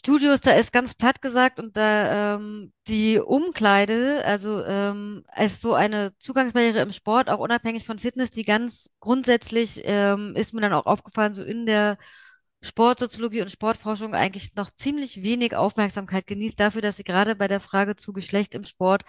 Fitnessstudios, 0.00 0.40
da 0.40 0.52
ist 0.52 0.72
ganz 0.72 0.94
platt 0.94 1.20
gesagt 1.20 1.58
und 1.60 1.76
da 1.76 2.36
ähm, 2.36 2.72
die 2.88 3.18
Umkleide, 3.18 4.24
also 4.24 4.64
ähm, 4.64 5.24
ist 5.38 5.60
so 5.60 5.74
eine 5.74 6.16
Zugangsbarriere 6.18 6.80
im 6.80 6.92
Sport, 6.92 7.28
auch 7.28 7.38
unabhängig 7.38 7.84
von 7.84 7.98
Fitness, 7.98 8.30
die 8.30 8.44
ganz 8.44 8.88
grundsätzlich 9.00 9.82
ähm, 9.84 10.34
ist 10.36 10.54
mir 10.54 10.62
dann 10.62 10.72
auch 10.72 10.86
aufgefallen, 10.86 11.34
so 11.34 11.42
in 11.42 11.66
der 11.66 11.98
Sportsoziologie 12.62 13.42
und 13.42 13.50
Sportforschung 13.50 14.14
eigentlich 14.14 14.54
noch 14.54 14.70
ziemlich 14.70 15.22
wenig 15.22 15.54
Aufmerksamkeit 15.54 16.26
genießt 16.26 16.58
dafür, 16.58 16.80
dass 16.82 16.96
sie 16.96 17.04
gerade 17.04 17.36
bei 17.36 17.48
der 17.48 17.60
Frage 17.60 17.94
zu 17.96 18.12
Geschlecht 18.14 18.54
im 18.54 18.64
Sport 18.64 19.02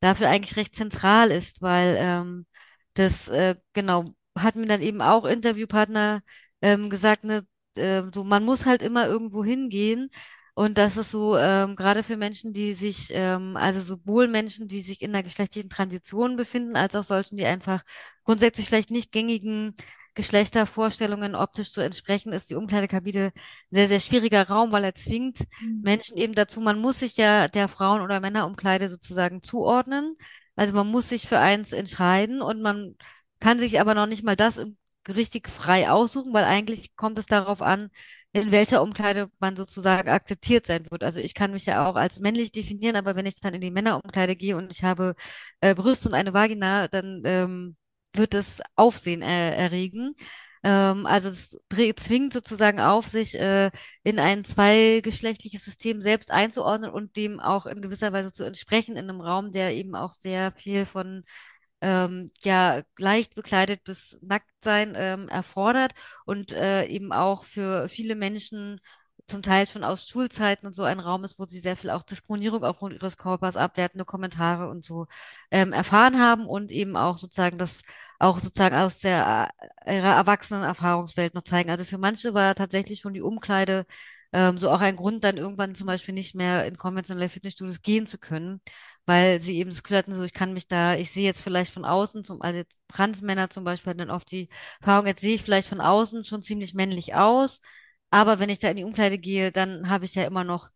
dafür 0.00 0.28
eigentlich 0.28 0.56
recht 0.56 0.76
zentral 0.76 1.32
ist, 1.32 1.62
weil 1.62 1.96
ähm, 1.98 2.46
das 2.94 3.28
äh, 3.28 3.56
genau 3.72 4.14
hat 4.36 4.54
mir 4.54 4.66
dann 4.66 4.82
eben 4.82 5.02
auch 5.02 5.24
Interviewpartner 5.24 6.22
ähm, 6.62 6.90
gesagt, 6.90 7.24
ne, 7.24 7.44
äh, 7.78 8.04
so 8.14 8.24
man 8.24 8.44
muss 8.44 8.66
halt 8.66 8.82
immer 8.82 9.06
irgendwo 9.06 9.44
hingehen. 9.44 10.10
Und 10.54 10.76
das 10.76 10.96
ist 10.96 11.12
so, 11.12 11.36
ähm, 11.38 11.76
gerade 11.76 12.02
für 12.02 12.16
Menschen, 12.16 12.52
die 12.52 12.74
sich, 12.74 13.10
ähm, 13.12 13.56
also 13.56 13.80
sowohl 13.80 14.26
Menschen, 14.28 14.66
die 14.66 14.80
sich 14.80 15.02
in 15.02 15.12
der 15.12 15.22
geschlechtlichen 15.22 15.70
Transition 15.70 16.36
befinden, 16.36 16.74
als 16.76 16.96
auch 16.96 17.04
solchen, 17.04 17.36
die 17.36 17.44
einfach 17.46 17.82
grundsätzlich 18.24 18.66
vielleicht 18.66 18.90
nicht 18.90 19.12
gängigen 19.12 19.76
Geschlechtervorstellungen 20.14 21.36
optisch 21.36 21.70
zu 21.70 21.80
entsprechen, 21.80 22.32
ist 22.32 22.50
die 22.50 22.56
Umkleidekabine 22.56 23.26
ein 23.26 23.76
sehr, 23.76 23.86
sehr 23.88 24.00
schwieriger 24.00 24.48
Raum, 24.48 24.72
weil 24.72 24.82
er 24.84 24.94
zwingt 24.96 25.44
Mhm. 25.60 25.82
Menschen 25.82 26.16
eben 26.16 26.34
dazu, 26.34 26.60
man 26.60 26.80
muss 26.80 26.98
sich 27.00 27.16
ja 27.16 27.46
der 27.48 27.68
Frauen- 27.68 28.00
oder 28.02 28.18
Männerumkleide 28.20 28.88
sozusagen 28.88 29.42
zuordnen. 29.42 30.16
Also 30.56 30.72
man 30.74 30.88
muss 30.88 31.08
sich 31.08 31.28
für 31.28 31.38
eins 31.38 31.72
entscheiden 31.72 32.42
und 32.42 32.60
man 32.62 32.96
kann 33.40 33.60
sich 33.60 33.80
aber 33.80 33.94
noch 33.94 34.06
nicht 34.06 34.24
mal 34.24 34.34
das 34.36 34.56
im- 34.56 34.76
richtig 35.08 35.48
frei 35.48 35.90
aussuchen, 35.90 36.32
weil 36.32 36.44
eigentlich 36.44 36.96
kommt 36.96 37.18
es 37.18 37.26
darauf 37.26 37.62
an, 37.62 37.90
in 38.32 38.50
welcher 38.52 38.82
Umkleide 38.82 39.30
man 39.38 39.56
sozusagen 39.56 40.08
akzeptiert 40.10 40.66
sein 40.66 40.90
wird. 40.90 41.02
Also 41.02 41.20
ich 41.20 41.34
kann 41.34 41.52
mich 41.52 41.66
ja 41.66 41.88
auch 41.88 41.96
als 41.96 42.20
männlich 42.20 42.52
definieren, 42.52 42.96
aber 42.96 43.16
wenn 43.16 43.26
ich 43.26 43.40
dann 43.40 43.54
in 43.54 43.60
die 43.60 43.70
Männerumkleide 43.70 44.36
gehe 44.36 44.56
und 44.56 44.72
ich 44.72 44.84
habe 44.84 45.14
äh, 45.60 45.74
Brüste 45.74 46.08
und 46.08 46.14
eine 46.14 46.34
Vagina, 46.34 46.88
dann 46.88 47.22
ähm, 47.24 47.76
wird 48.14 48.34
es 48.34 48.60
Aufsehen 48.76 49.22
äh, 49.22 49.54
erregen. 49.56 50.14
Ähm, 50.62 51.06
also 51.06 51.28
es 51.28 51.56
zwingt 51.96 52.32
sozusagen 52.32 52.80
auf, 52.80 53.06
sich 53.06 53.34
äh, 53.38 53.70
in 54.02 54.18
ein 54.18 54.44
zweigeschlechtliches 54.44 55.64
System 55.64 56.02
selbst 56.02 56.30
einzuordnen 56.30 56.90
und 56.90 57.16
dem 57.16 57.40
auch 57.40 57.66
in 57.66 57.80
gewisser 57.80 58.12
Weise 58.12 58.32
zu 58.32 58.44
entsprechen 58.44 58.96
in 58.96 59.08
einem 59.08 59.20
Raum, 59.20 59.52
der 59.52 59.74
eben 59.74 59.94
auch 59.94 60.14
sehr 60.14 60.52
viel 60.52 60.84
von 60.84 61.24
ähm, 61.80 62.30
ja 62.42 62.82
leicht 62.98 63.34
bekleidet 63.34 63.84
bis 63.84 64.18
nackt 64.22 64.50
sein 64.62 64.94
ähm, 64.96 65.28
erfordert 65.28 65.92
und 66.24 66.52
äh, 66.52 66.86
eben 66.86 67.12
auch 67.12 67.44
für 67.44 67.88
viele 67.88 68.14
Menschen 68.16 68.80
zum 69.28 69.42
Teil 69.42 69.66
schon 69.66 69.84
aus 69.84 70.08
Schulzeiten 70.08 70.66
und 70.66 70.74
so 70.74 70.84
ein 70.84 71.00
Raum 71.00 71.22
ist, 71.24 71.38
wo 71.38 71.44
sie 71.44 71.60
sehr 71.60 71.76
viel 71.76 71.90
auch 71.90 72.02
Diskriminierung 72.02 72.64
aufgrund 72.64 72.94
ihres 72.94 73.16
Körpers, 73.18 73.56
abwertende 73.56 74.04
Kommentare 74.06 74.68
und 74.68 74.84
so 74.84 75.06
ähm, 75.50 75.72
erfahren 75.72 76.18
haben 76.18 76.46
und 76.46 76.72
eben 76.72 76.96
auch 76.96 77.18
sozusagen 77.18 77.58
das 77.58 77.82
auch 78.18 78.38
sozusagen 78.40 78.74
aus 78.74 79.00
der 79.00 79.50
äh, 79.84 79.96
ihrer 79.98 80.14
erwachsenen 80.14 80.62
Erfahrungswelt 80.64 81.34
noch 81.34 81.42
zeigen. 81.42 81.70
Also 81.70 81.84
für 81.84 81.98
manche 81.98 82.34
war 82.34 82.54
tatsächlich 82.54 83.00
schon 83.00 83.14
die 83.14 83.20
Umkleide 83.20 83.84
ähm, 84.32 84.58
so 84.58 84.70
auch 84.70 84.80
ein 84.80 84.96
Grund, 84.96 85.24
dann 85.24 85.36
irgendwann 85.36 85.74
zum 85.74 85.86
Beispiel 85.86 86.14
nicht 86.14 86.34
mehr 86.34 86.66
in 86.66 86.76
konventionelle 86.76 87.28
Fitnessstudios 87.28 87.82
gehen 87.82 88.06
zu 88.06 88.18
können 88.18 88.60
weil 89.08 89.40
sie 89.40 89.58
eben 89.58 89.70
das 89.70 89.82
Gefühl 89.82 89.98
hatten, 89.98 90.14
so 90.14 90.22
ich 90.22 90.34
kann 90.34 90.52
mich 90.52 90.68
da, 90.68 90.94
ich 90.96 91.10
sehe 91.10 91.24
jetzt 91.24 91.42
vielleicht 91.42 91.72
von 91.72 91.84
außen, 91.84 92.24
zum, 92.24 92.42
also 92.42 92.58
jetzt 92.58 92.82
Transmänner 92.88 93.50
zum 93.50 93.64
Beispiel 93.64 93.94
dann 93.94 94.10
oft 94.10 94.30
die 94.30 94.48
Erfahrung, 94.80 95.06
jetzt 95.06 95.22
sehe 95.22 95.34
ich 95.34 95.42
vielleicht 95.42 95.68
von 95.68 95.80
außen 95.80 96.24
schon 96.24 96.42
ziemlich 96.42 96.74
männlich 96.74 97.14
aus, 97.14 97.60
aber 98.10 98.38
wenn 98.38 98.50
ich 98.50 98.58
da 98.58 98.68
in 98.70 98.76
die 98.76 98.84
Umkleide 98.84 99.18
gehe, 99.18 99.50
dann 99.52 99.88
habe 99.88 100.04
ich 100.04 100.14
ja 100.14 100.24
immer 100.24 100.44
noch 100.44 100.70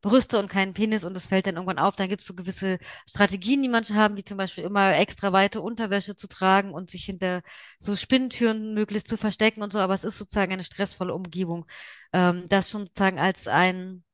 Brüste 0.00 0.38
und 0.38 0.48
keinen 0.48 0.74
Penis 0.74 1.04
und 1.04 1.14
das 1.14 1.26
fällt 1.26 1.46
dann 1.46 1.56
irgendwann 1.56 1.78
auf. 1.78 1.96
Dann 1.96 2.08
gibt 2.08 2.20
es 2.20 2.26
so 2.28 2.34
gewisse 2.34 2.78
Strategien, 3.08 3.62
die 3.62 3.68
manche 3.68 3.94
haben, 3.94 4.16
wie 4.16 4.24
zum 4.24 4.36
Beispiel 4.36 4.64
immer 4.64 4.96
extra 4.96 5.32
weite 5.32 5.60
Unterwäsche 5.60 6.14
zu 6.14 6.28
tragen 6.28 6.72
und 6.72 6.88
sich 6.90 7.04
hinter 7.04 7.42
so 7.80 7.96
Spinntüren 7.96 8.74
möglichst 8.74 9.08
zu 9.08 9.16
verstecken 9.16 9.62
und 9.62 9.72
so, 9.72 9.80
aber 9.80 9.94
es 9.94 10.04
ist 10.04 10.18
sozusagen 10.18 10.52
eine 10.52 10.62
stressvolle 10.64 11.14
Umgebung. 11.14 11.66
Ähm, 12.12 12.44
das 12.48 12.70
schon 12.70 12.86
sozusagen 12.86 13.18
als 13.18 13.48
ein 13.48 14.04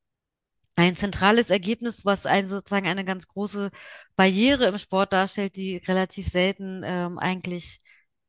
ein 0.77 0.97
zentrales 0.97 1.51
Ergebnis, 1.51 2.05
was 2.05 2.27
ein, 2.27 2.49
sozusagen 2.49 2.87
eine 2.87 3.05
ganz 3.05 3.29
große 3.29 3.71
Barriere 4.17 4.67
im 4.67 4.79
Sport 4.79 5.13
darstellt, 5.13 5.57
die 5.57 5.77
relativ 5.79 6.29
selten 6.29 6.83
ähm, 6.85 7.19
eigentlich 7.19 7.79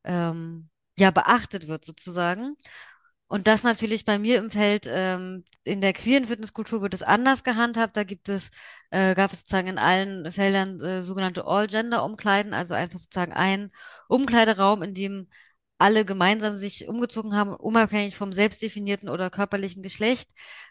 ähm, 0.03 0.69
ja 0.97 1.12
beachtet 1.12 1.67
wird 1.67 1.86
sozusagen. 1.86 2.55
Und 3.27 3.47
das 3.47 3.63
natürlich 3.63 4.05
bei 4.05 4.19
mir 4.19 4.38
im 4.38 4.51
Feld, 4.51 4.86
ähm, 4.88 5.45
in 5.63 5.81
der 5.81 5.93
queeren 5.93 6.25
Fitnesskultur 6.25 6.81
wird 6.81 6.93
es 6.93 7.01
anders 7.01 7.43
gehandhabt. 7.43 7.97
Da 7.97 8.03
gibt 8.03 8.29
es, 8.29 8.51
äh, 8.91 9.15
gab 9.15 9.34
es 9.34 9.39
sozusagen 9.39 9.67
in 9.67 9.77
allen 9.79 10.31
Feldern 10.31 10.79
äh, 10.79 11.01
sogenannte 11.01 11.45
All-Gender-Umkleiden, 11.47 12.53
also 12.53 12.75
einfach 12.75 12.99
sozusagen 12.99 13.34
ein 13.34 13.71
Umkleideraum, 14.08 14.84
in 14.84 14.93
dem 14.93 15.27
alle 15.77 16.05
gemeinsam 16.05 16.58
sich 16.58 16.88
umgezogen 16.88 17.36
haben, 17.36 17.53
unabhängig 17.55 18.15
vom 18.15 18.31
selbstdefinierten 18.31 19.10
oder 19.10 19.29
körperlichen 19.29 19.84
Geschlecht. 19.84 20.29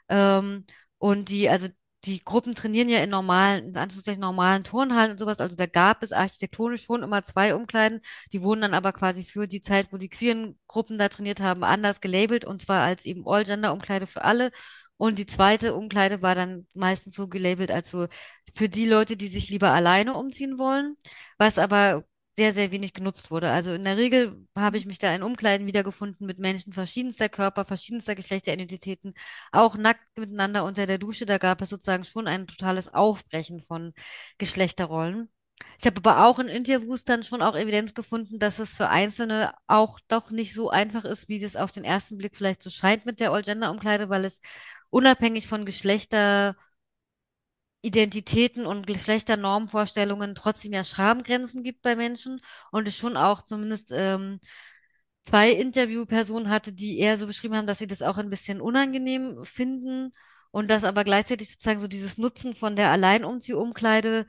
Ähm, 0.09 0.65
und 1.05 1.29
die, 1.29 1.51
also 1.51 1.69
die 2.07 2.25
Gruppen 2.25 2.55
trainieren 2.55 2.89
ja 2.89 3.01
in 3.03 3.11
normalen, 3.11 3.69
in 3.69 3.77
Anführungszeichen 3.77 4.23
normalen 4.23 4.65
Turnhallen 4.65 5.11
und 5.13 5.19
sowas. 5.19 5.39
Also 5.39 5.55
da 5.55 5.67
gab 5.67 6.03
es 6.03 6.13
architektonisch 6.13 6.85
schon 6.85 7.03
immer 7.03 7.23
zwei 7.23 7.55
Umkleiden. 7.55 8.01
Die 8.33 8.43
wurden 8.43 8.63
dann 8.63 8.73
aber 8.73 8.95
quasi 8.95 9.23
für 9.23 9.47
die 9.47 9.61
Zeit, 9.61 9.89
wo 9.93 9.99
die 9.99 10.09
queeren 10.09 10.59
Gruppen 10.67 10.97
da 10.97 11.11
trainiert 11.11 11.41
haben, 11.41 11.63
anders 11.63 12.01
gelabelt 12.01 12.47
und 12.47 12.63
zwar 12.63 12.81
als 12.83 13.05
eben 13.05 13.25
All-Gender-Umkleide 13.27 14.07
für 14.07 14.25
alle. 14.25 14.51
Und 14.97 15.19
die 15.19 15.27
zweite 15.27 15.75
Umkleide 15.75 16.23
war 16.23 16.35
dann 16.35 16.67
meistens 16.73 17.15
so 17.17 17.29
gelabelt 17.29 17.71
als 17.71 17.91
so 17.91 18.07
für 18.55 18.71
die 18.71 18.87
Leute, 18.89 19.19
die 19.19 19.29
sich 19.29 19.51
lieber 19.51 19.73
alleine 19.73 20.15
umziehen 20.15 20.57
wollen, 20.57 20.97
was 21.37 21.59
aber 21.59 22.05
sehr, 22.37 22.53
sehr 22.53 22.71
wenig 22.73 22.93
genutzt 22.95 23.31
wurde. 23.31 23.51
Also 23.51 23.73
in 23.73 23.85
der 23.85 23.97
Regel 23.97 24.47
habe 24.57 24.77
ich 24.77 24.87
mich 24.87 24.99
da 24.99 25.15
in 25.15 25.23
Umkleiden 25.23 25.67
wiedergefunden 25.67 26.27
mit 26.27 26.39
Menschen 26.39 26.73
verschiedenster 26.73 27.29
Körper, 27.29 27.65
verschiedenster 27.65 28.15
Geschlechteridentitäten, 28.15 29.15
auch 29.53 29.77
nackt 29.77 30.03
miteinander 30.19 30.65
unter 30.65 30.87
der 30.87 30.99
Dusche. 30.99 31.27
Da 31.27 31.39
gab 31.39 31.63
es 31.63 31.71
sozusagen 31.71 32.05
schon 32.05 32.27
ein 32.27 32.47
totales 32.47 32.93
Aufbrechen 32.93 33.61
von 33.61 33.95
Geschlechterrollen. 34.39 35.31
Ich 35.79 35.87
habe 35.87 35.99
aber 35.99 36.27
auch 36.27 36.39
in 36.41 36.49
Interviews 36.49 37.05
dann 37.05 37.23
schon 37.23 37.43
auch 37.43 37.55
Evidenz 37.57 37.95
gefunden, 37.95 38.39
dass 38.39 38.59
es 38.59 38.71
für 38.71 38.89
Einzelne 38.89 39.55
auch 39.69 40.01
doch 40.09 40.31
nicht 40.31 40.53
so 40.53 40.71
einfach 40.71 41.05
ist, 41.05 41.29
wie 41.29 41.39
das 41.39 41.57
auf 41.57 41.71
den 41.71 41.85
ersten 41.85 42.19
Blick 42.19 42.37
vielleicht 42.37 42.63
so 42.63 42.71
scheint 42.71 43.07
mit 43.07 43.21
der 43.21 43.33
All-Gender-Umkleide, 43.33 44.09
weil 44.09 44.25
es 44.25 44.41
unabhängig 44.91 45.47
von 45.47 45.65
Geschlechter 45.65 46.57
Identitäten 47.85 48.67
und 48.67 48.87
Geschlechternormvorstellungen 48.87 50.35
trotzdem 50.35 50.73
ja 50.73 50.85
Schamgrenzen 50.85 51.63
gibt 51.63 51.83
bei 51.83 51.97
Menschen 51.97 52.41
und 52.73 52.89
es 52.89 52.97
schon 52.97 53.17
auch 53.17 53.43
zumindest 53.43 53.91
ähm, 53.93 54.41
zwei 55.23 55.51
Interviewpersonen 55.53 56.49
hatte, 56.51 56.73
die 56.73 56.99
eher 56.99 57.19
so 57.19 57.27
beschrieben 57.27 57.57
haben, 57.57 57.67
dass 57.67 57.79
sie 57.79 57.87
das 57.87 58.03
auch 58.03 58.19
ein 58.19 58.31
bisschen 58.31 58.61
unangenehm 58.61 59.45
finden 59.45 60.13
und 60.51 60.71
dass 60.71 60.85
aber 60.85 61.05
gleichzeitig 61.05 61.51
sozusagen 61.51 61.81
so 61.81 61.89
dieses 61.89 62.19
Nutzen 62.19 62.55
von 62.55 62.77
der 62.77 62.91
Alleinumziehumkleide, 62.91 64.27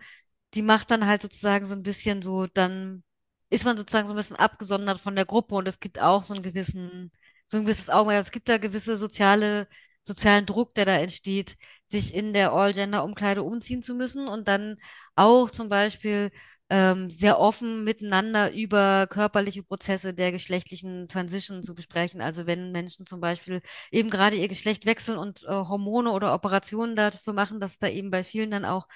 die 0.53 0.61
macht 0.61 0.91
dann 0.91 1.05
halt 1.05 1.21
sozusagen 1.21 1.65
so 1.65 1.73
ein 1.73 1.83
bisschen 1.83 2.21
so, 2.21 2.47
dann 2.47 3.03
ist 3.49 3.65
man 3.65 3.77
sozusagen 3.77 4.07
so 4.07 4.13
ein 4.13 4.17
bisschen 4.17 4.37
abgesondert 4.37 4.99
von 4.99 5.15
der 5.15 5.25
Gruppe 5.25 5.55
und 5.55 5.67
es 5.67 5.79
gibt 5.79 5.99
auch 5.99 6.23
so 6.23 6.33
einen 6.33 6.43
gewissen, 6.43 7.11
so 7.47 7.57
ein 7.57 7.63
gewisses 7.63 7.89
Augenmerk. 7.89 8.21
Es 8.21 8.31
gibt 8.31 8.49
da 8.49 8.57
gewisse 8.57 8.97
soziale, 8.97 9.67
sozialen 10.05 10.45
Druck, 10.45 10.73
der 10.75 10.85
da 10.85 10.97
entsteht, 10.97 11.55
sich 11.85 12.13
in 12.13 12.33
der 12.33 12.53
All-Gender-Umkleide 12.53 13.43
umziehen 13.43 13.81
zu 13.81 13.95
müssen 13.95 14.27
und 14.27 14.47
dann 14.47 14.77
auch 15.15 15.49
zum 15.49 15.69
Beispiel 15.69 16.31
ähm, 16.69 17.09
sehr 17.11 17.39
offen 17.39 17.83
miteinander 17.83 18.51
über 18.53 19.07
körperliche 19.07 19.61
Prozesse 19.63 20.13
der 20.13 20.31
geschlechtlichen 20.31 21.07
Transition 21.07 21.63
zu 21.63 21.75
besprechen. 21.75 22.21
Also 22.21 22.47
wenn 22.47 22.71
Menschen 22.71 23.05
zum 23.05 23.19
Beispiel 23.21 23.61
eben 23.91 24.09
gerade 24.09 24.35
ihr 24.35 24.47
Geschlecht 24.47 24.85
wechseln 24.85 25.17
und 25.17 25.43
äh, 25.43 25.47
Hormone 25.49 26.11
oder 26.11 26.33
Operationen 26.33 26.95
dafür 26.95 27.33
machen, 27.33 27.59
dass 27.59 27.77
da 27.77 27.87
eben 27.87 28.09
bei 28.09 28.23
vielen 28.23 28.49
dann 28.51 28.65
auch 28.65 28.87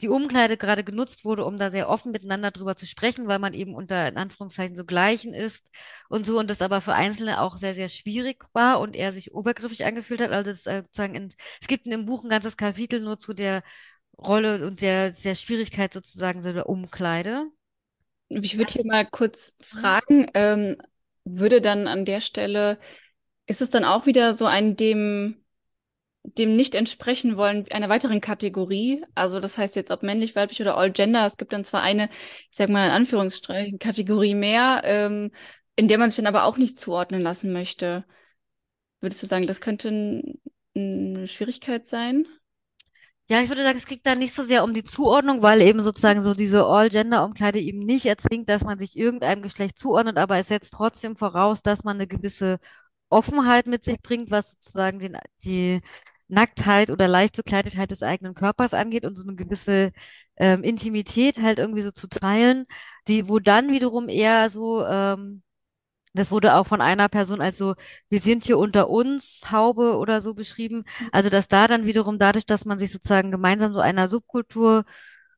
die 0.00 0.08
Umkleide 0.08 0.56
gerade 0.56 0.82
genutzt 0.82 1.24
wurde, 1.24 1.44
um 1.44 1.58
da 1.58 1.70
sehr 1.70 1.88
offen 1.88 2.10
miteinander 2.12 2.50
drüber 2.50 2.76
zu 2.76 2.86
sprechen, 2.86 3.28
weil 3.28 3.38
man 3.38 3.54
eben 3.54 3.74
unter, 3.74 4.08
in 4.08 4.16
Anführungszeichen, 4.16 4.74
so 4.74 4.84
Gleichen 4.84 5.32
ist 5.32 5.70
und 6.08 6.26
so 6.26 6.38
und 6.38 6.50
das 6.50 6.62
aber 6.62 6.80
für 6.80 6.94
Einzelne 6.94 7.40
auch 7.40 7.56
sehr, 7.56 7.74
sehr 7.74 7.88
schwierig 7.88 8.44
war 8.52 8.80
und 8.80 8.96
er 8.96 9.12
sich 9.12 9.34
obergriffig 9.34 9.84
angefühlt 9.84 10.20
hat. 10.20 10.30
Also 10.32 10.50
das, 10.50 10.66
äh, 10.66 10.82
sozusagen 10.82 11.14
in, 11.14 11.32
es 11.60 11.68
gibt 11.68 11.84
in 11.84 11.92
dem 11.92 12.06
Buch 12.06 12.24
ein 12.24 12.30
ganzes 12.30 12.56
Kapitel 12.56 13.00
nur 13.00 13.18
zu 13.18 13.34
der 13.34 13.62
Rolle 14.18 14.66
und 14.66 14.80
der, 14.80 15.10
der 15.10 15.34
Schwierigkeit 15.34 15.92
sozusagen 15.92 16.42
so 16.42 16.52
der 16.52 16.68
Umkleide. 16.68 17.46
Ich 18.28 18.58
würde 18.58 18.72
hier 18.72 18.86
mal 18.86 19.06
kurz 19.06 19.54
fragen, 19.60 20.26
ähm, 20.34 20.76
würde 21.24 21.60
dann 21.60 21.86
an 21.86 22.04
der 22.04 22.20
Stelle, 22.20 22.78
ist 23.46 23.60
es 23.60 23.70
dann 23.70 23.84
auch 23.84 24.06
wieder 24.06 24.34
so 24.34 24.46
ein 24.46 24.76
dem 24.76 25.43
dem 26.24 26.56
nicht 26.56 26.74
entsprechen 26.74 27.36
wollen, 27.36 27.66
einer 27.70 27.88
weiteren 27.88 28.20
Kategorie. 28.20 29.04
Also 29.14 29.40
das 29.40 29.58
heißt 29.58 29.76
jetzt 29.76 29.90
ob 29.90 30.02
männlich, 30.02 30.34
weiblich 30.34 30.60
oder 30.60 30.76
all 30.76 30.90
gender. 30.90 31.26
Es 31.26 31.36
gibt 31.36 31.52
dann 31.52 31.64
zwar 31.64 31.82
eine, 31.82 32.08
ich 32.50 32.56
sag 32.56 32.70
mal 32.70 32.86
in 32.86 32.92
Anführungsstrichen, 32.92 33.78
Kategorie 33.78 34.34
mehr, 34.34 34.82
ähm, 34.84 35.30
in 35.76 35.88
der 35.88 35.98
man 35.98 36.10
sich 36.10 36.16
dann 36.16 36.34
aber 36.34 36.44
auch 36.44 36.56
nicht 36.56 36.80
zuordnen 36.80 37.20
lassen 37.20 37.52
möchte. 37.52 38.04
Würdest 39.00 39.22
du 39.22 39.26
sagen, 39.26 39.46
das 39.46 39.60
könnte 39.60 40.22
eine 40.74 41.26
Schwierigkeit 41.26 41.86
sein? 41.86 42.26
Ja, 43.28 43.40
ich 43.40 43.48
würde 43.48 43.62
sagen, 43.62 43.78
es 43.78 43.86
geht 43.86 44.06
da 44.06 44.14
nicht 44.14 44.34
so 44.34 44.44
sehr 44.44 44.64
um 44.64 44.74
die 44.74 44.84
Zuordnung, 44.84 45.42
weil 45.42 45.62
eben 45.62 45.82
sozusagen 45.82 46.20
so 46.20 46.34
diese 46.34 46.66
All-Gender-Umkleide 46.66 47.58
eben 47.58 47.78
nicht 47.78 48.04
erzwingt, 48.04 48.50
dass 48.50 48.62
man 48.64 48.78
sich 48.78 48.96
irgendeinem 48.98 49.42
Geschlecht 49.42 49.78
zuordnet, 49.78 50.18
aber 50.18 50.36
es 50.38 50.48
setzt 50.48 50.74
trotzdem 50.74 51.16
voraus, 51.16 51.62
dass 51.62 51.84
man 51.84 51.96
eine 51.96 52.06
gewisse 52.06 52.58
Offenheit 53.08 53.66
mit 53.66 53.82
sich 53.84 54.00
bringt, 54.02 54.30
was 54.30 54.52
sozusagen 54.52 54.98
den, 54.98 55.16
die 55.42 55.80
Nacktheit 56.28 56.90
oder 56.90 57.08
Leichtbekleidetheit 57.08 57.90
des 57.90 58.02
eigenen 58.02 58.34
Körpers 58.34 58.74
angeht 58.74 59.04
und 59.04 59.16
so 59.16 59.22
eine 59.24 59.34
gewisse 59.36 59.92
ähm, 60.36 60.62
Intimität 60.64 61.40
halt 61.40 61.58
irgendwie 61.58 61.82
so 61.82 61.90
zu 61.90 62.08
teilen, 62.08 62.66
die, 63.08 63.28
wo 63.28 63.38
dann 63.38 63.70
wiederum 63.70 64.08
eher 64.08 64.48
so, 64.50 64.84
ähm, 64.84 65.42
das 66.14 66.30
wurde 66.30 66.54
auch 66.54 66.66
von 66.66 66.80
einer 66.80 67.08
Person 67.08 67.40
als 67.40 67.58
so, 67.58 67.74
wir 68.08 68.20
sind 68.20 68.44
hier 68.44 68.58
unter 68.58 68.88
uns, 68.90 69.42
Haube 69.50 69.96
oder 69.98 70.20
so 70.20 70.34
beschrieben. 70.34 70.84
Also, 71.12 71.28
dass 71.30 71.48
da 71.48 71.66
dann 71.68 71.86
wiederum 71.86 72.18
dadurch, 72.18 72.46
dass 72.46 72.64
man 72.64 72.78
sich 72.78 72.92
sozusagen 72.92 73.30
gemeinsam 73.32 73.74
so 73.74 73.80
einer 73.80 74.08
Subkultur 74.08 74.84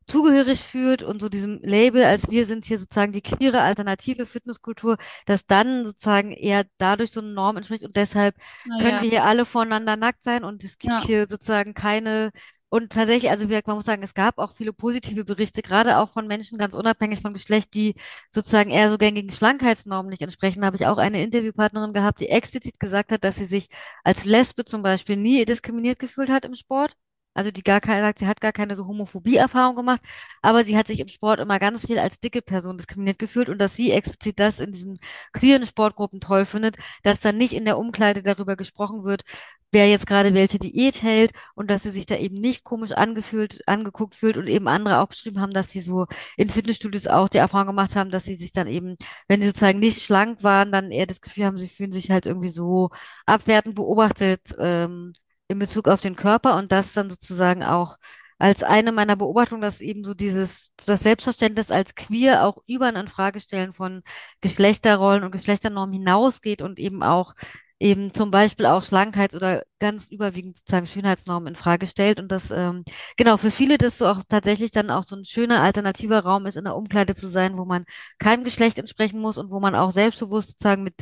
zugehörig 0.09 0.61
fühlt 0.63 1.03
und 1.03 1.21
so 1.21 1.29
diesem 1.29 1.61
Label, 1.63 2.05
als 2.05 2.31
wir 2.31 2.47
sind 2.47 2.65
hier 2.65 2.79
sozusagen 2.79 3.13
die 3.13 3.23
queere 3.23 3.63
alternative 3.63 4.27
Fitnesskultur, 4.27 4.99
dass 5.27 5.47
dann 5.47 5.85
sozusagen 5.87 6.33
eher 6.33 6.65
dadurch 6.79 7.11
so 7.11 7.21
eine 7.21 7.31
Norm 7.33 7.57
entspricht 7.57 7.85
und 7.85 7.97
deshalb 7.97 8.37
Na 8.65 8.77
können 8.79 8.97
ja. 8.97 9.03
wir 9.03 9.09
hier 9.11 9.25
alle 9.25 9.45
voneinander 9.45 9.97
nackt 9.97 10.23
sein 10.23 10.45
und 10.45 10.63
es 10.65 10.79
gibt 10.79 10.93
Ja. 10.93 11.01
hier 11.03 11.27
sozusagen 11.29 11.75
keine 11.75 12.31
und 12.69 12.93
tatsächlich, 12.93 13.31
also 13.31 13.45
wie 13.45 13.49
gesagt, 13.51 13.69
man 13.69 13.77
muss 13.77 13.85
sagen, 13.87 14.03
es 14.03 14.13
gab 14.15 14.39
auch 14.39 14.57
viele 14.57 14.73
positive 14.73 15.25
Berichte, 15.25 15.63
gerade 15.63 15.99
auch 15.99 16.13
von 16.13 16.27
Menschen 16.27 16.59
ganz 16.59 16.75
unabhängig 16.75 17.21
von 17.23 17.33
Geschlecht, 17.33 17.75
die 17.75 17.95
sozusagen 18.33 18.71
eher 18.71 18.91
so 18.91 18.99
gängigen 18.99 19.31
Schlankheitsnormen 19.33 20.11
nicht 20.11 20.23
entsprechen. 20.23 20.61
Da 20.61 20.67
habe 20.67 20.77
ich 20.77 20.87
auch 20.87 20.99
eine 20.99 21.23
Interviewpartnerin 21.23 21.93
gehabt, 21.93 22.21
die 22.21 22.29
explizit 22.29 22.81
gesagt 22.81 23.13
hat, 23.13 23.23
dass 23.25 23.37
sie 23.37 23.45
sich 23.45 23.69
als 24.05 24.25
Lesbe 24.25 24.65
zum 24.65 24.83
Beispiel 24.83 25.17
nie 25.17 25.45
diskriminiert 25.45 25.99
gefühlt 26.01 26.29
hat 26.31 26.45
im 26.45 26.55
Sport. 26.55 26.97
Also 27.37 27.51
die 27.51 27.63
gar 27.63 27.81
keine, 27.81 28.01
sagt, 28.03 28.19
sie 28.19 28.27
hat 28.27 28.41
gar 28.41 28.53
keine 28.53 28.77
so 28.77 28.87
Homophobie-Erfahrung 28.87 29.77
gemacht, 29.77 30.01
aber 30.43 30.65
sie 30.65 30.77
hat 30.77 30.87
sich 30.87 31.01
im 31.01 31.09
Sport 31.09 31.41
immer 31.41 31.59
ganz 31.59 31.87
viel 31.87 31.99
als 31.99 32.19
dicke 32.21 32.43
Person 32.43 32.79
diskriminiert 32.79 33.19
gefühlt 33.19 33.49
und 33.49 33.59
dass 33.59 33.77
sie 33.77 33.93
explizit 33.93 34.39
das 34.41 34.61
in 34.61 34.73
diesen 34.73 34.99
queeren 35.33 35.67
Sportgruppen 35.67 36.21
toll 36.21 36.47
findet, 36.47 36.77
dass 37.03 37.21
dann 37.21 37.37
nicht 37.39 37.53
in 37.53 37.65
der 37.65 37.79
Umkleide 37.79 38.23
darüber 38.23 38.57
gesprochen 38.57 39.05
wird, 39.05 39.25
wer 39.73 39.89
jetzt 39.91 40.07
gerade 40.07 40.33
welche 40.35 40.59
Diät 40.59 41.03
hält 41.03 41.33
und 41.55 41.71
dass 41.71 41.83
sie 41.83 41.91
sich 41.91 42.07
da 42.07 42.17
eben 42.17 42.37
nicht 42.41 42.65
komisch 42.65 42.93
angefühlt, 42.93 43.67
angeguckt 43.69 44.15
fühlt 44.15 44.37
und 44.37 44.49
eben 44.49 44.69
andere 44.69 45.01
auch 45.01 45.09
beschrieben 45.09 45.41
haben, 45.41 45.53
dass 45.53 45.71
sie 45.71 45.81
so 45.81 46.07
in 46.37 46.49
Fitnessstudios 46.51 47.07
auch 47.09 47.29
die 47.29 47.39
Erfahrung 47.39 47.69
gemacht 47.69 47.97
haben, 47.97 48.11
dass 48.11 48.25
sie 48.25 48.37
sich 48.37 48.53
dann 48.53 48.69
eben, 48.69 48.97
wenn 49.29 49.41
sie 49.41 49.49
sozusagen 49.49 49.79
nicht 49.81 50.03
schlank 50.03 50.43
waren, 50.43 50.73
dann 50.73 50.91
eher 50.91 51.07
das 51.07 51.21
Gefühl 51.21 51.45
haben, 51.45 51.59
sie 51.59 51.69
fühlen 51.69 51.93
sich 51.93 52.11
halt 52.11 52.27
irgendwie 52.27 52.49
so 52.49 52.91
abwertend 53.27 53.75
beobachtet, 53.75 54.41
ähm, 54.59 55.13
in 55.49 55.59
Bezug 55.59 55.89
auf 55.89 56.01
den 56.01 56.17
Körper 56.17 56.57
und 56.57 56.73
das 56.73 56.93
dann 56.93 57.11
sozusagen 57.11 57.63
auch 57.63 57.97
als 58.39 58.63
eine 58.63 58.93
meiner 58.93 59.17
Beobachtungen, 59.17 59.63
dass 59.63 59.81
eben 59.81 60.05
so 60.05 60.13
dieses, 60.15 60.73
das 60.85 61.01
Selbstverständnis 61.01 61.71
als 61.71 61.95
queer 61.95 62.45
auch 62.45 62.59
über 62.67 62.87
ein 62.87 62.97
Infragestellen 62.97 63.73
von 63.73 64.03
Geschlechterrollen 64.43 65.25
und 65.25 65.31
Geschlechternormen 65.33 65.95
hinausgeht 65.95 66.61
und 66.61 66.79
eben 66.79 67.03
auch 67.03 67.35
eben 67.79 68.15
zum 68.15 68.31
Beispiel 68.31 68.67
auch 68.67 68.83
Schlankheits- 68.83 69.35
oder 69.35 69.63
ganz 69.79 70.09
überwiegend 70.09 70.57
sozusagen 70.57 70.87
Schönheitsnormen 70.87 71.49
in 71.49 71.57
Frage 71.57 71.87
stellt 71.87 72.19
und 72.19 72.33
das 72.33 72.51
ähm, 72.51 72.85
genau 73.19 73.37
für 73.37 73.51
viele 73.51 73.77
das 73.77 73.99
so 73.99 74.07
auch 74.07 74.23
tatsächlich 74.29 74.71
dann 74.71 74.91
auch 74.91 75.03
so 75.05 75.15
ein 75.17 75.25
schöner 75.27 75.61
alternativer 75.61 76.21
Raum 76.21 76.47
ist, 76.47 76.57
in 76.57 76.65
der 76.65 76.77
Umkleide 76.77 77.15
zu 77.15 77.29
sein, 77.31 77.59
wo 77.59 77.65
man 77.67 77.85
keinem 78.19 78.45
Geschlecht 78.45 78.79
entsprechen 78.79 79.21
muss 79.21 79.37
und 79.37 79.51
wo 79.51 79.61
man 79.61 79.75
auch 79.75 79.91
selbstbewusst 79.91 80.49
sozusagen 80.53 80.85
mit 80.85 80.95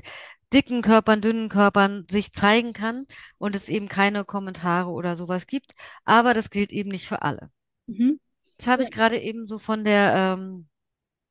dicken 0.54 0.82
Körpern, 0.82 1.20
dünnen 1.20 1.48
Körpern 1.48 2.06
sich 2.08 2.32
zeigen 2.32 2.72
kann 2.72 3.06
und 3.38 3.54
es 3.56 3.68
eben 3.68 3.88
keine 3.88 4.24
Kommentare 4.24 4.90
oder 4.90 5.16
sowas 5.16 5.46
gibt. 5.46 5.72
Aber 6.04 6.32
das 6.32 6.50
gilt 6.50 6.72
eben 6.72 6.90
nicht 6.90 7.06
für 7.06 7.22
alle. 7.22 7.50
Mhm. 7.86 8.20
Jetzt 8.56 8.68
habe 8.68 8.82
ich 8.84 8.90
gerade 8.90 9.20
eben 9.20 9.48
so 9.48 9.58
von 9.58 9.84
der 9.84 10.36
ähm, 10.38 10.68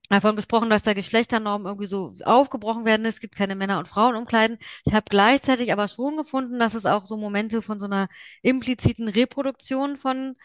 davon 0.10 0.36
gesprochen, 0.36 0.70
dass 0.70 0.84
da 0.84 0.94
Geschlechternormen 0.94 1.66
irgendwie 1.68 1.88
so 1.88 2.16
aufgebrochen 2.26 2.86
werden. 2.86 3.06
Es 3.06 3.20
gibt 3.20 3.36
keine 3.36 3.56
Männer- 3.56 3.80
und 3.80 3.88
Frauenumkleiden. 3.88 4.58
Ich 4.86 4.94
habe 4.94 5.06
gleichzeitig 5.10 5.72
aber 5.72 5.88
schon 5.88 6.18
gefunden, 6.18 6.60
dass 6.60 6.74
es 6.74 6.86
auch 6.86 7.06
so 7.06 7.18
Momente 7.18 7.62
von 7.62 7.80
so 7.80 7.86
einer 7.86 8.10
impliziten 8.42 9.08
Reproduktion 9.08 9.98
von 9.98 10.36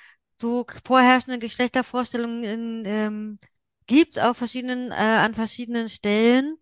so 0.40 0.66
vorherrschenden 0.84 1.40
Geschlechtervorstellungen 1.40 2.44
in, 2.44 2.82
ähm, 2.86 3.38
gibt 3.86 4.20
auf 4.20 4.36
verschiedenen, 4.36 4.92
äh, 4.92 4.94
an 4.94 5.34
verschiedenen 5.34 5.88
Stellen. 5.88 6.56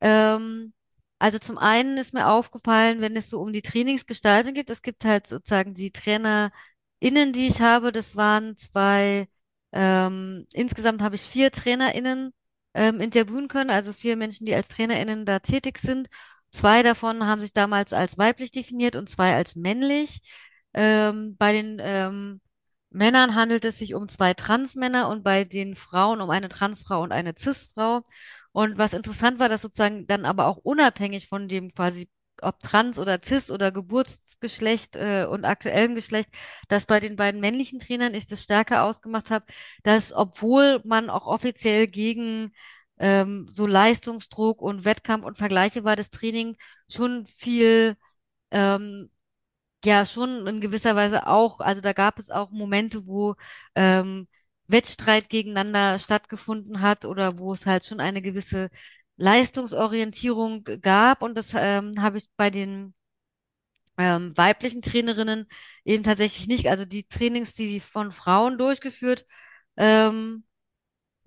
Ähm, 0.00 0.72
also 1.18 1.38
zum 1.38 1.58
einen 1.58 1.98
ist 1.98 2.14
mir 2.14 2.28
aufgefallen, 2.28 3.00
wenn 3.00 3.16
es 3.16 3.30
so 3.30 3.40
um 3.40 3.52
die 3.52 3.62
Trainingsgestaltung 3.62 4.54
geht, 4.54 4.70
es 4.70 4.82
gibt 4.82 5.04
halt 5.04 5.26
sozusagen 5.26 5.74
die 5.74 5.90
TrainerInnen, 5.92 7.32
die 7.32 7.48
ich 7.48 7.60
habe, 7.60 7.92
das 7.92 8.16
waren 8.16 8.56
zwei, 8.56 9.28
ähm, 9.72 10.46
insgesamt 10.52 11.02
habe 11.02 11.16
ich 11.16 11.22
vier 11.22 11.50
TrainerInnen 11.50 12.32
ähm, 12.74 13.00
interviewen 13.00 13.48
können, 13.48 13.70
also 13.70 13.92
vier 13.92 14.16
Menschen, 14.16 14.46
die 14.46 14.54
als 14.54 14.68
TrainerInnen 14.68 15.24
da 15.24 15.40
tätig 15.40 15.78
sind. 15.78 16.08
Zwei 16.50 16.82
davon 16.82 17.26
haben 17.26 17.40
sich 17.40 17.52
damals 17.52 17.92
als 17.92 18.16
weiblich 18.18 18.50
definiert 18.52 18.96
und 18.96 19.08
zwei 19.08 19.34
als 19.34 19.56
männlich. 19.56 20.20
Ähm, 20.74 21.36
bei 21.36 21.52
den 21.52 21.78
ähm, 21.80 22.40
Männern 22.90 23.34
handelt 23.34 23.64
es 23.64 23.78
sich 23.78 23.94
um 23.94 24.08
zwei 24.08 24.34
Transmänner 24.34 25.08
und 25.08 25.22
bei 25.22 25.44
den 25.44 25.74
Frauen 25.74 26.20
um 26.20 26.30
eine 26.30 26.48
Transfrau 26.48 27.02
und 27.02 27.12
eine 27.12 27.34
Cis-Frau. 27.36 28.02
Und 28.58 28.76
was 28.76 28.92
interessant 28.92 29.38
war, 29.38 29.48
dass 29.48 29.62
sozusagen 29.62 30.08
dann 30.08 30.24
aber 30.24 30.46
auch 30.46 30.56
unabhängig 30.56 31.28
von 31.28 31.46
dem 31.48 31.72
quasi, 31.72 32.10
ob 32.42 32.58
trans 32.60 32.98
oder 32.98 33.20
cis 33.24 33.52
oder 33.52 33.70
Geburtsgeschlecht 33.70 34.96
äh, 34.96 35.26
und 35.30 35.44
aktuellem 35.44 35.94
Geschlecht, 35.94 36.30
dass 36.68 36.84
bei 36.86 36.98
den 36.98 37.14
beiden 37.14 37.40
männlichen 37.40 37.78
Trainern 37.78 38.14
ich 38.14 38.26
das 38.26 38.42
stärker 38.42 38.82
ausgemacht 38.82 39.30
habe, 39.30 39.44
dass 39.84 40.12
obwohl 40.12 40.80
man 40.84 41.08
auch 41.08 41.26
offiziell 41.28 41.86
gegen 41.86 42.52
ähm, 42.98 43.46
so 43.52 43.64
Leistungsdruck 43.64 44.60
und 44.60 44.84
Wettkampf 44.84 45.24
und 45.24 45.36
Vergleiche 45.36 45.84
war, 45.84 45.94
das 45.94 46.10
Training 46.10 46.56
schon 46.88 47.26
viel 47.26 47.96
ähm, 48.50 49.08
ja 49.84 50.06
schon 50.06 50.46
in 50.46 50.60
gewisser 50.60 50.96
Weise 50.96 51.26
auch, 51.26 51.60
also 51.60 51.80
da 51.80 51.92
gab 51.92 52.18
es 52.18 52.30
auch 52.30 52.50
Momente, 52.50 53.06
wo 53.06 53.36
ähm, 53.74 54.26
Wettstreit 54.68 55.28
gegeneinander 55.30 55.98
stattgefunden 55.98 56.80
hat 56.80 57.04
oder 57.04 57.38
wo 57.38 57.52
es 57.52 57.66
halt 57.66 57.84
schon 57.86 58.00
eine 58.00 58.22
gewisse 58.22 58.70
Leistungsorientierung 59.16 60.64
gab. 60.82 61.22
Und 61.22 61.36
das 61.36 61.54
ähm, 61.56 62.00
habe 62.02 62.18
ich 62.18 62.28
bei 62.36 62.50
den 62.50 62.94
ähm, 63.96 64.36
weiblichen 64.36 64.82
Trainerinnen 64.82 65.46
eben 65.84 66.04
tatsächlich 66.04 66.46
nicht. 66.48 66.68
Also 66.68 66.84
die 66.84 67.04
Trainings, 67.08 67.54
die 67.54 67.80
von 67.80 68.12
Frauen 68.12 68.58
durchgeführt 68.58 69.26
ähm, 69.76 70.44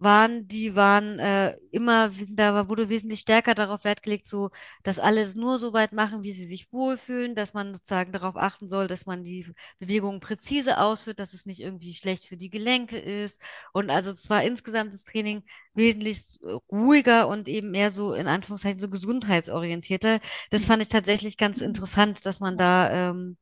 waren, 0.02 0.48
die 0.48 0.76
waren 0.76 1.20
äh, 1.20 1.56
immer, 1.72 2.12
da 2.34 2.68
wurde 2.68 2.90
wesentlich 2.90 3.20
stärker 3.22 3.54
darauf 3.56 3.84
Wert 3.84 4.04
gelegt, 4.04 4.28
so, 4.28 4.50
dass 4.84 5.00
alles 5.00 5.36
nur 5.36 5.60
so 5.60 5.74
weit 5.74 5.92
machen, 5.94 6.24
wie 6.24 6.34
sie 6.34 6.48
sich 6.48 6.72
wohlfühlen, 6.74 7.36
dass 7.36 7.54
man 7.54 7.74
sozusagen 7.74 8.12
darauf 8.12 8.36
achten 8.36 8.68
soll, 8.68 8.88
dass 8.88 9.06
man 9.06 9.24
die 9.24 9.48
Bewegungen 9.80 10.20
präzise 10.20 10.80
ausführt, 10.80 11.20
dass 11.20 11.34
es 11.34 11.46
nicht 11.46 11.60
irgendwie 11.62 11.94
schlecht 11.94 12.26
für 12.26 12.38
die 12.38 12.50
Gelenke 12.50 12.98
ist. 12.98 13.42
Und 13.74 13.90
also 13.90 14.14
zwar 14.14 14.44
insgesamt 14.44 14.94
das 14.94 15.04
Training 15.04 15.44
wesentlich 15.74 16.40
ruhiger 16.72 17.28
und 17.28 17.48
eben 17.48 17.72
mehr 17.72 17.92
so 17.92 18.14
in 18.14 18.28
Anführungszeichen 18.28 18.80
so 18.80 18.90
gesundheitsorientierter. 18.90 20.20
Das 20.50 20.66
fand 20.66 20.82
ich 20.82 20.90
tatsächlich 20.90 21.38
ganz 21.38 21.62
interessant, 21.62 22.26
dass 22.26 22.40
man 22.40 22.58
da 22.58 23.10
ähm, 23.12 23.38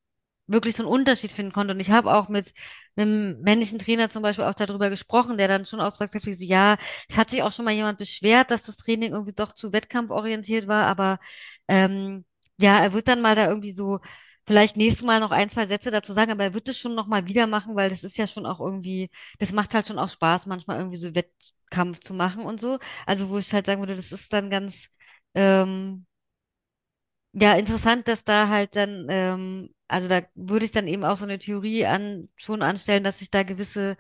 wirklich 0.51 0.75
so 0.75 0.83
einen 0.83 0.91
Unterschied 0.91 1.31
finden 1.31 1.51
konnte. 1.53 1.73
Und 1.73 1.79
ich 1.79 1.91
habe 1.91 2.13
auch 2.13 2.29
mit 2.29 2.53
einem 2.95 3.39
männlichen 3.41 3.79
Trainer 3.79 4.09
zum 4.09 4.21
Beispiel 4.23 4.45
auch 4.45 4.53
darüber 4.53 4.89
gesprochen, 4.89 5.37
der 5.37 5.47
dann 5.47 5.65
schon 5.65 5.79
ausgesagt 5.81 6.25
hat, 6.25 6.37
so, 6.37 6.43
ja, 6.45 6.77
es 7.09 7.17
hat 7.17 7.29
sich 7.29 7.41
auch 7.43 7.51
schon 7.51 7.65
mal 7.65 7.73
jemand 7.73 7.97
beschwert, 7.97 8.51
dass 8.51 8.63
das 8.63 8.77
Training 8.77 9.13
irgendwie 9.13 9.33
doch 9.33 9.53
zu 9.53 9.71
wettkampforientiert 9.73 10.67
war, 10.67 10.85
aber 10.85 11.19
ähm, 11.67 12.25
ja, 12.57 12.79
er 12.79 12.93
wird 12.93 13.07
dann 13.07 13.21
mal 13.21 13.35
da 13.35 13.47
irgendwie 13.47 13.71
so 13.71 13.99
vielleicht 14.45 14.77
nächstes 14.77 15.05
Mal 15.05 15.19
noch 15.19 15.31
ein, 15.31 15.49
zwei 15.49 15.65
Sätze 15.67 15.91
dazu 15.91 16.11
sagen, 16.13 16.31
aber 16.31 16.43
er 16.43 16.53
wird 16.53 16.67
das 16.67 16.77
schon 16.77 16.95
noch 16.95 17.07
mal 17.07 17.27
wieder 17.27 17.45
machen, 17.47 17.75
weil 17.75 17.89
das 17.89 18.03
ist 18.03 18.17
ja 18.17 18.25
schon 18.27 18.45
auch 18.45 18.59
irgendwie, 18.59 19.09
das 19.37 19.51
macht 19.51 19.73
halt 19.73 19.87
schon 19.87 19.99
auch 19.99 20.09
Spaß, 20.09 20.47
manchmal 20.47 20.77
irgendwie 20.79 20.97
so 20.97 21.13
Wettkampf 21.15 21.99
zu 21.99 22.13
machen 22.13 22.43
und 22.45 22.59
so. 22.59 22.79
Also 23.05 23.29
wo 23.29 23.37
ich 23.37 23.53
halt 23.53 23.67
sagen 23.67 23.81
würde, 23.81 23.95
das 23.95 24.11
ist 24.11 24.33
dann 24.33 24.49
ganz 24.49 24.89
ähm, 25.35 26.05
ja, 27.33 27.53
interessant, 27.55 28.07
dass 28.07 28.23
da 28.23 28.49
halt 28.49 28.75
dann, 28.75 29.07
ähm, 29.09 29.69
also 29.89 30.07
da 30.07 30.21
würde 30.35 30.65
ich 30.65 30.71
dann 30.71 30.87
eben 30.87 31.03
auch 31.05 31.17
so 31.17 31.25
eine 31.25 31.39
Theorie 31.39 31.85
an, 31.85 32.29
schon 32.37 32.61
anstellen, 32.61 33.03
dass 33.03 33.19
sich 33.19 33.31
da 33.31 33.43
gewisse 33.43 33.97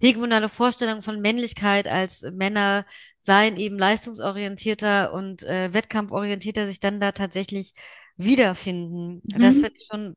hegemonale 0.00 0.48
Vorstellungen 0.48 1.02
von 1.02 1.20
Männlichkeit 1.20 1.86
als 1.88 2.22
Männer 2.22 2.86
seien 3.22 3.56
eben 3.56 3.78
leistungsorientierter 3.78 5.12
und 5.12 5.42
äh, 5.44 5.72
wettkampforientierter 5.74 6.66
sich 6.66 6.80
dann 6.80 7.00
da 7.00 7.12
tatsächlich 7.12 7.74
wiederfinden. 8.16 9.22
Das 9.40 9.58
Mhm. 9.58 9.60
finde 9.60 9.74
ich 9.78 9.86
schon 9.90 10.16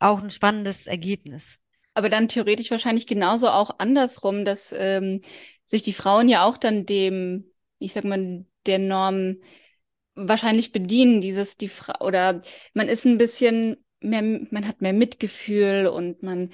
auch 0.00 0.22
ein 0.22 0.30
spannendes 0.30 0.86
Ergebnis. 0.88 1.60
Aber 1.94 2.08
dann 2.10 2.28
theoretisch 2.28 2.70
wahrscheinlich 2.70 3.06
genauso 3.06 3.48
auch 3.50 3.78
andersrum, 3.78 4.44
dass 4.44 4.72
ähm, 4.76 5.20
sich 5.66 5.82
die 5.82 5.92
Frauen 5.92 6.28
ja 6.28 6.44
auch 6.44 6.56
dann 6.56 6.86
dem, 6.86 7.50
ich 7.78 7.92
sag 7.92 8.04
mal, 8.04 8.44
der 8.66 8.78
Norm 8.78 9.38
wahrscheinlich 10.14 10.72
bedienen, 10.72 11.20
dieses 11.20 11.56
die 11.58 11.68
Frau 11.68 12.04
oder 12.06 12.42
man 12.74 12.88
ist 12.88 13.06
ein 13.06 13.18
bisschen 13.18 13.84
mehr, 14.00 14.22
man 14.50 14.66
hat 14.68 14.80
mehr 14.82 14.92
Mitgefühl 14.92 15.86
und 15.88 16.22
man 16.22 16.50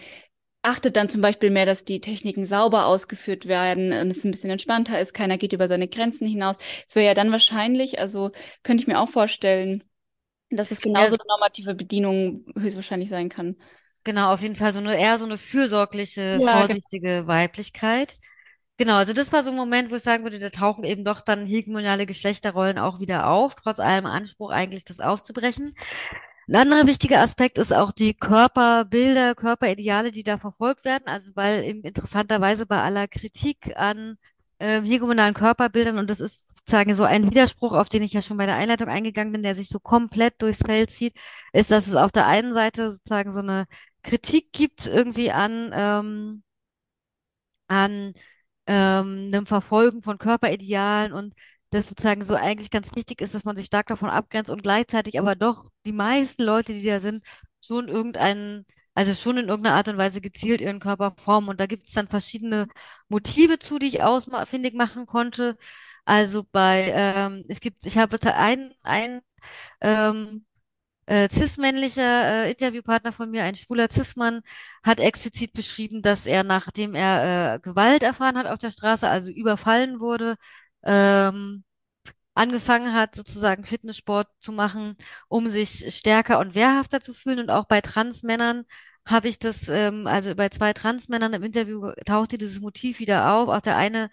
achtet 0.62 0.96
dann 0.96 1.08
zum 1.10 1.20
Beispiel 1.22 1.50
mehr, 1.50 1.66
dass 1.66 1.84
die 1.84 2.00
Techniken 2.00 2.44
sauber 2.44 2.86
ausgeführt 2.86 3.46
werden 3.46 3.92
und 3.92 4.10
es 4.10 4.24
ein 4.24 4.30
bisschen 4.32 4.50
entspannter 4.50 5.00
ist, 5.00 5.14
keiner 5.14 5.38
geht 5.38 5.52
über 5.52 5.68
seine 5.68 5.88
Grenzen 5.88 6.26
hinaus. 6.26 6.56
Es 6.88 6.94
wäre 6.96 7.06
ja 7.06 7.14
dann 7.14 7.32
wahrscheinlich, 7.32 7.98
also 8.00 8.30
könnte 8.62 8.82
ich 8.82 8.88
mir 8.88 9.00
auch 9.00 9.08
vorstellen, 9.10 9.84
dass 10.50 10.70
es 10.72 10.80
genauso 10.82 11.16
eine 11.16 11.24
normative 11.28 11.74
Bedienung 11.74 12.46
höchstwahrscheinlich 12.58 13.08
sein 13.10 13.28
kann. 13.30 13.56
genau, 14.04 14.32
auf 14.32 14.42
jeden 14.42 14.56
Fall 14.56 14.72
so 14.72 14.78
eine 14.78 14.96
eher 14.98 15.18
so 15.18 15.24
eine 15.24 15.38
fürsorgliche, 15.38 16.40
Ja, 16.40 16.62
genau. 16.64 16.80
vorsichtige 16.80 17.26
Weiblichkeit. 17.26 18.18
Genau, 18.78 18.96
also 18.96 19.12
das 19.12 19.32
war 19.32 19.42
so 19.42 19.50
ein 19.50 19.56
Moment, 19.56 19.90
wo 19.90 19.96
ich 19.96 20.02
sagen 20.02 20.24
würde, 20.24 20.38
da 20.40 20.50
tauchen 20.50 20.84
eben 20.84 21.04
doch 21.04 21.20
dann 21.22 21.46
hegemoniale 21.46 22.06
Geschlechterrollen 22.06 22.78
auch 22.78 23.00
wieder 23.00 23.28
auf, 23.28 23.54
trotz 23.56 23.80
allem 23.80 24.06
Anspruch 24.06 24.50
eigentlich, 24.50 24.84
das 24.84 25.00
aufzubrechen. 25.00 25.74
Ein 26.48 26.56
anderer 26.56 26.86
wichtiger 26.86 27.20
Aspekt 27.22 27.58
ist 27.58 27.72
auch 27.72 27.92
die 27.92 28.14
Körperbilder, 28.14 29.34
Körperideale, 29.34 30.12
die 30.12 30.22
da 30.22 30.38
verfolgt 30.38 30.84
werden. 30.84 31.04
Also 31.06 31.32
weil 31.34 31.64
eben 31.64 31.82
interessanterweise 31.82 32.66
bei 32.66 32.80
aller 32.82 33.08
Kritik 33.08 33.76
an 33.76 34.18
ähm, 34.60 34.84
hegemonalen 34.84 35.34
Körperbildern, 35.34 35.98
und 35.98 36.08
das 36.10 36.20
ist 36.20 36.56
sozusagen 36.58 36.94
so 36.94 37.04
ein 37.04 37.30
Widerspruch, 37.30 37.72
auf 37.72 37.88
den 37.88 38.02
ich 38.02 38.12
ja 38.12 38.22
schon 38.22 38.36
bei 38.36 38.46
der 38.46 38.56
Einleitung 38.56 38.88
eingegangen 38.88 39.32
bin, 39.32 39.42
der 39.42 39.54
sich 39.54 39.68
so 39.68 39.80
komplett 39.80 40.40
durchs 40.42 40.62
Feld 40.64 40.90
zieht, 40.90 41.14
ist, 41.52 41.70
dass 41.70 41.86
es 41.88 41.96
auf 41.96 42.12
der 42.12 42.26
einen 42.26 42.54
Seite 42.54 42.92
sozusagen 42.92 43.32
so 43.32 43.40
eine 43.40 43.66
Kritik 44.02 44.52
gibt 44.52 44.86
irgendwie 44.86 45.32
an, 45.32 45.70
ähm, 45.74 46.42
an 47.68 48.14
ähm, 48.66 49.30
einem 49.32 49.46
Verfolgen 49.46 50.02
von 50.02 50.18
Körperidealen 50.18 51.12
und 51.12 51.34
das 51.74 51.88
sozusagen 51.88 52.24
so 52.24 52.34
eigentlich 52.34 52.70
ganz 52.70 52.94
wichtig 52.94 53.20
ist, 53.20 53.34
dass 53.34 53.44
man 53.44 53.56
sich 53.56 53.66
stark 53.66 53.86
davon 53.88 54.10
abgrenzt 54.10 54.50
und 54.50 54.62
gleichzeitig 54.62 55.18
aber 55.18 55.34
doch 55.36 55.70
die 55.86 55.92
meisten 55.92 56.42
Leute, 56.42 56.72
die 56.72 56.84
da 56.84 57.00
sind, 57.00 57.24
schon 57.60 57.88
irgendeinen, 57.88 58.66
also 58.94 59.14
schon 59.14 59.38
in 59.38 59.48
irgendeiner 59.48 59.76
Art 59.76 59.88
und 59.88 59.98
Weise 59.98 60.20
gezielt 60.20 60.60
ihren 60.60 60.80
Körper 60.80 61.14
formen. 61.18 61.48
Und 61.48 61.60
da 61.60 61.66
gibt 61.66 61.88
es 61.88 61.94
dann 61.94 62.08
verschiedene 62.08 62.68
Motive 63.08 63.58
zu, 63.58 63.78
die 63.78 63.88
ich 63.88 64.02
ausfindig 64.02 64.74
machen 64.74 65.06
konnte. 65.06 65.56
Also 66.04 66.44
bei, 66.52 66.92
ähm, 66.94 67.44
es 67.48 67.60
gibt, 67.60 67.84
ich 67.86 67.98
habe 67.98 68.18
ein, 68.34 68.72
ein 68.82 69.20
ähm, 69.80 70.44
äh, 71.06 71.28
cis-männlicher 71.30 72.46
äh, 72.46 72.50
Interviewpartner 72.50 73.12
von 73.12 73.30
mir, 73.30 73.44
ein 73.44 73.54
schwuler 73.56 73.88
Cis-Mann, 73.90 74.42
hat 74.82 75.00
explizit 75.00 75.52
beschrieben, 75.52 76.02
dass 76.02 76.26
er, 76.26 76.44
nachdem 76.44 76.94
er 76.94 77.56
äh, 77.56 77.60
Gewalt 77.60 78.02
erfahren 78.02 78.38
hat 78.38 78.46
auf 78.46 78.58
der 78.58 78.70
Straße, 78.70 79.08
also 79.08 79.30
überfallen 79.30 80.00
wurde, 80.00 80.36
ähm, 80.84 81.64
angefangen 82.34 82.92
hat, 82.94 83.14
sozusagen 83.14 83.64
Fitnesssport 83.64 84.28
zu 84.40 84.52
machen, 84.52 84.96
um 85.28 85.48
sich 85.50 85.94
stärker 85.96 86.38
und 86.40 86.54
wehrhafter 86.54 87.00
zu 87.00 87.14
fühlen. 87.14 87.40
Und 87.40 87.50
auch 87.50 87.66
bei 87.66 87.80
Transmännern 87.80 88.64
habe 89.06 89.28
ich 89.28 89.38
das, 89.38 89.68
ähm, 89.68 90.06
also 90.06 90.34
bei 90.34 90.48
zwei 90.48 90.72
Transmännern 90.72 91.32
im 91.34 91.42
Interview 91.42 91.92
tauchte 92.06 92.38
dieses 92.38 92.60
Motiv 92.60 92.98
wieder 93.00 93.32
auf. 93.34 93.48
Auch 93.48 93.60
der 93.60 93.76
eine 93.76 94.10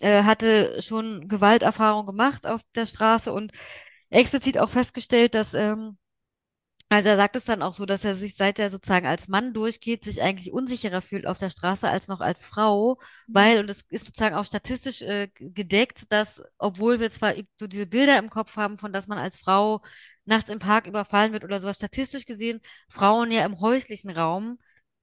äh, 0.00 0.24
hatte 0.24 0.82
schon 0.82 1.28
Gewalterfahrung 1.28 2.06
gemacht 2.06 2.46
auf 2.46 2.60
der 2.74 2.86
Straße 2.86 3.32
und 3.32 3.52
explizit 4.10 4.58
auch 4.58 4.70
festgestellt, 4.70 5.34
dass 5.34 5.54
ähm, 5.54 5.98
also 6.92 7.08
er 7.08 7.16
sagt 7.16 7.36
es 7.36 7.44
dann 7.44 7.62
auch 7.62 7.74
so, 7.74 7.86
dass 7.86 8.04
er 8.04 8.14
sich, 8.14 8.34
seit 8.34 8.58
er 8.58 8.70
sozusagen 8.70 9.06
als 9.06 9.28
Mann 9.28 9.54
durchgeht, 9.54 10.04
sich 10.04 10.22
eigentlich 10.22 10.52
unsicherer 10.52 11.00
fühlt 11.02 11.26
auf 11.26 11.38
der 11.38 11.50
Straße 11.50 11.88
als 11.88 12.08
noch 12.08 12.20
als 12.20 12.44
Frau, 12.44 12.98
weil, 13.26 13.60
und 13.60 13.70
es 13.70 13.82
ist 13.90 14.06
sozusagen 14.06 14.34
auch 14.34 14.44
statistisch 14.44 15.02
äh, 15.02 15.28
gedeckt, 15.34 16.10
dass, 16.12 16.42
obwohl 16.58 17.00
wir 17.00 17.10
zwar 17.10 17.34
so 17.58 17.66
diese 17.66 17.86
Bilder 17.86 18.18
im 18.18 18.30
Kopf 18.30 18.56
haben, 18.56 18.78
von 18.78 18.92
dass 18.92 19.06
man 19.06 19.18
als 19.18 19.36
Frau 19.36 19.80
nachts 20.24 20.50
im 20.50 20.58
Park 20.58 20.86
überfallen 20.86 21.32
wird 21.32 21.44
oder 21.44 21.60
sowas, 21.60 21.76
statistisch 21.76 22.26
gesehen, 22.26 22.60
Frauen 22.88 23.30
ja 23.30 23.44
im 23.44 23.60
häuslichen 23.60 24.10
Raum 24.10 24.58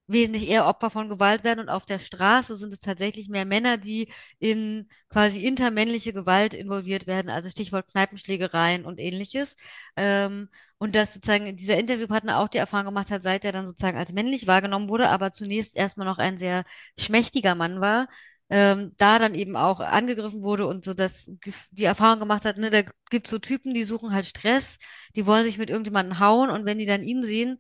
wesentlich 0.10 0.48
eher 0.50 0.66
Opfer 0.66 0.90
von 0.90 1.08
Gewalt 1.10 1.44
werden 1.44 1.60
und 1.60 1.70
auf 1.70 1.86
der 1.86 2.00
Straße 2.00 2.56
sind 2.56 2.74
es 2.74 2.80
tatsächlich 2.80 3.30
mehr 3.30 3.46
Männer, 3.46 3.78
die 3.78 4.12
in 4.40 4.90
quasi 5.10 5.46
intermännliche 5.46 6.14
Gewalt 6.14 6.54
involviert 6.54 7.08
werden, 7.08 7.30
also 7.30 7.50
Stichwort 7.50 7.88
Kneipenschlägereien 7.92 8.86
und 8.86 9.00
ähnliches. 9.00 9.56
Ähm, 9.96 10.50
und 10.78 10.96
dass 10.96 11.14
sozusagen 11.14 11.56
dieser 11.58 11.78
Interviewpartner 11.78 12.40
auch 12.40 12.48
die 12.48 12.58
Erfahrung 12.58 12.88
gemacht 12.88 13.12
hat, 13.12 13.24
seit 13.24 13.46
er 13.46 13.52
dann 13.52 13.68
sozusagen 13.68 13.98
als 13.98 14.12
männlich 14.14 14.48
wahrgenommen 14.48 14.90
wurde, 14.90 15.10
aber 15.10 15.32
zunächst 15.32 15.76
erstmal 15.76 16.08
noch 16.08 16.18
ein 16.18 16.38
sehr 16.38 16.64
schmächtiger 16.98 17.56
Mann 17.56 17.82
war, 17.82 18.08
ähm, 18.50 18.94
da 18.98 19.20
dann 19.20 19.36
eben 19.36 19.56
auch 19.56 19.80
angegriffen 19.80 20.42
wurde 20.42 20.66
und 20.66 20.84
so 20.84 20.94
dass 20.96 21.30
die 21.72 21.84
Erfahrung 21.84 22.20
gemacht 22.20 22.46
hat, 22.46 22.58
ne, 22.58 22.72
da 22.72 22.82
gibt 23.12 23.28
so 23.28 23.38
Typen, 23.38 23.74
die 23.76 23.84
suchen 23.84 24.12
halt 24.12 24.26
Stress, 24.26 24.80
die 25.16 25.26
wollen 25.28 25.46
sich 25.46 25.58
mit 25.60 25.70
irgendjemandem 25.70 26.20
hauen 26.20 26.50
und 26.50 26.66
wenn 26.66 26.80
die 26.80 26.86
dann 26.88 27.04
ihn 27.04 27.24
sehen 27.24 27.60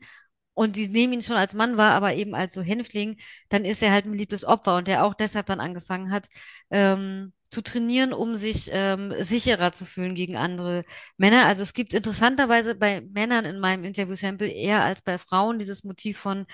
und 0.60 0.76
die 0.76 0.89
nehmen 0.89 1.14
ihn 1.14 1.22
schon 1.22 1.38
als 1.38 1.53
Mann 1.53 1.78
wahr, 1.78 1.93
aber 1.93 2.16
eben 2.16 2.36
als 2.36 2.53
so 2.53 2.62
Hänfling, 2.62 3.16
dann 3.47 3.64
ist 3.64 3.82
er 3.82 3.93
halt 3.93 4.05
ein 4.05 4.12
beliebtes 4.12 4.43
Opfer 4.43 4.76
und 4.76 4.89
der 4.89 5.05
auch 5.05 5.14
deshalb 5.14 5.45
dann 5.45 5.62
angefangen 5.62 6.12
hat, 6.12 6.28
ähm, 6.70 7.32
zu 7.49 7.62
trainieren, 7.62 8.12
um 8.12 8.36
sich 8.36 8.70
ähm, 8.74 9.14
sicherer 9.22 9.72
zu 9.72 9.86
fühlen 9.86 10.16
gegen 10.16 10.36
andere 10.36 10.84
Männer. 11.16 11.45
Also 11.45 11.64
es 11.64 11.74
gibt 11.74 11.93
interessanterweise 11.93 12.76
bei 12.76 12.99
Männern 12.99 13.45
in 13.45 13.60
meinem 13.60 13.86
Interview-Sample 13.86 14.49
eher 14.49 14.84
als 14.84 15.01
bei 15.01 15.18
Frauen 15.18 15.60
dieses 15.60 15.86
Motiv 15.86 16.18
von, 16.20 16.45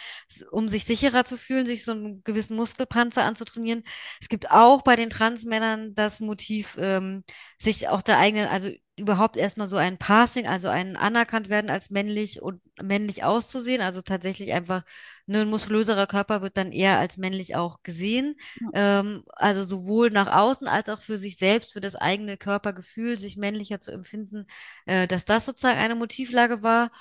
um 0.52 0.70
sich 0.70 0.86
sicherer 0.86 1.26
zu 1.26 1.36
fühlen, 1.36 1.66
sich 1.66 1.84
so 1.84 1.92
einen 1.92 2.24
gewissen 2.24 2.56
Muskelpanzer 2.56 3.24
anzutrainieren. 3.24 3.84
Es 4.22 4.30
gibt 4.30 4.52
auch 4.52 4.84
bei 4.84 4.96
den 4.96 5.10
Transmännern 5.10 5.96
das 5.96 6.20
Motiv, 6.20 6.78
ähm, 6.80 7.24
sich 7.60 7.88
auch 7.90 8.04
der 8.04 8.20
eigenen, 8.20 8.48
also 8.50 8.70
überhaupt 8.98 9.36
erstmal 9.38 9.68
so 9.68 9.76
ein 9.78 9.98
Passing, 9.98 10.48
also 10.48 10.70
ein 10.70 10.96
anerkannt 10.96 11.50
werden 11.50 11.70
als 11.70 11.90
männlich 11.90 12.42
und 12.42 12.62
männlich 12.82 13.24
auszusehen. 13.24 13.82
Also 13.82 14.02
tatsächlich 14.02 14.54
einfach 14.54 14.84
ne, 15.26 15.42
ein 15.42 15.50
muskulöserer 15.50 16.08
Körper 16.08 16.42
wird 16.42 16.56
dann 16.58 16.72
eher 16.72 16.98
als 17.00 17.18
männlich 17.18 17.56
auch 17.56 17.84
gesehen. 17.84 18.36
Ähm, 18.74 19.24
also 19.36 19.66
sowohl 19.66 20.12
nach 20.12 20.28
außen 20.34 20.68
als 20.68 20.88
auch 20.90 21.02
für 21.02 21.18
sich 21.18 21.38
selbst, 21.38 21.74
für 21.74 21.82
das 21.82 21.96
eigene 21.96 22.38
Körpergefühl, 22.38 23.20
sich 23.20 23.36
männlicher 23.38 23.80
zu 23.82 23.92
empfinden, 23.92 24.48
äh, 24.86 25.08
dass 25.08 25.26
das 25.26 25.46
sozusagen 25.46 25.80
eine 25.80 25.96
Motivlage 25.96 26.64
war. 26.64 26.92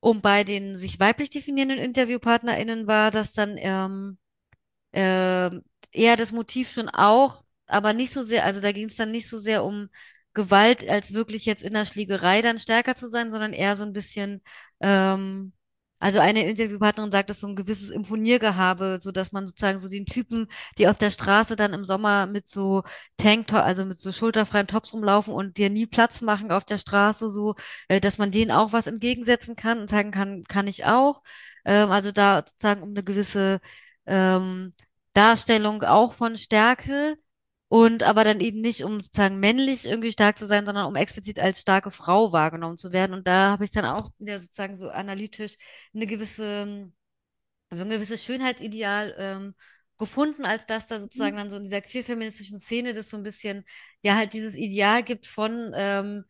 Und 0.00 0.22
bei 0.22 0.44
den 0.44 0.76
sich 0.76 1.00
weiblich 1.00 1.30
definierenden 1.30 1.78
InterviewpartnerInnen 1.78 2.86
war 2.86 3.10
das 3.10 3.32
dann 3.32 3.56
ähm, 3.58 4.18
ähm, 4.92 5.62
eher 5.92 6.16
das 6.16 6.32
Motiv 6.32 6.70
schon 6.72 6.88
auch, 6.88 7.44
aber 7.66 7.92
nicht 7.92 8.12
so 8.12 8.22
sehr, 8.22 8.44
also 8.44 8.60
da 8.60 8.72
ging 8.72 8.86
es 8.86 8.96
dann 8.96 9.10
nicht 9.10 9.28
so 9.28 9.38
sehr 9.38 9.64
um 9.64 9.88
Gewalt, 10.34 10.88
als 10.88 11.12
wirklich 11.14 11.46
jetzt 11.46 11.64
in 11.64 11.74
der 11.74 11.84
Schlägerei 11.84 12.42
dann 12.42 12.58
stärker 12.58 12.96
zu 12.96 13.08
sein, 13.08 13.30
sondern 13.30 13.52
eher 13.52 13.76
so 13.76 13.84
ein 13.84 13.92
bisschen, 13.92 14.42
ähm, 14.80 15.52
also 16.00 16.18
eine 16.18 16.46
Interviewpartnerin 16.46 17.12
sagt, 17.12 17.30
dass 17.30 17.40
so 17.40 17.46
ein 17.46 17.56
gewisses 17.56 17.88
Imponiergehabe, 17.90 18.98
so 19.00 19.10
dass 19.10 19.32
man 19.32 19.46
sozusagen 19.46 19.80
so 19.80 19.88
den 19.88 20.04
Typen, 20.06 20.48
die 20.76 20.88
auf 20.88 20.98
der 20.98 21.10
Straße 21.10 21.56
dann 21.56 21.72
im 21.72 21.84
Sommer 21.84 22.26
mit 22.26 22.48
so 22.48 22.82
Tanktop, 23.16 23.60
also 23.62 23.84
mit 23.86 23.98
so 23.98 24.12
schulterfreien 24.12 24.66
Tops 24.66 24.92
rumlaufen 24.92 25.32
und 25.32 25.56
dir 25.56 25.70
nie 25.70 25.86
Platz 25.86 26.20
machen 26.20 26.50
auf 26.50 26.64
der 26.64 26.78
Straße, 26.78 27.30
so, 27.30 27.54
äh, 27.88 28.00
dass 28.00 28.18
man 28.18 28.30
denen 28.32 28.50
auch 28.50 28.72
was 28.72 28.86
entgegensetzen 28.86 29.56
kann 29.56 29.78
und 29.80 29.88
sagen 29.90 30.10
kann, 30.10 30.42
kann 30.44 30.66
ich 30.66 30.84
auch. 30.84 31.22
Ähm, 31.64 31.90
also 31.90 32.12
da 32.12 32.44
sozusagen 32.46 32.82
um 32.82 32.90
eine 32.90 33.04
gewisse 33.04 33.60
ähm, 34.06 34.74
Darstellung 35.14 35.82
auch 35.82 36.14
von 36.14 36.36
Stärke 36.36 37.16
Und 37.74 38.04
aber 38.04 38.22
dann 38.22 38.38
eben 38.38 38.60
nicht, 38.60 38.84
um 38.84 39.02
sozusagen 39.02 39.40
männlich 39.40 39.84
irgendwie 39.84 40.12
stark 40.12 40.38
zu 40.38 40.46
sein, 40.46 40.64
sondern 40.64 40.86
um 40.86 40.94
explizit 40.94 41.40
als 41.40 41.60
starke 41.60 41.90
Frau 41.90 42.30
wahrgenommen 42.30 42.76
zu 42.76 42.92
werden. 42.92 43.14
Und 43.14 43.26
da 43.26 43.50
habe 43.50 43.64
ich 43.64 43.72
dann 43.72 43.84
auch 43.84 44.10
ja, 44.20 44.38
sozusagen 44.38 44.76
so 44.76 44.90
analytisch 44.90 45.56
eine 45.92 46.06
gewisse, 46.06 46.92
so 47.72 47.82
ein 47.82 47.90
gewisses 47.90 48.22
Schönheitsideal 48.22 49.16
ähm, 49.18 49.54
gefunden, 49.98 50.44
als 50.44 50.66
dass 50.66 50.86
da 50.86 51.00
sozusagen 51.00 51.36
dann 51.36 51.50
so 51.50 51.56
in 51.56 51.64
dieser 51.64 51.80
queer-feministischen 51.80 52.60
Szene 52.60 52.92
das 52.92 53.08
so 53.10 53.16
ein 53.16 53.24
bisschen, 53.24 53.64
ja, 54.02 54.14
halt 54.14 54.34
dieses 54.34 54.54
Ideal 54.54 55.02
gibt 55.02 55.26
von, 55.26 55.72
ähm, 55.74 56.24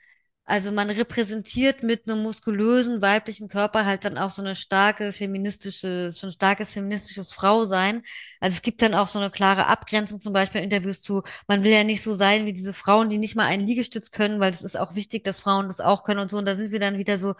also 0.46 0.72
man 0.72 0.90
repräsentiert 0.90 1.82
mit 1.82 2.08
einem 2.08 2.22
muskulösen 2.22 3.00
weiblichen 3.00 3.48
Körper 3.48 3.86
halt 3.86 4.04
dann 4.04 4.18
auch 4.18 4.30
so 4.30 4.42
eine 4.42 4.54
starke 4.54 5.10
feministische, 5.12 6.10
so 6.10 6.26
ein 6.26 6.32
starkes 6.32 6.72
feministisches 6.72 7.32
Frausein. 7.32 8.02
Also 8.40 8.56
es 8.56 8.62
gibt 8.62 8.82
dann 8.82 8.94
auch 8.94 9.08
so 9.08 9.18
eine 9.18 9.30
klare 9.30 9.66
Abgrenzung, 9.66 10.20
zum 10.20 10.34
Beispiel 10.34 10.60
in 10.60 10.64
Interviews 10.70 11.00
zu, 11.00 11.22
man 11.48 11.64
will 11.64 11.72
ja 11.72 11.82
nicht 11.84 12.02
so 12.02 12.14
sein 12.14 12.44
wie 12.44 12.52
diese 12.52 12.74
Frauen, 12.74 13.08
die 13.08 13.18
nicht 13.18 13.36
mal 13.36 13.46
einen 13.46 13.66
Liegestütz 13.66 14.10
können, 14.10 14.38
weil 14.38 14.52
es 14.52 14.62
ist 14.62 14.78
auch 14.78 14.94
wichtig, 14.94 15.24
dass 15.24 15.40
Frauen 15.40 15.68
das 15.68 15.80
auch 15.80 16.04
können 16.04 16.20
und 16.20 16.30
so. 16.30 16.36
Und 16.38 16.44
da 16.46 16.54
sind 16.56 16.72
wir 16.72 16.80
dann 16.80 16.98
wieder 16.98 17.18
so 17.18 17.34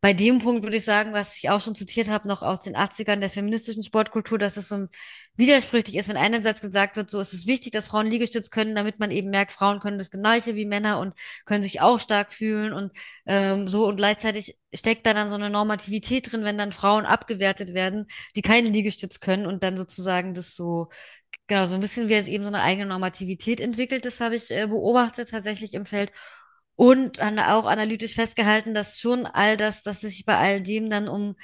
bei 0.00 0.12
dem 0.12 0.38
Punkt 0.38 0.62
würde 0.62 0.76
ich 0.76 0.84
sagen, 0.84 1.12
was 1.12 1.36
ich 1.36 1.50
auch 1.50 1.60
schon 1.60 1.74
zitiert 1.74 2.08
habe, 2.08 2.28
noch 2.28 2.42
aus 2.42 2.62
den 2.62 2.76
80ern 2.76 3.20
der 3.20 3.30
feministischen 3.30 3.82
Sportkultur, 3.82 4.38
dass 4.38 4.56
es 4.56 4.68
so 4.68 4.86
widersprüchlich 5.36 5.96
ist, 5.96 6.08
wenn 6.08 6.16
einerseits 6.16 6.60
gesagt 6.60 6.96
wird, 6.96 7.10
so 7.10 7.18
ist 7.20 7.32
es 7.34 7.46
wichtig, 7.46 7.72
dass 7.72 7.88
Frauen 7.88 8.06
Liegestütz 8.06 8.50
können, 8.50 8.74
damit 8.76 9.00
man 9.00 9.10
eben 9.10 9.30
merkt, 9.30 9.52
Frauen 9.52 9.80
können 9.80 9.98
das 9.98 10.10
Gleiche 10.10 10.54
wie 10.54 10.66
Männer 10.66 11.00
und 11.00 11.14
können 11.46 11.62
sich 11.62 11.80
auch 11.80 11.98
stark 11.98 12.32
fühlen 12.32 12.72
und 12.72 12.92
ähm, 13.26 13.66
so 13.68 13.86
und 13.86 13.96
gleichzeitig 13.96 14.56
steckt 14.72 15.06
da 15.06 15.14
dann 15.14 15.28
so 15.30 15.34
eine 15.34 15.50
Normativität 15.50 16.30
drin, 16.30 16.44
wenn 16.44 16.58
dann 16.58 16.72
Frauen 16.72 17.04
abgewertet 17.06 17.74
werden, 17.74 18.06
die 18.36 18.42
keine 18.42 18.68
Liegestütz 18.68 19.20
können 19.20 19.46
und 19.46 19.62
dann 19.64 19.76
sozusagen 19.76 20.34
das 20.34 20.54
so 20.54 20.88
Genau, 21.46 21.66
so 21.66 21.74
ein 21.74 21.80
bisschen 21.80 22.08
wie 22.08 22.14
es 22.14 22.28
eben 22.28 22.44
so 22.44 22.48
eine 22.48 22.60
eigene 22.62 22.86
Normativität 22.86 23.60
entwickelt, 23.60 24.04
das 24.04 24.20
habe 24.20 24.36
ich 24.36 24.50
äh, 24.50 24.66
beobachtet 24.66 25.30
tatsächlich 25.30 25.72
im 25.74 25.86
Feld. 25.86 26.12
Und 26.78 27.18
dann 27.18 27.40
auch 27.40 27.66
analytisch 27.66 28.14
festgehalten, 28.14 28.72
dass 28.72 29.00
schon 29.00 29.26
all 29.26 29.56
das, 29.56 29.82
dass 29.82 30.04
es 30.04 30.12
sich 30.12 30.24
bei 30.24 30.36
all 30.36 30.62
dem 30.62 30.88
dann 30.90 31.08
um 31.08 31.34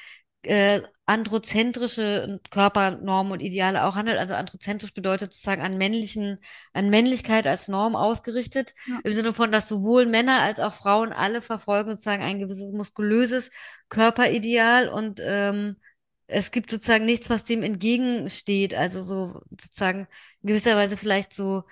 äh, 0.42 0.80
androzentrische 1.06 2.40
Körpernormen 2.50 3.32
und 3.32 3.40
Ideale 3.40 3.84
auch 3.84 3.96
handelt. 3.96 4.16
Also 4.16 4.34
androzentrisch 4.34 4.94
bedeutet 4.94 5.32
sozusagen 5.32 5.60
an 5.60 5.76
männlichen, 5.76 6.38
an 6.72 6.88
Männlichkeit 6.88 7.48
als 7.48 7.66
Norm 7.66 7.96
ausgerichtet. 7.96 8.74
Ja. 8.86 9.00
Im 9.02 9.12
Sinne 9.12 9.34
von, 9.34 9.50
dass 9.50 9.66
sowohl 9.66 10.06
Männer 10.06 10.38
als 10.38 10.60
auch 10.60 10.74
Frauen 10.74 11.12
alle 11.12 11.42
verfolgen 11.42 11.90
sozusagen 11.90 12.22
ein 12.22 12.38
gewisses 12.38 12.70
muskulöses 12.70 13.50
Körperideal 13.88 14.88
und 14.88 15.20
ähm, 15.20 15.80
es 16.28 16.52
gibt 16.52 16.70
sozusagen 16.70 17.06
nichts, 17.06 17.28
was 17.28 17.44
dem 17.44 17.64
entgegensteht. 17.64 18.76
Also 18.76 19.02
so 19.02 19.42
sozusagen 19.50 20.06
in 20.42 20.46
gewisser 20.50 20.76
Weise 20.76 20.96
vielleicht 20.96 21.32
so 21.34 21.64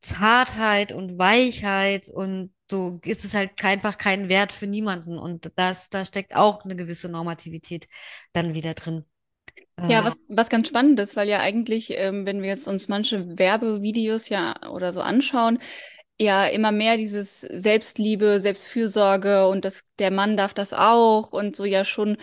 Zartheit 0.00 0.92
und 0.92 1.18
Weichheit 1.18 2.08
und 2.08 2.52
so 2.70 2.98
gibt 3.00 3.24
es 3.24 3.34
halt 3.34 3.52
einfach 3.64 3.98
keinen 3.98 4.28
Wert 4.28 4.52
für 4.52 4.66
niemanden. 4.66 5.18
Und 5.18 5.50
das, 5.56 5.90
da 5.90 6.04
steckt 6.04 6.36
auch 6.36 6.64
eine 6.64 6.76
gewisse 6.76 7.08
Normativität 7.08 7.88
dann 8.32 8.54
wieder 8.54 8.74
drin. 8.74 9.04
Ja, 9.88 10.04
was, 10.04 10.18
was 10.28 10.50
ganz 10.50 10.68
spannend 10.68 10.98
ist, 10.98 11.14
weil 11.14 11.28
ja 11.28 11.38
eigentlich, 11.38 11.92
ähm, 11.96 12.26
wenn 12.26 12.42
wir 12.42 12.48
jetzt 12.48 12.66
uns 12.66 12.88
manche 12.88 13.38
Werbevideos 13.38 14.28
ja 14.28 14.56
oder 14.70 14.92
so 14.92 15.00
anschauen, 15.00 15.60
ja 16.20 16.46
immer 16.46 16.72
mehr 16.72 16.96
dieses 16.96 17.42
Selbstliebe, 17.42 18.40
Selbstfürsorge 18.40 19.46
und 19.46 19.64
das, 19.64 19.84
der 20.00 20.10
Mann 20.10 20.36
darf 20.36 20.52
das 20.52 20.72
auch 20.72 21.32
und 21.32 21.54
so 21.54 21.64
ja 21.64 21.84
schon 21.84 22.16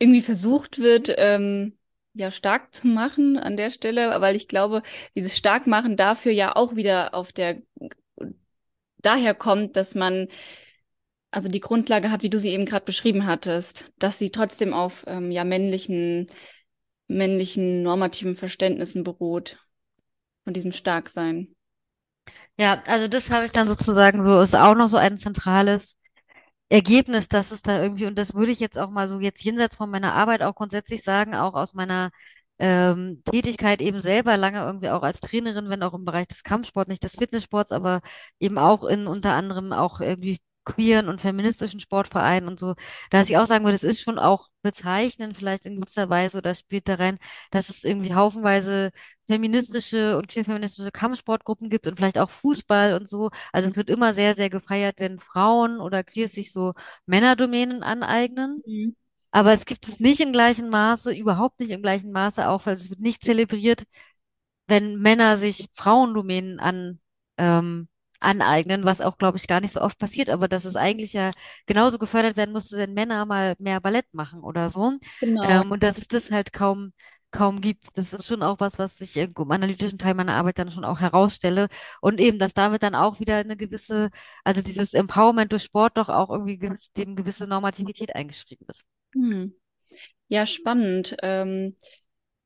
irgendwie 0.00 0.20
versucht 0.20 0.80
wird, 0.80 1.14
ähm, 1.16 1.75
ja 2.16 2.30
stark 2.30 2.74
zu 2.74 2.86
machen 2.86 3.36
an 3.38 3.56
der 3.56 3.70
Stelle, 3.70 4.20
weil 4.20 4.36
ich 4.36 4.48
glaube, 4.48 4.82
dieses 5.14 5.36
Starkmachen 5.36 5.96
dafür 5.96 6.32
ja 6.32 6.56
auch 6.56 6.74
wieder 6.74 7.14
auf 7.14 7.32
der 7.32 7.62
daher 8.98 9.34
kommt, 9.34 9.76
dass 9.76 9.94
man 9.94 10.28
also 11.30 11.48
die 11.48 11.60
Grundlage 11.60 12.10
hat, 12.10 12.22
wie 12.22 12.30
du 12.30 12.38
sie 12.38 12.50
eben 12.50 12.64
gerade 12.64 12.84
beschrieben 12.84 13.26
hattest, 13.26 13.92
dass 13.98 14.18
sie 14.18 14.30
trotzdem 14.30 14.72
auf 14.72 15.04
ähm, 15.06 15.30
ja 15.30 15.44
männlichen 15.44 16.28
männlichen 17.08 17.82
normativen 17.82 18.36
Verständnissen 18.36 19.04
beruht 19.04 19.58
von 20.44 20.54
diesem 20.54 20.72
Starksein. 20.72 21.54
Ja, 22.58 22.82
also 22.86 23.06
das 23.06 23.30
habe 23.30 23.44
ich 23.44 23.52
dann 23.52 23.68
sozusagen 23.68 24.26
so, 24.26 24.40
ist 24.40 24.56
auch 24.56 24.74
noch 24.74 24.88
so 24.88 24.96
ein 24.96 25.18
zentrales 25.18 25.95
Ergebnis, 26.68 27.28
dass 27.28 27.52
es 27.52 27.62
da 27.62 27.80
irgendwie, 27.82 28.06
und 28.06 28.16
das 28.18 28.34
würde 28.34 28.50
ich 28.52 28.58
jetzt 28.60 28.78
auch 28.78 28.90
mal 28.90 29.08
so 29.08 29.20
jetzt 29.20 29.42
jenseits 29.44 29.76
von 29.76 29.90
meiner 29.90 30.14
Arbeit 30.14 30.42
auch 30.42 30.54
grundsätzlich 30.54 31.02
sagen, 31.04 31.34
auch 31.34 31.54
aus 31.54 31.74
meiner 31.74 32.10
ähm, 32.58 33.22
Tätigkeit 33.24 33.80
eben 33.80 34.00
selber 34.00 34.36
lange 34.36 34.60
irgendwie 34.64 34.90
auch 34.90 35.02
als 35.02 35.20
Trainerin, 35.20 35.68
wenn 35.68 35.82
auch 35.82 35.94
im 35.94 36.04
Bereich 36.04 36.26
des 36.28 36.42
Kampfsports, 36.42 36.88
nicht 36.88 37.04
des 37.04 37.14
Fitnesssports, 37.16 37.70
aber 37.72 38.00
eben 38.40 38.58
auch 38.58 38.82
in 38.84 39.06
unter 39.06 39.32
anderem 39.34 39.72
auch 39.72 40.00
irgendwie 40.00 40.40
queeren 40.66 41.08
und 41.08 41.22
feministischen 41.22 41.80
Sportvereinen 41.80 42.48
und 42.48 42.58
so, 42.60 42.74
dass 43.10 43.30
ich 43.30 43.38
auch 43.38 43.46
sagen 43.46 43.64
würde, 43.64 43.76
es 43.76 43.84
ist 43.84 44.00
schon 44.02 44.18
auch 44.18 44.48
bezeichnend, 44.62 45.36
vielleicht 45.36 45.64
in 45.64 45.76
gewisser 45.76 46.10
Weise 46.10 46.38
oder 46.38 46.54
spielt 46.54 46.88
da 46.88 46.96
rein, 46.96 47.18
dass 47.50 47.70
es 47.70 47.84
irgendwie 47.84 48.14
haufenweise 48.14 48.90
feministische 49.26 50.18
und 50.18 50.28
queer-feministische 50.28 50.90
Kampfsportgruppen 50.90 51.70
gibt 51.70 51.86
und 51.86 51.96
vielleicht 51.96 52.18
auch 52.18 52.30
Fußball 52.30 52.94
und 52.94 53.08
so. 53.08 53.30
Also 53.52 53.70
es 53.70 53.76
wird 53.76 53.88
immer 53.88 54.12
sehr, 54.12 54.34
sehr 54.34 54.50
gefeiert, 54.50 54.96
wenn 54.98 55.20
Frauen 55.20 55.80
oder 55.80 56.04
Queers 56.04 56.32
sich 56.32 56.52
so 56.52 56.74
Männerdomänen 57.06 57.82
aneignen. 57.82 58.62
Mhm. 58.66 58.96
Aber 59.30 59.52
es 59.52 59.66
gibt 59.66 59.86
es 59.88 60.00
nicht 60.00 60.20
im 60.20 60.32
gleichen 60.32 60.68
Maße, 60.70 61.12
überhaupt 61.12 61.60
nicht 61.60 61.70
im 61.70 61.82
gleichen 61.82 62.10
Maße 62.10 62.48
auch, 62.48 62.66
weil 62.66 62.74
es 62.74 62.90
wird 62.90 63.00
nicht 63.00 63.22
zelebriert, 63.22 63.84
wenn 64.66 64.96
Männer 64.96 65.36
sich 65.36 65.68
Frauendomänen 65.74 66.58
an 66.60 67.00
ähm, 67.38 67.88
aneignen, 68.20 68.84
was 68.84 69.00
auch, 69.00 69.18
glaube 69.18 69.38
ich, 69.38 69.46
gar 69.46 69.60
nicht 69.60 69.72
so 69.72 69.80
oft 69.80 69.98
passiert, 69.98 70.30
aber 70.30 70.48
dass 70.48 70.64
es 70.64 70.76
eigentlich 70.76 71.12
ja 71.12 71.30
genauso 71.66 71.98
gefördert 71.98 72.36
werden 72.36 72.52
musste, 72.52 72.76
wenn 72.76 72.94
Männer 72.94 73.26
mal 73.26 73.54
mehr 73.58 73.80
Ballett 73.80 74.06
machen 74.12 74.40
oder 74.40 74.70
so. 74.70 74.92
Genau. 75.20 75.42
Ähm, 75.44 75.70
und 75.72 75.82
dass 75.82 75.98
es 75.98 76.08
das 76.08 76.30
halt 76.30 76.52
kaum, 76.52 76.92
kaum 77.30 77.60
gibt. 77.60 77.86
Das 77.96 78.12
ist 78.12 78.26
schon 78.26 78.42
auch 78.42 78.60
was, 78.60 78.78
was 78.78 79.00
ich 79.00 79.16
im 79.16 79.50
analytischen 79.50 79.98
Teil 79.98 80.14
meiner 80.14 80.34
Arbeit 80.34 80.58
dann 80.58 80.70
schon 80.70 80.84
auch 80.84 81.00
herausstelle. 81.00 81.68
Und 82.00 82.20
eben, 82.20 82.38
dass 82.38 82.54
damit 82.54 82.82
dann 82.82 82.94
auch 82.94 83.20
wieder 83.20 83.36
eine 83.36 83.56
gewisse, 83.56 84.10
also 84.44 84.62
dieses 84.62 84.94
Empowerment 84.94 85.52
durch 85.52 85.64
Sport 85.64 85.96
doch 85.98 86.08
auch 86.08 86.30
irgendwie 86.30 86.58
gewiss, 86.58 86.92
dem 86.92 87.16
gewisse 87.16 87.46
Normativität 87.46 88.14
eingeschrieben 88.14 88.66
ist. 88.70 88.84
Hm. 89.14 89.54
Ja, 90.28 90.46
spannend. 90.46 91.16
Ähm, 91.22 91.76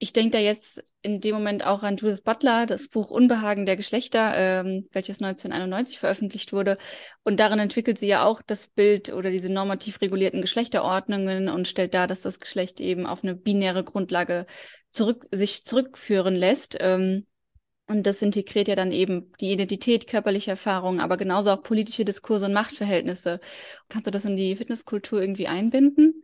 ich 0.03 0.15
denke 0.15 0.31
da 0.31 0.39
jetzt 0.39 0.83
in 1.03 1.21
dem 1.21 1.35
Moment 1.35 1.65
auch 1.65 1.83
an 1.83 1.99
Judith 1.99 2.23
Butler, 2.23 2.65
das 2.65 2.89
Buch 2.89 3.11
Unbehagen 3.11 3.67
der 3.67 3.77
Geschlechter, 3.77 4.33
ähm, 4.35 4.89
welches 4.93 5.21
1991 5.21 5.99
veröffentlicht 5.99 6.55
wurde. 6.55 6.79
Und 7.23 7.39
darin 7.39 7.59
entwickelt 7.59 7.99
sie 7.99 8.07
ja 8.07 8.25
auch 8.25 8.41
das 8.41 8.67
Bild 8.67 9.13
oder 9.13 9.31
diese 9.31 9.53
normativ 9.53 10.01
regulierten 10.01 10.41
Geschlechterordnungen 10.41 11.51
und 11.51 11.69
stellt 11.69 11.93
dar, 11.93 12.07
dass 12.07 12.23
das 12.23 12.41
Geschlecht 12.41 12.81
eben 12.81 13.05
auf 13.05 13.23
eine 13.23 13.35
binäre 13.35 13.85
Grundlage 13.85 14.47
zurück, 14.89 15.27
sich 15.33 15.67
zurückführen 15.67 16.35
lässt. 16.35 16.79
Ähm, 16.81 17.27
und 17.87 18.05
das 18.05 18.23
integriert 18.23 18.69
ja 18.69 18.77
dann 18.77 18.93
eben 18.93 19.33
die 19.39 19.53
Identität, 19.53 20.07
körperliche 20.07 20.53
Erfahrungen, 20.53 21.01
aber 21.01 21.19
genauso 21.19 21.51
auch 21.51 21.63
politische 21.63 22.07
Diskurse 22.07 22.47
und 22.47 22.55
Machtverhältnisse. 22.55 23.39
Kannst 23.91 24.07
du 24.07 24.11
das 24.11 24.25
in 24.25 24.37
die 24.37 24.57
Fitnesskultur 24.57 25.21
irgendwie 25.21 25.47
einbinden? 25.47 26.23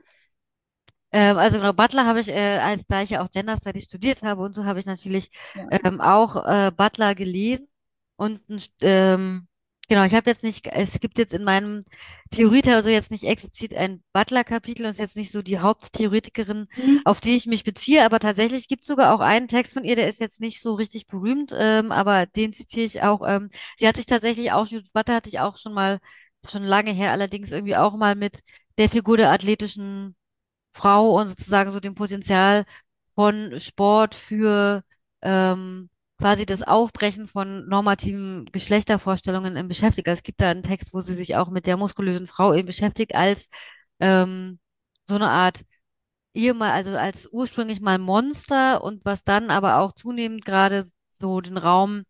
Ähm, 1.16 1.38
also 1.38 1.56
genau, 1.56 1.72
Butler 1.72 2.04
habe 2.04 2.20
ich, 2.20 2.28
äh, 2.28 2.58
als 2.58 2.86
da 2.86 3.00
ich 3.00 3.08
ja 3.10 3.24
auch 3.24 3.30
Gender 3.30 3.56
Studies 3.56 3.84
studiert 3.84 4.22
habe 4.22 4.42
und 4.42 4.54
so, 4.54 4.66
habe 4.66 4.80
ich 4.80 4.84
natürlich 4.84 5.30
ja. 5.54 5.66
ähm, 5.82 6.02
auch 6.02 6.36
äh, 6.44 6.70
Butler 6.76 7.14
gelesen. 7.14 7.68
Und 8.16 8.42
ähm, 8.82 9.48
genau, 9.88 10.04
ich 10.04 10.14
habe 10.14 10.28
jetzt 10.28 10.42
nicht, 10.42 10.66
es 10.66 11.00
gibt 11.00 11.16
jetzt 11.16 11.32
in 11.32 11.42
meinem 11.42 11.84
Theorieteil 12.30 12.82
so 12.82 12.90
jetzt 12.90 13.10
nicht 13.10 13.24
explizit 13.24 13.74
ein 13.74 14.02
Butler-Kapitel 14.12 14.84
und 14.84 14.90
ist 14.90 14.98
jetzt 14.98 15.16
nicht 15.16 15.30
so 15.30 15.40
die 15.40 15.58
Haupttheoretikerin, 15.58 16.68
mhm. 16.76 17.00
auf 17.06 17.20
die 17.22 17.36
ich 17.36 17.46
mich 17.46 17.64
beziehe, 17.64 18.04
aber 18.04 18.20
tatsächlich 18.20 18.68
gibt 18.68 18.82
es 18.82 18.88
sogar 18.88 19.14
auch 19.14 19.20
einen 19.20 19.48
Text 19.48 19.72
von 19.72 19.84
ihr, 19.84 19.96
der 19.96 20.10
ist 20.10 20.20
jetzt 20.20 20.42
nicht 20.42 20.60
so 20.60 20.74
richtig 20.74 21.06
berühmt, 21.06 21.50
ähm, 21.56 21.92
aber 21.92 22.26
den 22.26 22.52
zitiere 22.52 22.84
ich 22.84 23.02
auch. 23.02 23.26
Ähm, 23.26 23.48
sie 23.78 23.88
hat 23.88 23.96
sich 23.96 24.06
tatsächlich 24.06 24.52
auch, 24.52 24.66
Judith 24.66 24.90
Butler 24.92 25.14
hatte 25.14 25.30
ich 25.30 25.40
auch 25.40 25.56
schon 25.56 25.72
mal, 25.72 25.98
schon 26.46 26.62
lange 26.62 26.92
her, 26.92 27.12
allerdings 27.12 27.50
irgendwie 27.50 27.76
auch 27.76 27.96
mal 27.96 28.16
mit 28.16 28.40
der 28.76 28.90
Figur 28.90 29.16
der 29.16 29.30
athletischen 29.32 30.14
Frau 30.76 31.18
und 31.20 31.28
sozusagen 31.30 31.72
so 31.72 31.80
dem 31.80 31.94
Potenzial 31.94 32.64
von 33.14 33.58
Sport 33.60 34.14
für 34.14 34.84
ähm, 35.22 35.90
quasi 36.18 36.46
das 36.46 36.62
Aufbrechen 36.62 37.28
von 37.28 37.66
normativen 37.68 38.46
Geschlechtervorstellungen 38.52 39.56
im 39.56 39.68
beschäftigt. 39.68 40.08
Also 40.08 40.18
es 40.20 40.22
gibt 40.22 40.40
da 40.40 40.50
einen 40.50 40.62
Text, 40.62 40.92
wo 40.94 41.00
sie 41.00 41.14
sich 41.14 41.36
auch 41.36 41.50
mit 41.50 41.66
der 41.66 41.76
muskulösen 41.76 42.26
Frau 42.26 42.54
eben 42.54 42.66
beschäftigt 42.66 43.14
als 43.14 43.48
ähm, 44.00 44.58
so 45.08 45.14
eine 45.16 45.28
Art 45.30 45.64
ehemal, 46.34 46.70
also 46.72 46.90
als 46.96 47.28
ursprünglich 47.32 47.80
mal 47.80 47.98
Monster 47.98 48.82
und 48.84 49.04
was 49.04 49.24
dann 49.24 49.50
aber 49.50 49.78
auch 49.78 49.92
zunehmend 49.92 50.44
gerade 50.44 50.84
so 51.12 51.40
den 51.40 51.56
Raum 51.58 52.04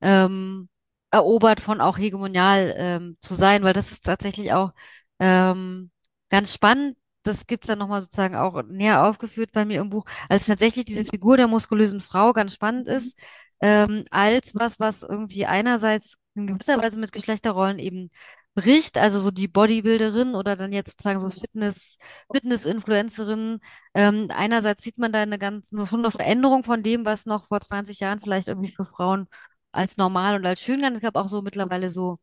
ähm, 0.00 0.68
erobert 1.10 1.60
von 1.60 1.80
auch 1.80 1.98
hegemonial 1.98 2.74
ähm, 2.76 3.16
zu 3.20 3.34
sein, 3.34 3.62
weil 3.64 3.72
das 3.74 3.92
ist 3.92 4.04
tatsächlich 4.04 4.52
auch 4.52 4.72
ähm, 5.18 5.90
ganz 6.30 6.54
spannend, 6.54 6.96
das 7.22 7.46
gibt 7.46 7.64
es 7.64 7.68
dann 7.68 7.78
nochmal 7.78 8.00
sozusagen 8.02 8.36
auch 8.36 8.62
näher 8.64 9.04
aufgeführt 9.06 9.50
bei 9.52 9.64
mir 9.64 9.80
im 9.80 9.90
Buch, 9.90 10.04
als 10.28 10.46
tatsächlich 10.46 10.84
diese 10.84 11.04
Figur 11.04 11.36
der 11.36 11.48
muskulösen 11.48 12.00
Frau 12.00 12.32
ganz 12.32 12.54
spannend 12.54 12.88
ist. 12.88 13.18
ähm, 13.60 14.04
als 14.10 14.54
was, 14.54 14.80
was 14.80 15.02
irgendwie 15.02 15.46
einerseits 15.46 16.16
in 16.34 16.46
gewisser 16.48 16.78
Weise 16.82 16.98
mit 16.98 17.12
Geschlechterrollen 17.12 17.78
eben 17.78 18.10
bricht, 18.54 18.98
also 18.98 19.20
so 19.20 19.30
die 19.30 19.48
Bodybuilderin 19.48 20.34
oder 20.34 20.56
dann 20.56 20.72
jetzt 20.72 20.90
sozusagen 20.90 21.20
so 21.20 21.30
Fitness, 21.30 21.96
Fitness-Influencerin. 22.32 23.60
Ähm, 23.94 24.28
einerseits 24.30 24.82
sieht 24.84 24.98
man 24.98 25.12
da 25.12 25.22
eine 25.22 25.38
ganz, 25.38 25.72
eine, 25.72 25.86
eine 25.90 26.10
Veränderung 26.10 26.64
von 26.64 26.82
dem, 26.82 27.04
was 27.04 27.24
noch 27.26 27.48
vor 27.48 27.60
20 27.60 28.00
Jahren 28.00 28.20
vielleicht 28.20 28.48
irgendwie 28.48 28.72
für 28.72 28.84
Frauen 28.84 29.28
als 29.72 29.96
normal 29.96 30.36
und 30.36 30.44
als 30.46 30.60
schön 30.60 30.82
galt. 30.82 30.94
Es 30.94 31.00
gab 31.00 31.16
auch 31.16 31.28
so 31.28 31.40
mittlerweile 31.42 31.88
so 31.90 32.18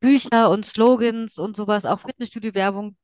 Bücher 0.00 0.50
und 0.50 0.66
Slogans 0.66 1.38
und 1.38 1.56
sowas, 1.56 1.84
auch 1.86 2.00
Fitnessstudio-Werbung, 2.00 2.96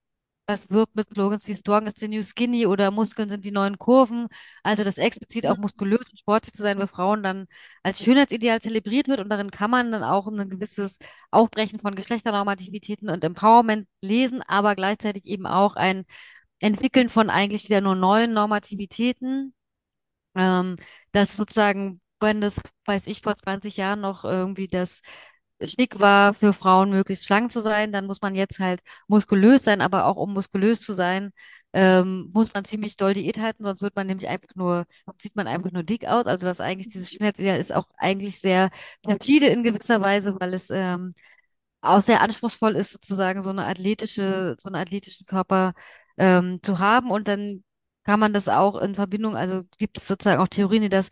was 0.49 0.71
wirbt 0.71 0.97
mit 0.97 1.11
Slogans 1.11 1.47
wie 1.47 1.57
Strong 1.57 1.87
is 1.87 1.95
the 1.99 2.09
new 2.09 2.23
skinny 2.23 2.67
oder 2.67 2.91
Muskeln 2.91 3.29
sind 3.31 3.45
die 3.45 3.51
neuen 3.53 3.79
Kurven. 3.79 4.29
Also, 4.63 4.83
dass 4.85 4.99
explizit 4.99 5.47
auch 5.47 5.59
muskulös 5.59 6.11
und 6.11 6.19
sportlich 6.19 6.55
zu 6.55 6.63
sein 6.63 6.79
bei 6.79 6.87
Frauen 6.87 7.23
dann 7.23 7.47
als 7.83 8.01
Schönheitsideal 8.03 8.61
zelebriert 8.61 9.09
wird 9.09 9.21
und 9.21 9.29
darin 9.29 9.51
kann 9.51 9.71
man 9.71 9.93
dann 9.93 10.03
auch 10.05 10.27
ein 10.27 10.49
gewisses 10.51 10.99
Aufbrechen 11.31 11.81
von 11.81 11.95
Geschlechternormativitäten 11.95 13.11
und 13.11 13.25
Empowerment 13.25 13.87
lesen, 14.01 14.43
aber 14.43 14.75
gleichzeitig 14.75 15.27
eben 15.27 15.47
auch 15.47 15.77
ein 15.77 16.05
Entwickeln 16.61 17.09
von 17.11 17.31
eigentlich 17.31 17.65
wieder 17.65 17.81
nur 17.81 17.95
neuen 17.97 18.33
Normativitäten. 18.33 19.55
Ähm, 20.35 20.77
das 21.13 21.37
sozusagen, 21.37 22.01
wenn 22.21 22.41
das, 22.41 22.61
weiß 22.87 23.07
ich, 23.07 23.23
vor 23.23 23.37
20 23.37 23.77
Jahren 23.77 24.01
noch 24.01 24.25
irgendwie 24.25 24.69
das 24.69 25.03
schick 25.65 25.99
war, 25.99 26.35
für 26.35 26.53
Frauen 26.53 26.91
möglichst 26.91 27.27
schlank 27.27 27.53
zu 27.53 27.63
sein, 27.63 27.93
dann 27.93 28.07
muss 28.07 28.21
man 28.23 28.35
jetzt 28.35 28.59
halt 28.61 28.81
muskulös 29.09 29.65
sein, 29.65 29.81
aber 29.81 30.07
auch 30.07 30.17
um 30.17 30.33
muskulös 30.35 30.81
zu 30.81 30.95
sein, 30.95 31.33
ähm, 31.73 32.31
muss 32.33 32.53
man 32.55 32.65
ziemlich 32.65 32.97
doll 32.97 33.15
Diät 33.15 33.39
halten, 33.39 33.65
sonst 33.65 33.83
wird 33.83 33.95
man 33.97 34.07
nämlich 34.07 34.29
einfach 34.29 34.55
nur, 34.55 34.87
sieht 35.19 35.37
man 35.37 35.47
einfach 35.47 35.71
nur 35.73 35.83
dick 35.83 36.07
aus. 36.07 36.27
Also 36.27 36.47
das 36.47 36.61
eigentlich, 36.61 36.89
dieses 36.93 37.11
Schönheitsideal 37.11 37.59
ist 37.59 37.75
auch 37.75 37.89
eigentlich 37.97 38.41
sehr 38.41 38.71
perfide 39.03 39.49
in 39.49 39.63
gewisser 39.63 40.01
Weise, 40.01 40.37
weil 40.41 40.55
es 40.55 40.71
ähm, 40.71 41.15
auch 41.81 42.01
sehr 42.03 42.21
anspruchsvoll 42.21 42.77
ist, 42.77 42.93
sozusagen 42.93 43.43
so 43.43 43.51
eine 43.51 43.67
athletische, 43.67 44.57
so 44.59 44.69
einen 44.69 44.77
athletischen 44.77 45.27
Körper 45.27 45.75
ähm, 46.17 46.61
zu 46.63 46.79
haben. 46.79 47.11
Und 47.11 47.29
dann 47.29 47.65
kann 48.05 48.21
man 48.21 48.33
das 48.33 48.49
auch 48.49 48.81
in 48.81 48.95
Verbindung, 48.95 49.37
also 49.37 49.65
gibt 49.79 49.99
es 49.99 50.07
sozusagen 50.09 50.41
auch 50.41 50.49
Theorien, 50.49 50.83
die 50.83 50.89
das 50.89 51.11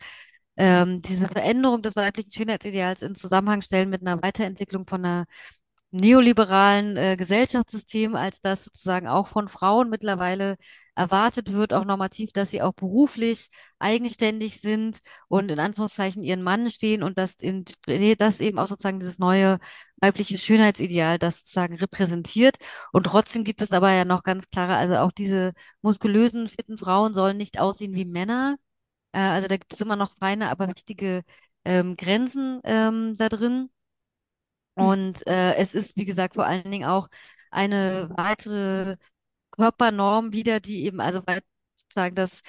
ähm, 0.57 1.03
diese 1.03 1.29
Veränderung 1.29 1.83
des 1.83 1.97
weiblichen 1.97 2.33
Schönheitsideals 2.33 3.03
in 3.03 3.15
Zusammenhang 3.15 3.63
stellen 3.63 3.91
mit 3.91 4.03
einer 4.03 4.23
Weiterentwicklung 4.23 4.87
von 4.87 5.05
einer 5.05 5.27
neoliberalen 5.91 6.97
äh, 6.97 7.17
Gesellschaftssystem, 7.17 8.17
als 8.17 8.41
das 8.41 8.65
sozusagen 8.65 9.09
auch 9.09 9.29
von 9.29 9.49
Frauen 9.49 9.89
mittlerweile 9.89 10.57
erwartet 10.95 11.53
wird, 11.53 11.73
auch 11.73 11.85
normativ, 11.85 12.33
dass 12.33 12.51
sie 12.51 12.63
auch 12.63 12.73
beruflich 12.73 13.51
eigenständig 13.79 14.61
sind 14.61 14.99
und 15.29 15.51
in 15.51 15.59
Anführungszeichen 15.59 16.23
ihren 16.23 16.43
Mann 16.43 16.71
stehen 16.71 17.03
und 17.03 17.19
dass 17.19 17.35
in, 17.35 17.65
das 18.19 18.41
eben 18.41 18.59
auch 18.59 18.67
sozusagen 18.67 18.99
dieses 19.01 19.19
neue 19.19 19.59
weibliche 20.01 20.39
Schönheitsideal 20.39 21.19
das 21.19 21.39
sozusagen 21.39 21.77
repräsentiert. 21.77 22.57
Und 22.93 23.05
trotzdem 23.05 23.45
gibt 23.45 23.63
es 23.63 23.73
aber 23.73 23.93
ja 23.93 24.05
noch 24.05 24.23
ganz 24.23 24.49
klare, 24.51 24.77
also 24.77 24.97
auch 24.97 25.13
diese 25.13 25.53
muskulösen, 25.83 26.49
fitten 26.49 26.79
Frauen 26.79 27.15
sollen 27.15 27.37
nicht 27.37 27.59
aussehen 27.61 27.95
wie 27.95 28.05
Männer. 28.07 28.57
Äh, 29.17 29.21
also 29.21 29.49
da 29.49 29.57
gibt 29.57 29.73
es 29.73 29.81
immer 29.81 29.97
noch 29.97 30.17
feine, 30.19 30.51
aber 30.51 30.69
wichtige 30.69 31.25
ähm, 31.65 31.97
Grenzen 31.97 32.61
ähm, 32.65 33.17
da 33.17 33.29
drin. 33.31 33.71
Und 34.75 35.27
äh, 35.27 35.55
es 35.57 35.75
ist, 35.75 35.97
wie 35.97 36.05
gesagt, 36.05 36.35
vor 36.35 36.47
allen 36.47 36.71
Dingen 36.71 36.87
auch 36.89 37.09
eine 37.51 38.11
weitere 38.17 38.97
Körpernorm 39.53 40.33
wieder, 40.33 40.61
die 40.61 40.85
eben, 40.85 41.01
also 41.01 41.23
sozusagen 41.77 42.15
das, 42.15 42.43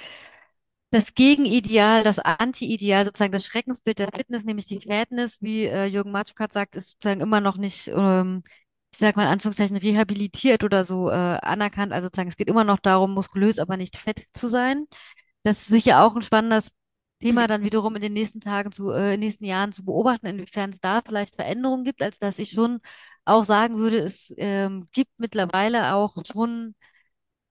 das 0.91 1.13
Gegenideal, 1.15 2.03
das 2.03 2.19
Anti-Ideal, 2.19 3.05
sozusagen 3.05 3.31
das 3.33 3.45
Schreckensbild 3.45 3.99
der 3.99 4.09
Fitness, 4.15 4.45
nämlich 4.45 4.67
die 4.67 4.79
Fatness, 4.81 5.41
wie 5.41 5.65
äh, 5.65 5.85
Jürgen 5.85 6.11
Matschkat 6.11 6.53
sagt, 6.53 6.75
ist 6.75 6.91
sozusagen 6.93 7.21
immer 7.21 7.41
noch 7.41 7.57
nicht, 7.57 7.89
ähm, 7.89 8.43
ich 8.91 8.99
sag 8.99 9.15
mal 9.17 9.23
in 9.23 9.29
Anführungszeichen, 9.29 9.77
rehabilitiert 9.77 10.63
oder 10.63 10.83
so 10.85 11.09
äh, 11.09 11.13
anerkannt. 11.13 11.91
Also 11.93 12.07
sozusagen, 12.07 12.29
es 12.29 12.37
geht 12.37 12.47
immer 12.49 12.63
noch 12.63 12.79
darum, 12.79 13.13
muskulös, 13.13 13.59
aber 13.59 13.77
nicht 13.77 13.97
fett 13.97 14.25
zu 14.33 14.47
sein. 14.47 14.85
Das 15.47 15.59
ist 15.61 15.67
sicher 15.67 16.03
auch 16.03 16.13
ein 16.13 16.21
spannendes 16.23 16.71
Thema 17.21 17.47
dann 17.47 17.63
wiederum 17.63 17.95
in 17.95 18.01
den 18.01 18.11
nächsten 18.11 18.41
Tagen 18.41 18.73
zu, 18.73 18.91
äh, 18.91 19.13
in 19.13 19.21
den 19.21 19.21
nächsten 19.21 19.45
Jahren 19.45 19.71
zu 19.71 19.85
beobachten, 19.85 20.25
inwiefern 20.27 20.71
es 20.71 20.81
da 20.81 21.01
vielleicht 21.01 21.35
Veränderungen 21.35 21.85
gibt, 21.85 22.01
als 22.01 22.19
dass 22.19 22.37
ich 22.37 22.51
schon 22.51 22.81
auch 23.23 23.45
sagen 23.45 23.77
würde, 23.77 23.97
es 23.99 24.33
ähm, 24.37 24.89
gibt 24.91 25.11
mittlerweile 25.17 25.93
auch 25.95 26.17
schon, 26.25 26.75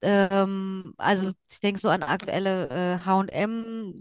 ähm, 0.02 0.94
also 0.98 1.32
ich 1.50 1.60
denke 1.60 1.80
so 1.80 1.88
an 1.88 2.02
aktuelle 2.02 2.68
äh, 2.70 2.98
H&M 3.04 3.94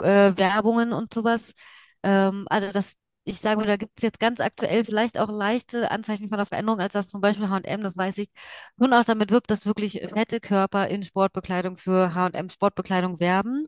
äh, 0.00 0.36
Werbungen 0.36 0.92
und 0.92 1.12
sowas. 1.14 1.54
Ähm, 2.02 2.46
also 2.50 2.72
das, 2.72 2.94
ich 3.24 3.40
sage 3.40 3.60
mal, 3.60 3.66
da 3.66 3.76
gibt 3.76 3.92
es 3.98 4.02
jetzt 4.02 4.20
ganz 4.20 4.40
aktuell 4.40 4.84
vielleicht 4.84 5.18
auch 5.18 5.28
leichte 5.30 5.90
Anzeichen 5.90 6.28
von 6.28 6.38
einer 6.38 6.46
Veränderung, 6.46 6.80
als 6.80 6.92
das 6.92 7.08
zum 7.08 7.20
Beispiel 7.20 7.48
H&M, 7.48 7.82
das 7.82 7.96
weiß 7.96 8.18
ich, 8.18 8.30
nun 8.76 8.92
auch 8.92 9.04
damit 9.04 9.30
wirkt, 9.30 9.50
dass 9.50 9.66
wirklich 9.66 10.00
fette 10.12 10.40
Körper 10.40 10.88
in 10.88 11.02
Sportbekleidung 11.02 11.76
für 11.76 12.14
H&M 12.14 12.50
Sportbekleidung 12.50 13.20
werben. 13.20 13.66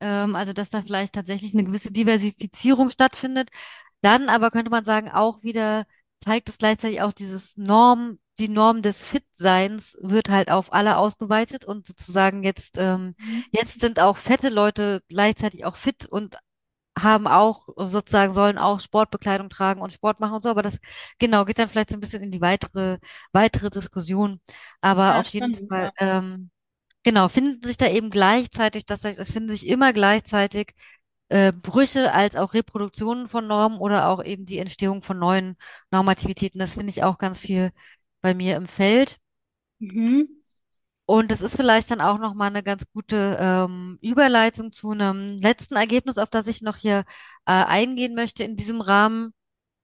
Ähm, 0.00 0.36
also 0.36 0.52
dass 0.52 0.70
da 0.70 0.82
vielleicht 0.82 1.14
tatsächlich 1.14 1.54
eine 1.54 1.64
gewisse 1.64 1.92
Diversifizierung 1.92 2.90
stattfindet. 2.90 3.50
Dann 4.00 4.28
aber 4.28 4.50
könnte 4.50 4.70
man 4.70 4.84
sagen, 4.84 5.10
auch 5.10 5.42
wieder 5.42 5.86
zeigt 6.20 6.48
es 6.48 6.58
gleichzeitig 6.58 7.02
auch 7.02 7.12
dieses 7.12 7.56
Norm, 7.56 8.18
die 8.38 8.48
Norm 8.48 8.82
des 8.82 9.02
Fitseins 9.02 9.96
wird 10.00 10.28
halt 10.28 10.50
auf 10.50 10.72
alle 10.72 10.96
ausgeweitet 10.96 11.64
und 11.64 11.86
sozusagen 11.86 12.42
jetzt, 12.44 12.76
ähm, 12.78 13.14
Mhm. 13.18 13.44
jetzt 13.52 13.80
sind 13.80 14.00
auch 14.00 14.16
fette 14.16 14.48
Leute 14.48 15.02
gleichzeitig 15.08 15.64
auch 15.64 15.76
fit 15.76 16.06
und 16.06 16.36
haben 17.02 17.26
auch 17.26 17.68
sozusagen, 17.76 18.34
sollen 18.34 18.58
auch 18.58 18.80
Sportbekleidung 18.80 19.48
tragen 19.50 19.80
und 19.82 19.92
Sport 19.92 20.20
machen 20.20 20.34
und 20.34 20.42
so, 20.42 20.50
aber 20.50 20.62
das 20.62 20.78
genau 21.18 21.44
geht 21.44 21.58
dann 21.58 21.68
vielleicht 21.68 21.90
so 21.90 21.96
ein 21.96 22.00
bisschen 22.00 22.22
in 22.22 22.30
die 22.30 22.40
weitere, 22.40 22.98
weitere 23.32 23.70
Diskussion. 23.70 24.40
Aber 24.80 25.16
Ja, 25.16 25.18
auf 25.18 25.28
jeden 25.28 25.54
spannend, 25.54 25.70
Fall, 25.70 25.90
ja. 25.90 25.92
ähm, 25.98 26.50
genau, 27.04 27.28
finden 27.28 27.66
sich 27.66 27.76
da 27.78 27.88
eben 27.88 28.10
gleichzeitig, 28.10 28.86
das 28.86 29.04
heißt, 29.04 29.18
es 29.20 29.30
finden 29.32 29.50
sich 29.50 29.66
immer 29.68 29.92
gleichzeitig 29.92 30.74
äh, 31.28 31.52
Brüche 31.52 32.12
als 32.12 32.36
auch 32.36 32.54
Reproduktionen 32.54 33.28
von 33.28 33.46
Normen 33.46 33.78
oder 33.78 34.08
auch 34.08 34.22
eben 34.24 34.46
die 34.46 34.58
Entstehung 34.58 35.02
von 35.02 35.18
neuen 35.18 35.56
Normativitäten. 35.90 36.58
Das 36.60 36.74
finde 36.74 36.90
ich 36.90 37.02
auch 37.04 37.18
ganz 37.18 37.40
viel 37.40 37.72
bei 38.20 38.34
mir 38.34 38.56
im 38.56 38.68
Feld. 38.68 39.18
Mhm. 39.80 40.41
Und 41.06 41.30
das 41.30 41.42
ist 41.42 41.56
vielleicht 41.56 41.90
dann 41.90 42.00
auch 42.00 42.18
nochmal 42.18 42.48
eine 42.48 42.62
ganz 42.62 42.84
gute 42.92 43.36
ähm, 43.40 43.98
Überleitung 44.00 44.72
zu 44.72 44.90
einem 44.92 45.28
letzten 45.28 45.74
Ergebnis, 45.76 46.18
auf 46.18 46.30
das 46.30 46.46
ich 46.46 46.62
noch 46.62 46.76
hier 46.76 47.00
äh, 47.44 47.52
eingehen 47.52 48.14
möchte 48.14 48.44
in 48.44 48.56
diesem 48.56 48.80
Rahmen. 48.80 49.34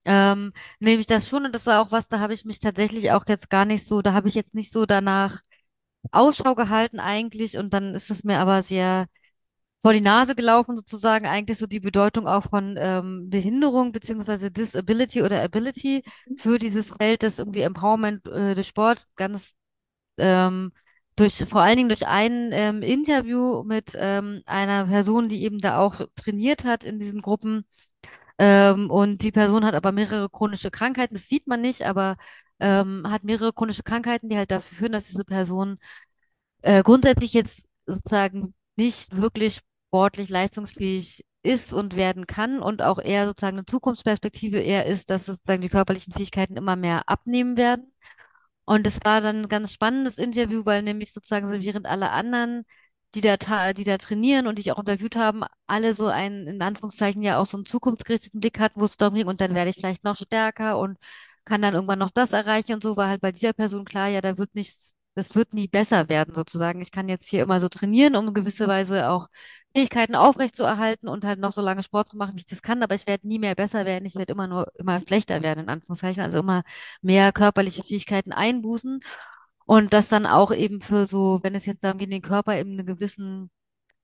Ähm, 0.07 0.53
nämlich 0.81 1.07
das 1.07 1.29
schon, 1.29 1.45
und 1.47 1.55
das 1.55 1.67
war 1.67 1.83
auch 1.83 1.93
was, 1.93 2.09
da 2.09 2.21
habe 2.21 2.35
ich 2.35 2.45
mich 2.45 2.61
tatsächlich 2.61 3.13
auch 3.13 3.25
jetzt 3.29 3.51
gar 3.51 3.65
nicht 3.67 3.87
so, 3.87 4.01
da 4.03 4.13
habe 4.15 4.29
ich 4.29 4.35
jetzt 4.35 4.55
nicht 4.55 4.73
so 4.73 4.87
danach 4.87 5.41
Ausschau 6.13 6.55
gehalten 6.55 7.01
eigentlich 7.01 7.59
und 7.59 7.75
dann 7.75 7.95
ist 7.95 8.11
es 8.11 8.25
mir 8.25 8.39
aber 8.41 8.63
sehr 8.63 9.07
vor 9.83 9.93
die 9.93 10.01
Nase 10.01 10.35
gelaufen, 10.35 10.77
sozusagen 10.77 11.27
eigentlich 11.27 11.59
so 11.59 11.67
die 11.67 11.81
Bedeutung 11.81 12.27
auch 12.27 12.45
von 12.51 12.77
ähm, 12.79 13.31
Behinderung 13.31 13.93
beziehungsweise 13.93 14.51
Disability 14.51 15.23
oder 15.23 15.43
Ability 15.43 16.03
für 16.37 16.59
dieses 16.59 16.91
Feld 16.99 17.23
des 17.23 17.39
irgendwie 17.39 17.61
Empowerment 17.63 18.27
äh, 18.27 18.55
des 18.55 18.67
Sports 18.67 19.07
ganz 19.17 19.55
ähm, 20.19 20.73
durch 21.19 21.45
vor 21.49 21.63
allen 21.63 21.77
Dingen 21.77 21.89
durch 21.89 22.07
ein 22.07 22.51
ähm, 22.53 22.83
Interview 22.83 23.65
mit 23.65 23.93
ähm, 23.97 24.43
einer 24.47 24.87
Person, 24.87 25.29
die 25.29 25.43
eben 25.43 25.61
da 25.61 25.79
auch 25.79 26.01
trainiert 26.17 26.65
hat 26.65 26.85
in 26.85 26.99
diesen 26.99 27.23
Gruppen. 27.23 27.67
Ähm, 28.39 28.91
und 28.91 29.23
die 29.23 29.33
Person 29.33 29.65
hat 29.65 29.75
aber 29.75 29.93
mehrere 29.93 30.31
chronische 30.31 30.71
Krankheiten. 30.71 31.15
Das 31.15 31.29
sieht 31.29 31.47
man 31.47 31.61
nicht, 31.61 31.83
aber 31.83 32.17
ähm, 32.61 33.05
hat 33.11 33.25
mehrere 33.25 33.53
chronische 33.53 33.83
Krankheiten, 33.83 34.29
die 34.29 34.37
halt 34.37 34.51
dafür 34.51 34.79
führen, 34.79 34.93
dass 34.93 35.07
diese 35.09 35.25
Person 35.25 35.79
äh, 36.63 36.83
grundsätzlich 36.83 37.33
jetzt 37.33 37.67
sozusagen 37.87 38.55
nicht 38.77 39.17
wirklich 39.17 39.61
sportlich 39.89 40.29
leistungsfähig 40.29 41.25
ist 41.43 41.73
und 41.73 41.97
werden 41.97 42.27
kann 42.27 42.61
und 42.61 42.83
auch 42.83 42.99
eher 42.99 43.27
sozusagen 43.27 43.57
eine 43.59 43.67
Zukunftsperspektive 43.67 44.59
eher 44.61 44.87
ist, 44.87 45.11
dass 45.11 45.27
sozusagen 45.27 45.63
die 45.63 45.69
körperlichen 45.69 46.13
Fähigkeiten 46.13 46.57
immer 46.57 46.77
mehr 46.77 47.09
abnehmen 47.09 47.57
werden. 47.57 47.93
Und 48.69 48.87
es 48.87 48.99
war 49.05 49.21
dann 49.23 49.43
ein 49.43 49.49
ganz 49.49 49.73
spannendes 49.73 50.19
Interview, 50.19 50.65
weil 50.67 50.83
nämlich 50.83 51.13
sozusagen 51.13 51.49
so 51.49 51.55
während 51.55 51.87
alle 51.87 52.11
anderen, 52.11 52.65
die 53.15 53.21
da, 53.23 53.37
die 53.73 53.85
da 53.85 53.97
trainieren 53.99 54.47
und 54.47 54.57
die 54.59 54.63
ich 54.63 54.73
auch 54.73 54.79
interviewt 54.79 55.17
haben, 55.17 55.43
alle 55.67 55.95
so 55.95 56.07
einen, 56.09 56.47
in 56.47 56.61
Anführungszeichen, 56.63 57.23
ja 57.23 57.39
auch 57.39 57.47
so 57.47 57.57
einen 57.57 57.65
zukunftsgerichteten 57.67 58.41
Blick 58.41 58.59
hatten, 58.61 58.81
wo 58.81 58.85
es 58.85 58.97
darum 58.99 59.15
ging, 59.15 59.27
und 59.27 59.41
dann 59.41 59.55
werde 59.55 59.71
ich 59.71 59.77
vielleicht 59.77 60.05
noch 60.05 60.19
stärker 60.19 60.79
und 60.79 60.99
kann 61.47 61.63
dann 61.63 61.75
irgendwann 61.75 61.99
noch 61.99 62.11
das 62.11 62.33
erreichen 62.35 62.75
und 62.75 62.83
so, 62.83 62.97
war 62.97 63.09
halt 63.09 63.23
bei 63.23 63.33
dieser 63.33 63.55
Person 63.55 63.85
klar, 63.87 64.09
ja, 64.09 64.21
da 64.21 64.37
wird 64.37 64.55
nichts, 64.55 64.95
das 65.19 65.35
wird 65.35 65.53
nie 65.55 65.69
besser 65.69 66.09
werden, 66.09 66.35
sozusagen. 66.35 66.81
Ich 66.81 66.93
kann 66.93 67.09
jetzt 67.09 67.29
hier 67.29 67.43
immer 67.43 67.61
so 67.61 67.69
trainieren, 67.69 68.17
um 68.17 68.29
in 68.29 68.35
gewisser 68.35 68.69
Weise 68.69 69.11
auch 69.11 69.29
Fähigkeiten 69.75 70.15
aufrechtzuerhalten 70.15 71.09
und 71.09 71.25
halt 71.25 71.39
noch 71.41 71.53
so 71.53 71.61
lange 71.61 71.83
Sport 71.83 72.09
zu 72.09 72.17
machen, 72.17 72.35
wie 72.37 72.41
ich 72.41 72.47
das 72.47 72.63
kann, 72.63 72.83
aber 72.83 72.95
ich 72.95 73.07
werde 73.07 73.29
nie 73.29 73.39
mehr 73.39 73.55
besser 73.55 73.85
werden, 73.87 74.07
ich 74.07 74.15
werde 74.17 74.33
immer 74.33 74.47
nur 74.49 74.69
immer 74.79 75.01
schlechter 75.07 75.43
werden, 75.43 75.61
in 75.65 75.69
Anführungszeichen, 75.69 76.23
also 76.23 76.39
immer 76.41 76.63
mehr 77.03 77.33
körperliche 77.33 77.83
Fähigkeiten 77.85 78.33
einbußen 78.33 79.01
und 79.67 79.93
das 79.93 80.09
dann 80.09 80.27
auch 80.27 80.53
eben 80.53 80.81
für 80.81 81.07
so, 81.07 81.41
wenn 81.43 81.55
es 81.55 81.67
jetzt 81.67 81.85
darum 81.85 81.99
geht, 81.99 82.13
den 82.13 82.23
Körper 82.23 82.57
eben 82.59 82.73
einen 82.73 82.87
gewissen 82.87 83.51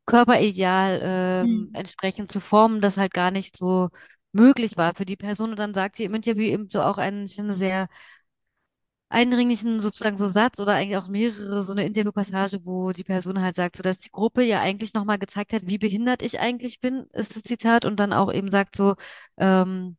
Körperideal 0.06 1.00
ähm, 1.02 1.70
Mhm. 1.70 1.74
entsprechend 1.74 2.30
zu 2.32 2.40
formen, 2.40 2.80
das 2.80 2.96
halt 2.98 3.14
gar 3.14 3.30
nicht 3.30 3.56
so 3.56 3.90
möglich 4.32 4.76
war 4.76 4.94
für 4.94 5.06
die 5.06 5.16
Person. 5.16 5.50
Und 5.50 5.58
dann 5.58 5.74
sagt 5.74 5.96
sie 5.96 6.04
im 6.04 6.14
Interview 6.14 6.44
eben 6.44 6.68
so 6.70 6.82
auch 6.82 6.98
einen, 6.98 7.24
ich 7.26 7.34
finde, 7.36 7.54
sehr 7.54 7.88
eindringlichen 9.14 9.80
sozusagen 9.80 10.18
so 10.18 10.28
Satz 10.28 10.60
oder 10.60 10.74
eigentlich 10.74 10.96
auch 10.98 11.08
mehrere 11.08 11.62
so 11.62 11.72
eine 11.72 11.86
Interviewpassage, 11.86 12.64
wo 12.64 12.92
die 12.92 13.04
Person 13.04 13.40
halt 13.40 13.54
sagt, 13.56 13.76
so 13.76 13.82
dass 13.82 13.98
die 13.98 14.10
Gruppe 14.10 14.42
ja 14.42 14.60
eigentlich 14.60 14.92
nochmal 14.94 15.18
gezeigt 15.18 15.52
hat, 15.52 15.62
wie 15.66 15.78
behindert 15.78 16.22
ich 16.22 16.40
eigentlich 16.40 16.80
bin, 16.80 17.06
ist 17.12 17.36
das 17.36 17.44
Zitat, 17.44 17.84
und 17.84 17.98
dann 18.00 18.12
auch 18.12 18.32
eben 18.32 18.50
sagt 18.50 18.76
so, 18.76 18.96
ähm, 19.38 19.96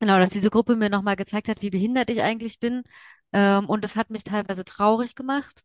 genau, 0.00 0.18
dass 0.18 0.30
diese 0.30 0.50
Gruppe 0.50 0.76
mir 0.76 0.90
nochmal 0.90 1.16
gezeigt 1.16 1.48
hat, 1.48 1.62
wie 1.62 1.70
behindert 1.70 2.10
ich 2.10 2.22
eigentlich 2.22 2.58
bin. 2.58 2.82
Ähm, 3.32 3.66
und 3.68 3.84
das 3.84 3.96
hat 3.96 4.10
mich 4.10 4.24
teilweise 4.24 4.64
traurig 4.64 5.14
gemacht. 5.14 5.62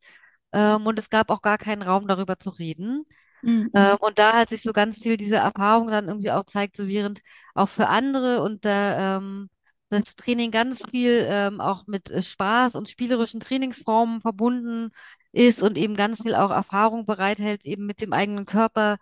Ähm, 0.54 0.86
und 0.86 1.00
es 1.00 1.10
gab 1.10 1.30
auch 1.30 1.42
gar 1.42 1.58
keinen 1.58 1.82
Raum 1.82 2.08
darüber 2.08 2.38
zu 2.40 2.50
reden. 2.52 3.06
Mhm. 3.42 3.70
Ähm, 3.74 3.98
und 4.00 4.20
da 4.20 4.34
hat 4.34 4.50
sich 4.50 4.62
so 4.62 4.74
ganz 4.74 5.00
viel 5.00 5.18
diese 5.18 5.38
Erfahrung 5.38 5.88
dann 5.90 6.08
irgendwie 6.08 6.32
auch 6.32 6.46
zeigt, 6.46 6.78
so 6.78 6.88
während 6.88 7.22
auch 7.54 7.70
für 7.70 7.88
andere 7.88 8.42
und 8.44 8.66
da 8.66 9.18
ähm, 9.18 9.50
das 9.90 10.16
Training 10.16 10.52
ganz 10.52 10.84
viel 10.90 11.26
ähm, 11.30 11.62
auch 11.62 11.88
mit 11.88 12.10
äh, 12.12 12.22
Spaß 12.22 12.76
und 12.76 12.90
spielerischen 12.90 13.40
Trainingsformen 13.40 14.22
verbunden 14.22 14.92
ist 15.32 15.62
und 15.64 15.78
eben 15.78 15.96
ganz 15.96 16.22
viel 16.24 16.36
auch 16.36 16.52
Erfahrung 16.52 17.06
bereithält, 17.06 17.66
eben 17.66 17.86
mit 17.86 18.02
dem 18.02 18.14
eigenen 18.14 18.46
Körper 18.46 18.98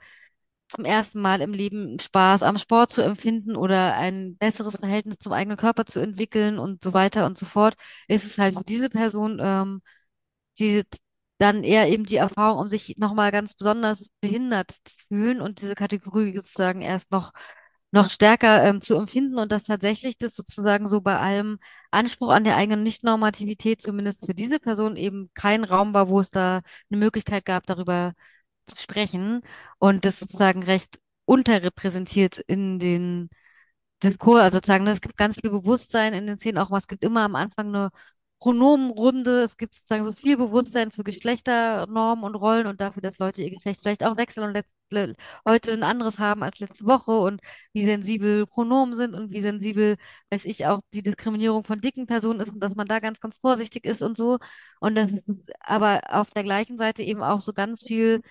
zum 0.70 0.86
ersten 0.86 1.22
Mal 1.22 1.42
im 1.42 1.54
Leben 1.54 2.00
Spaß 2.00 2.44
am 2.44 2.58
Sport 2.58 2.92
zu 2.92 3.02
empfinden 3.02 3.56
oder 3.56 3.96
ein 3.96 4.38
besseres 4.38 4.78
Verhältnis 4.78 5.18
zum 5.20 5.32
eigenen 5.34 5.58
Körper 5.58 5.86
zu 5.86 6.00
entwickeln 6.00 6.60
und 6.60 6.84
so 6.84 6.94
weiter 6.94 7.26
und 7.28 7.38
so 7.38 7.46
fort, 7.46 7.76
ist 8.08 8.26
es 8.26 8.38
halt 8.40 8.56
für 8.58 8.64
diese 8.64 8.90
Person 8.90 9.40
ähm, 9.42 9.82
die 10.60 10.84
dann 11.38 11.64
eher 11.64 11.90
eben 11.90 12.06
die 12.06 12.16
Erfahrung, 12.18 12.60
um 12.60 12.70
sich 12.70 12.96
nochmal 12.98 13.32
ganz 13.32 13.54
besonders 13.56 14.08
behindert 14.22 14.72
zu 14.72 14.96
fühlen 15.08 15.42
und 15.42 15.62
diese 15.62 15.76
Kategorie 15.76 16.36
sozusagen 16.36 16.82
erst 16.82 17.12
noch, 17.12 17.32
noch 17.96 18.10
stärker 18.10 18.64
ähm, 18.64 18.82
zu 18.82 18.96
empfinden 18.96 19.39
und 19.39 19.52
dass 19.52 19.64
tatsächlich 19.66 20.18
das 20.18 20.36
sozusagen 20.36 20.88
so 20.88 21.02
bei 21.02 21.18
allem 21.20 21.60
Anspruch 21.91 22.30
an 22.30 22.43
der 22.43 22.58
eigenen 22.58 22.84
Nichtnormativität, 22.84 23.82
zumindest 23.82 24.26
für 24.26 24.36
diese 24.36 24.60
Person, 24.60 24.98
eben 24.98 25.32
kein 25.34 25.64
Raum 25.64 25.93
war, 25.93 26.10
wo 26.10 26.20
es 26.20 26.30
da 26.32 26.62
eine 26.91 27.00
Möglichkeit 27.00 27.46
gab, 27.46 27.66
darüber 27.68 28.14
zu 28.68 28.78
sprechen 28.78 29.41
und 29.80 30.06
das 30.06 30.20
sozusagen 30.20 30.64
recht 30.64 31.00
unterrepräsentiert 31.26 32.39
in 32.39 32.80
den 32.80 33.30
Diskurs, 34.04 34.41
also 34.41 34.58
sozusagen, 34.58 34.84
ne, 34.84 34.91
es 34.91 35.02
gibt 35.02 35.18
ganz 35.18 35.39
viel 35.39 35.50
Bewusstsein 35.50 36.14
in 36.14 36.28
den 36.28 36.38
Szenen, 36.38 36.58
auch 36.60 36.72
es 36.78 36.88
gibt 36.88 37.04
immer 37.04 37.22
am 37.24 37.36
Anfang 37.36 37.70
eine 37.70 37.89
Pronomenrunde, 38.46 39.41
es 39.43 39.58
gibt 39.58 39.74
sozusagen 39.74 40.06
so 40.06 40.14
viel 40.14 40.38
Bewusstsein 40.38 40.91
für 40.91 41.04
Geschlechternormen 41.04 42.24
und 42.24 42.36
Rollen 42.36 42.68
und 42.68 42.80
dafür, 42.80 43.02
dass 43.02 43.18
Leute 43.18 43.41
ihr 43.41 43.50
Geschlecht 43.50 43.82
vielleicht 43.82 44.04
auch 44.04 44.18
wechseln 44.18 44.43
und 44.43 44.54
letzt, 44.54 44.78
le, 44.91 45.16
heute 45.48 45.72
ein 45.74 45.82
anderes 45.82 46.20
haben 46.20 46.43
als 46.43 46.60
letzte 46.60 46.86
Woche 46.86 47.18
und 47.18 47.41
wie 47.74 47.86
sensibel 47.88 48.46
Pronomen 48.46 48.93
sind 48.96 49.16
und 49.16 49.32
wie 49.32 49.41
sensibel, 49.41 49.98
weiß 50.30 50.46
ich, 50.46 50.68
auch 50.68 50.82
die 50.93 51.02
Diskriminierung 51.02 51.64
von 51.64 51.82
dicken 51.82 52.06
Personen 52.06 52.39
ist 52.39 52.50
und 52.52 52.60
dass 52.60 52.76
man 52.76 52.88
da 52.88 53.00
ganz, 53.00 53.20
ganz 53.20 53.36
vorsichtig 53.39 53.84
ist 53.86 54.04
und 54.04 54.16
so. 54.16 54.38
Und 54.80 54.93
das 54.93 55.12
ist 55.12 55.52
aber 55.60 56.02
auf 56.10 56.30
der 56.30 56.43
gleichen 56.43 56.78
Seite 56.78 57.02
eben 57.02 57.24
auch 57.24 57.41
so 57.41 57.52
ganz 57.52 57.82
viel 57.84 58.22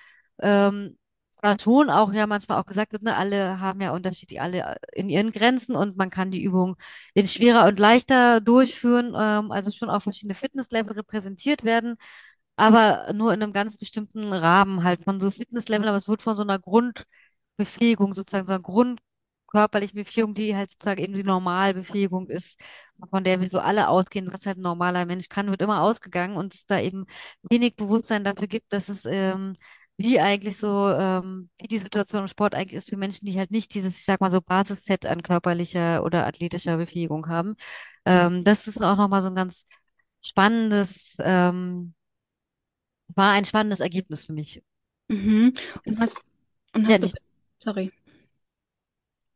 ähm, 0.41 0.97
zwar 1.45 1.59
schon 1.61 1.91
auch 1.91 2.13
ja 2.13 2.27
manchmal 2.27 2.61
auch 2.61 2.67
gesagt 2.67 2.93
wird, 2.93 3.03
ne, 3.03 3.17
alle 3.17 3.61
haben 3.61 3.81
ja 3.81 3.93
unterschiedlich 3.93 4.41
alle 4.41 4.61
äh, 4.63 4.77
in 4.95 5.09
ihren 5.09 5.33
Grenzen 5.33 5.77
und 5.77 5.97
man 5.97 6.11
kann 6.11 6.31
die 6.31 6.43
Übung 6.43 6.77
in 7.15 7.27
schwerer 7.27 7.67
und 7.69 7.79
leichter 7.79 8.41
durchführen, 8.41 9.15
ähm, 9.19 9.51
also 9.53 9.71
schon 9.71 9.91
auch 9.91 10.03
verschiedene 10.03 10.35
Fitnesslevel 10.35 10.93
repräsentiert 10.95 11.65
werden, 11.65 11.97
aber 12.57 13.13
nur 13.13 13.33
in 13.35 13.43
einem 13.43 13.53
ganz 13.53 13.77
bestimmten 13.77 14.33
Rahmen 14.33 14.85
halt 14.85 15.05
von 15.05 15.21
so 15.21 15.31
Fitnesslevel, 15.31 15.89
aber 15.89 15.99
es 15.99 16.09
wird 16.09 16.23
von 16.23 16.37
so 16.37 16.43
einer 16.43 16.59
Grundbefähigung, 16.59 18.15
sozusagen 18.15 18.47
so 18.47 18.53
einer 18.53 18.63
grundkörperlichen 18.63 19.97
Befähigung, 19.97 20.35
die 20.35 20.57
halt 20.57 20.71
sozusagen 20.71 21.03
eben 21.03 21.15
die 21.15 21.25
Normalbefähigung 21.25 22.29
ist, 22.29 22.59
von 23.11 23.25
der 23.25 23.41
wir 23.41 23.49
so 23.49 23.61
alle 23.61 23.89
ausgehen, 23.89 24.33
was 24.33 24.47
halt 24.47 24.59
ein 24.59 24.63
normaler 24.63 25.05
Mensch 25.07 25.29
kann, 25.29 25.51
wird 25.51 25.63
immer 25.63 25.83
ausgegangen 25.83 26.37
und 26.37 26.55
es 26.55 26.67
da 26.67 26.81
eben 26.81 27.07
wenig 27.43 27.77
Bewusstsein 27.77 28.25
dafür 28.25 28.47
gibt, 28.47 28.73
dass 28.73 28.89
es 28.89 29.05
ähm, 29.05 29.57
wie 29.97 30.19
eigentlich 30.19 30.57
so, 30.57 30.89
ähm, 30.89 31.51
wie 31.59 31.69
die 31.69 31.79
Situation 31.79 32.23
im 32.23 32.29
Sport 32.29 32.55
eigentlich 32.55 32.77
ist 32.77 32.91
für 32.91 32.97
Menschen, 32.97 33.27
die 33.27 33.39
halt 33.39 33.51
nicht 33.51 33.75
dieses, 33.75 33.97
ich 33.99 34.05
sag 34.05 34.21
mal 34.21 34.31
so, 34.31 34.41
Basisset 34.41 35.07
an 35.07 35.23
körperlicher 35.23 36.03
oder 36.05 36.27
athletischer 36.27 36.77
Befähigung 36.77 37.29
haben. 37.29 37.55
Ähm, 38.05 38.43
das 38.43 38.67
ist 38.67 38.83
auch 38.83 38.97
nochmal 38.97 39.23
so 39.23 39.29
ein 39.29 39.37
ganz 39.37 39.67
spannendes, 40.21 41.17
ähm, 41.21 41.95
war 43.15 43.33
ein 43.33 43.45
spannendes 43.45 43.81
Ergebnis 43.81 44.27
für 44.27 44.33
mich. 44.33 44.63
Mhm. 45.09 45.53
Und 45.87 46.01
hast, 46.01 46.21
und 46.75 46.89
ja, 46.89 46.95
hast 46.95 47.03
du, 47.03 47.07
nicht, 47.07 47.19
sorry, 47.63 47.93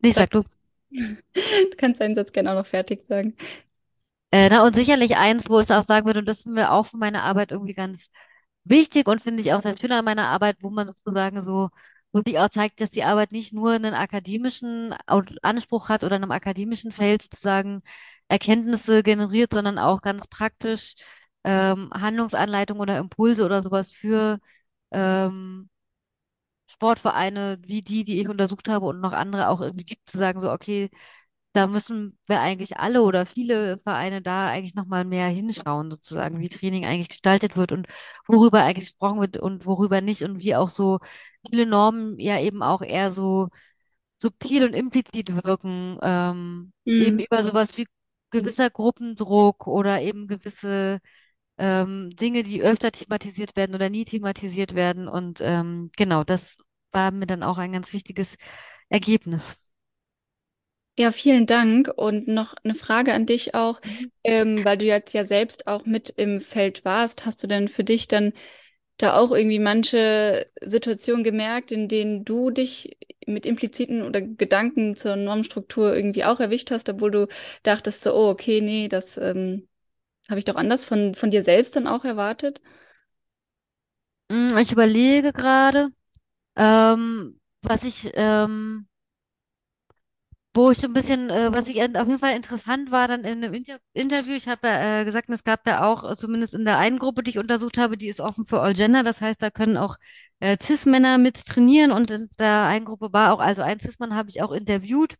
sag, 0.01 0.13
sag 0.13 0.29
du. 0.31 0.43
du 0.91 1.77
kannst 1.77 2.01
deinen 2.01 2.15
Satz 2.15 2.33
gerne 2.33 2.51
auch 2.51 2.55
noch 2.55 2.65
fertig 2.65 3.05
sagen. 3.05 3.35
Äh, 4.31 4.49
na, 4.49 4.65
und 4.65 4.75
sicherlich 4.75 5.15
eins, 5.15 5.49
wo 5.49 5.59
ich 5.59 5.71
auch 5.71 5.83
sagen 5.83 6.05
würde, 6.05 6.19
und 6.19 6.27
das 6.27 6.39
ist 6.39 6.47
mir 6.47 6.71
auch 6.71 6.85
für 6.85 6.97
meine 6.97 7.23
Arbeit 7.23 7.51
irgendwie 7.51 7.73
ganz 7.73 8.09
wichtig 8.63 9.07
und 9.07 9.21
finde 9.21 9.41
ich 9.41 9.53
auch 9.53 9.61
sehr 9.61 9.77
schön 9.77 9.91
an 9.91 10.05
meiner 10.05 10.27
Arbeit, 10.27 10.57
wo 10.61 10.69
man 10.69 10.87
sozusagen 10.87 11.41
so 11.41 11.69
wirklich 12.11 12.39
auch 12.39 12.49
zeigt, 12.49 12.81
dass 12.81 12.89
die 12.91 13.03
Arbeit 13.03 13.31
nicht 13.31 13.53
nur 13.53 13.71
einen 13.73 13.93
akademischen 13.93 14.93
Anspruch 15.41 15.89
hat 15.89 16.03
oder 16.03 16.15
in 16.17 16.23
einem 16.23 16.31
akademischen 16.31 16.91
Feld 16.91 17.21
sozusagen 17.23 17.81
Erkenntnisse 18.27 19.03
generiert, 19.03 19.53
sondern 19.53 19.77
auch 19.77 20.01
ganz 20.01 20.27
praktisch 20.27 20.95
ähm, 21.43 21.89
Handlungsanleitungen 21.93 22.81
oder 22.81 22.97
Impulse 22.97 23.45
oder 23.45 23.61
sowas 23.63 23.91
für 23.91 24.39
ähm, 24.91 25.69
Sportvereine 26.67 27.59
wie 27.63 27.81
die, 27.81 28.03
die 28.03 28.21
ich 28.21 28.29
untersucht 28.29 28.67
habe 28.69 28.85
und 28.85 28.99
noch 29.01 29.11
andere 29.13 29.49
auch 29.49 29.61
irgendwie 29.61 29.85
gibt, 29.85 30.09
zu 30.09 30.17
sagen 30.17 30.39
so, 30.41 30.51
okay, 30.51 30.89
da 31.59 31.67
müssen 31.67 32.17
wir 32.27 32.39
eigentlich 32.41 32.77
alle 32.77 33.01
oder 33.03 33.25
viele 33.25 33.79
Vereine 33.79 34.21
da 34.21 34.47
eigentlich 34.49 34.75
nochmal 34.75 35.05
mehr 35.05 35.27
hinschauen, 35.27 35.91
sozusagen, 35.91 36.39
wie 36.39 36.49
Training 36.49 36.85
eigentlich 36.85 37.09
gestaltet 37.09 37.57
wird 37.57 37.71
und 37.71 37.87
worüber 38.27 38.63
eigentlich 38.63 38.85
gesprochen 38.87 39.21
wird 39.21 39.37
und 39.37 39.65
worüber 39.65 40.01
nicht 40.01 40.23
und 40.23 40.39
wie 40.39 40.55
auch 40.55 40.69
so 40.69 40.99
viele 41.49 41.65
Normen 41.65 42.19
ja 42.19 42.39
eben 42.39 42.63
auch 42.63 42.81
eher 42.81 43.11
so 43.11 43.49
subtil 44.17 44.65
und 44.65 44.73
implizit 44.75 45.33
wirken, 45.45 45.97
ähm, 46.01 46.73
eben 46.97 47.19
Mhm. 47.19 47.25
über 47.25 47.43
sowas 47.43 47.77
wie 47.77 47.87
gewisser 48.31 48.69
Gruppendruck 48.69 49.67
oder 49.67 50.01
eben 50.01 50.27
gewisse 50.27 50.99
ähm, 51.57 52.09
Dinge, 52.11 52.43
die 52.43 52.61
öfter 52.63 52.91
thematisiert 52.91 53.55
werden 53.55 53.75
oder 53.75 53.89
nie 53.89 54.05
thematisiert 54.05 54.75
werden. 54.75 55.07
Und 55.07 55.39
ähm, 55.41 55.91
genau, 55.97 56.23
das 56.23 56.57
war 56.91 57.11
mir 57.11 57.27
dann 57.27 57.43
auch 57.43 57.57
ein 57.57 57.73
ganz 57.73 57.93
wichtiges 57.93 58.37
Ergebnis. 58.89 59.57
Ja, 60.99 61.11
vielen 61.11 61.45
Dank. 61.47 61.87
Und 61.95 62.27
noch 62.27 62.55
eine 62.63 62.75
Frage 62.75 63.13
an 63.13 63.25
dich 63.25 63.55
auch, 63.55 63.79
Mhm. 63.83 64.09
ähm, 64.23 64.65
weil 64.65 64.77
du 64.77 64.85
jetzt 64.85 65.13
ja 65.13 65.23
selbst 65.25 65.65
auch 65.67 65.85
mit 65.85 66.09
im 66.17 66.41
Feld 66.41 66.83
warst. 66.83 67.25
Hast 67.25 67.41
du 67.41 67.47
denn 67.47 67.69
für 67.69 67.83
dich 67.85 68.07
dann 68.09 68.33
da 68.97 69.17
auch 69.17 69.31
irgendwie 69.31 69.59
manche 69.59 70.47
Situationen 70.61 71.23
gemerkt, 71.23 71.71
in 71.71 71.87
denen 71.89 72.25
du 72.25 72.51
dich 72.51 72.97
mit 73.27 73.45
impliziten 73.45 74.03
oder 74.03 74.21
Gedanken 74.21 74.95
zur 74.95 75.15
Normstruktur 75.15 75.95
irgendwie 75.95 76.25
auch 76.25 76.39
erwischt 76.41 76.71
hast, 76.71 76.89
obwohl 76.89 77.11
du 77.11 77.27
dachtest 77.63 78.03
so, 78.03 78.13
oh, 78.15 78.29
okay, 78.29 78.61
nee, 78.61 78.89
das 78.89 79.17
ähm, 79.17 79.67
habe 80.29 80.39
ich 80.39 80.45
doch 80.45 80.55
anders 80.55 80.85
von, 80.85 81.15
von 81.15 81.31
dir 81.31 81.43
selbst 81.43 81.75
dann 81.75 81.87
auch 81.87 82.05
erwartet? 82.05 82.61
Mm, 84.29 84.57
Ich 84.57 84.71
überlege 84.71 85.33
gerade, 85.33 85.89
ähm, 86.57 87.39
was 87.63 87.83
ich, 87.85 88.11
ähm, 88.15 88.87
wo 90.59 90.71
ich 90.71 90.79
so 90.79 90.87
ein 90.87 90.93
bisschen, 90.93 91.29
äh, 91.29 91.53
was 91.53 91.67
ich 91.67 91.81
auf 91.81 92.07
jeden 92.07 92.19
Fall 92.19 92.35
interessant 92.35 92.91
war 92.91 93.07
dann 93.07 93.21
in 93.23 93.43
einem 93.43 93.53
Inter 93.53 93.79
Interview. 93.93 94.33
Ich 94.35 94.47
habe 94.47 94.67
ja 94.67 95.01
äh, 95.01 95.05
gesagt, 95.05 95.29
es 95.29 95.43
gab 95.43 95.65
ja 95.67 95.83
auch, 95.83 96.09
äh, 96.09 96.15
zumindest 96.15 96.53
in 96.53 96.65
der 96.65 96.77
einen 96.77 96.99
Gruppe, 96.99 97.23
die 97.23 97.31
ich 97.31 97.37
untersucht 97.39 97.77
habe, 97.77 97.97
die 97.97 98.07
ist 98.07 98.19
offen 98.19 98.45
für 98.45 98.61
All 98.61 98.73
Gender. 98.73 99.03
Das 99.03 99.21
heißt, 99.21 99.41
da 99.41 99.49
können 99.51 99.77
auch 99.77 99.95
äh, 100.39 100.57
Cis-Männer 100.61 101.17
mit 101.17 101.45
trainieren 101.45 101.91
und 101.91 102.11
in 102.11 102.29
der 102.39 102.63
einen 102.65 102.85
Gruppe 102.85 103.13
war 103.13 103.33
auch, 103.33 103.39
also 103.39 103.61
ein 103.61 103.79
Cis-Mann 103.79 104.15
habe 104.15 104.29
ich 104.29 104.41
auch 104.41 104.51
interviewt. 104.51 105.15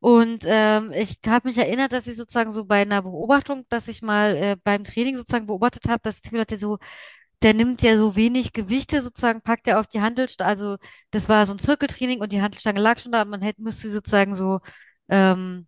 Und 0.00 0.44
ähm, 0.46 0.92
ich 0.92 1.18
habe 1.26 1.48
mich 1.48 1.56
erinnert, 1.58 1.92
dass 1.92 2.06
ich 2.06 2.16
sozusagen 2.16 2.52
so 2.52 2.66
bei 2.66 2.82
einer 2.82 3.00
Beobachtung, 3.02 3.64
dass 3.70 3.88
ich 3.88 4.02
mal 4.02 4.36
äh, 4.36 4.56
beim 4.62 4.84
Training 4.84 5.16
sozusagen 5.16 5.46
beobachtet 5.46 5.88
habe, 5.88 6.00
dass 6.02 6.20
dachte, 6.20 6.58
so 6.58 6.78
der 7.42 7.54
nimmt 7.54 7.82
ja 7.82 7.96
so 7.98 8.16
wenig 8.16 8.52
Gewichte 8.52 9.02
sozusagen, 9.02 9.42
packt 9.42 9.68
er 9.68 9.80
auf 9.80 9.86
die 9.86 10.00
Hantelstange, 10.00 10.48
also 10.48 10.76
das 11.10 11.28
war 11.28 11.46
so 11.46 11.52
ein 11.52 11.58
Zirkeltraining 11.58 12.20
und 12.20 12.32
die 12.32 12.42
Hantelstange 12.42 12.80
lag 12.80 12.98
schon 12.98 13.12
da, 13.12 13.22
und 13.22 13.30
man 13.30 13.42
hätte, 13.42 13.62
müsste 13.62 13.90
sozusagen 13.90 14.34
so 14.34 14.60
ähm, 15.08 15.66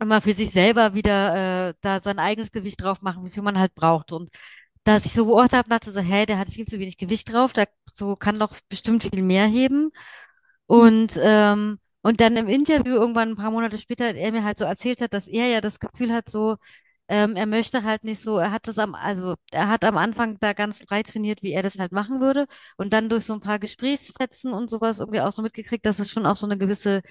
immer 0.00 0.20
für 0.22 0.34
sich 0.34 0.50
selber 0.52 0.94
wieder 0.94 1.70
äh, 1.70 1.74
da 1.80 2.00
sein 2.02 2.18
eigenes 2.18 2.52
Gewicht 2.52 2.82
drauf 2.82 3.02
machen, 3.02 3.24
wie 3.24 3.30
viel 3.30 3.42
man 3.42 3.58
halt 3.58 3.74
braucht. 3.74 4.12
Und 4.12 4.30
dass 4.84 5.06
ich 5.06 5.12
so 5.12 5.26
beobachtet 5.26 5.54
habe, 5.58 5.68
dachte 5.68 5.92
so, 5.92 6.00
hä, 6.00 6.26
der 6.26 6.38
hat 6.38 6.50
viel 6.50 6.66
zu 6.66 6.78
wenig 6.78 6.98
Gewicht 6.98 7.32
drauf, 7.32 7.52
da 7.52 7.64
so 7.92 8.16
kann 8.16 8.38
doch 8.38 8.54
bestimmt 8.68 9.04
viel 9.04 9.22
mehr 9.22 9.46
heben. 9.46 9.90
Und, 10.66 11.18
ähm, 11.22 11.78
und 12.02 12.20
dann 12.20 12.36
im 12.36 12.48
Interview 12.48 12.94
irgendwann 12.94 13.30
ein 13.30 13.36
paar 13.36 13.50
Monate 13.52 13.78
später, 13.78 14.14
er 14.14 14.32
mir 14.32 14.44
halt 14.44 14.58
so 14.58 14.64
erzählt 14.64 15.00
hat, 15.02 15.14
dass 15.14 15.28
er 15.28 15.46
ja 15.48 15.60
das 15.60 15.78
Gefühl 15.80 16.12
hat, 16.12 16.28
so, 16.28 16.56
Ähm, 17.12 17.36
er 17.36 17.44
möchte 17.46 17.82
halt 17.84 18.04
nicht 18.04 18.22
so, 18.22 18.38
er 18.38 18.52
hat 18.52 18.66
das 18.68 18.78
am, 18.78 18.94
also 18.94 19.34
er 19.50 19.68
hat 19.68 19.84
am 19.84 19.98
Anfang 19.98 20.38
da 20.40 20.54
ganz 20.54 20.80
frei 20.82 21.02
trainiert, 21.02 21.42
wie 21.42 21.52
er 21.52 21.62
das 21.62 21.78
halt 21.78 21.92
machen 21.92 22.20
würde. 22.20 22.46
Und 22.78 22.92
dann 22.94 23.08
durch 23.10 23.26
so 23.26 23.34
ein 23.34 23.40
paar 23.40 23.58
Gesprächsfetzen 23.58 24.52
und 24.52 24.70
sowas 24.70 24.98
irgendwie 24.98 25.20
auch 25.20 25.32
so 25.32 25.42
mitgekriegt, 25.42 25.84
dass 25.84 25.98
es 25.98 26.10
schon 26.10 26.24
auch 26.26 26.36
so 26.36 26.46
eine 26.46 26.56
gewisse, 26.58 27.02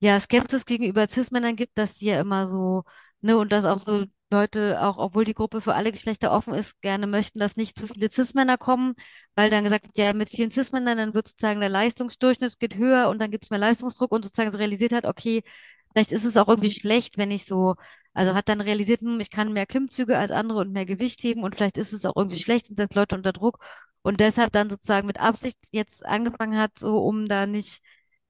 ja, 0.00 0.20
Skepsis 0.20 0.64
gegenüber 0.66 1.08
Cis-Männern 1.08 1.56
gibt, 1.56 1.78
dass 1.78 1.94
die 1.94 2.06
ja 2.06 2.20
immer 2.20 2.48
so, 2.50 2.84
ne, 3.20 3.36
und 3.38 3.52
dass 3.52 3.64
auch 3.64 3.78
so 3.78 4.04
Leute, 4.30 4.82
auch 4.82 4.98
obwohl 4.98 5.24
die 5.24 5.34
Gruppe 5.34 5.60
für 5.60 5.74
alle 5.74 5.92
Geschlechter 5.92 6.32
offen 6.32 6.54
ist, 6.54 6.80
gerne 6.82 7.06
möchten, 7.06 7.38
dass 7.38 7.56
nicht 7.56 7.78
zu 7.78 7.86
viele 7.88 8.10
Cis-Männer 8.10 8.58
kommen, 8.58 8.94
weil 9.36 9.50
dann 9.50 9.64
gesagt 9.64 9.86
wird, 9.86 9.98
ja, 9.98 10.12
mit 10.14 10.30
vielen 10.30 10.50
Cis-Männern, 10.50 10.98
dann 10.98 11.14
wird 11.14 11.28
sozusagen 11.28 11.60
der 11.60 11.68
Leistungsdurchschnitt 11.70 12.58
geht 12.58 12.76
höher 12.76 13.08
und 13.08 13.18
dann 13.20 13.30
gibt 13.30 13.44
es 13.44 13.50
mehr 13.50 13.58
Leistungsdruck 13.60 14.12
und 14.12 14.24
sozusagen 14.24 14.52
so 14.52 14.58
realisiert 14.58 14.92
hat, 14.92 15.06
okay, 15.06 15.42
vielleicht 15.92 16.12
ist 16.12 16.24
es 16.24 16.36
auch 16.36 16.48
irgendwie 16.48 16.70
schlecht, 16.72 17.18
wenn 17.18 17.30
ich 17.30 17.44
so, 17.46 17.74
also 18.16 18.34
hat 18.34 18.48
dann 18.48 18.60
realisiert, 18.60 19.00
hm, 19.02 19.20
ich 19.20 19.30
kann 19.30 19.52
mehr 19.52 19.66
Klimmzüge 19.66 20.18
als 20.18 20.30
andere 20.32 20.60
und 20.60 20.72
mehr 20.72 20.86
Gewicht 20.86 21.22
heben 21.22 21.42
und 21.44 21.54
vielleicht 21.56 21.78
ist 21.78 21.92
es 21.92 22.04
auch 22.06 22.16
irgendwie 22.16 22.38
schlecht 22.38 22.70
und 22.70 22.76
setzt 22.76 22.94
Leute 22.96 23.16
unter 23.16 23.32
Druck. 23.32 23.58
Und 24.02 24.20
deshalb 24.20 24.52
dann 24.52 24.70
sozusagen 24.70 25.06
mit 25.06 25.20
Absicht 25.20 25.58
jetzt 25.72 26.04
angefangen 26.06 26.56
hat, 26.58 26.78
so 26.78 26.98
um 26.98 27.28
da 27.28 27.46
nicht, 27.46 27.82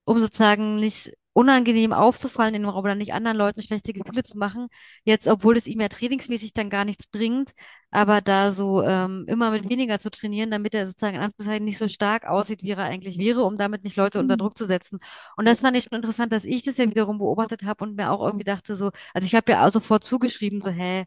um 0.05 0.19
sozusagen 0.21 0.77
nicht 0.77 1.13
unangenehm 1.37 1.93
aufzufallen 1.93 2.55
in 2.55 2.63
dem 2.63 2.69
Raum 2.71 2.85
oder 2.85 2.95
nicht 2.95 3.13
anderen 3.13 3.37
Leuten 3.37 3.61
schlechte 3.63 3.93
Gefühle 3.93 4.23
zu 4.23 4.39
machen. 4.39 4.69
Jetzt, 5.05 5.29
obwohl 5.29 5.57
es 5.57 5.67
ihm 5.67 5.81
ja 5.81 5.89
trainingsmäßig 5.89 6.55
dann 6.55 6.71
gar 6.71 6.85
nichts 6.87 7.07
bringt, 7.07 7.53
aber 7.91 8.21
da 8.23 8.51
so 8.51 8.83
ähm, 8.83 9.25
immer 9.29 9.51
mit 9.51 9.69
weniger 9.69 9.99
zu 9.99 10.11
trainieren, 10.11 10.51
damit 10.51 10.75
er 10.75 10.87
sozusagen 10.87 11.17
in 11.17 11.23
Anführungszeichen 11.23 11.65
nicht 11.65 11.79
so 11.79 11.89
stark 11.89 12.25
aussieht, 12.27 12.63
wie 12.63 12.71
er 12.71 12.79
eigentlich 12.79 13.19
wäre, 13.19 13.43
um 13.45 13.57
damit 13.57 13.85
nicht 13.85 13.97
Leute 13.97 14.19
unter 14.19 14.37
Mhm. 14.37 14.39
Druck 14.39 14.57
zu 14.57 14.65
setzen. 14.67 14.99
Und 15.37 15.45
das 15.47 15.61
fand 15.61 15.77
ich 15.77 15.85
schon 15.85 15.97
interessant, 15.97 16.33
dass 16.33 16.45
ich 16.45 16.63
das 16.65 16.77
ja 16.79 16.89
wiederum 16.89 17.19
beobachtet 17.19 17.65
habe 17.65 17.85
und 17.85 17.97
mir 17.97 18.11
auch 18.11 18.25
irgendwie 18.25 18.45
dachte 18.45 18.75
so, 18.77 18.91
also 19.15 19.27
ich 19.27 19.35
habe 19.35 19.53
ja 19.53 19.67
auch 19.67 19.71
sofort 19.73 20.05
zugeschrieben, 20.05 20.63
so, 20.65 20.71
hä, 20.71 21.05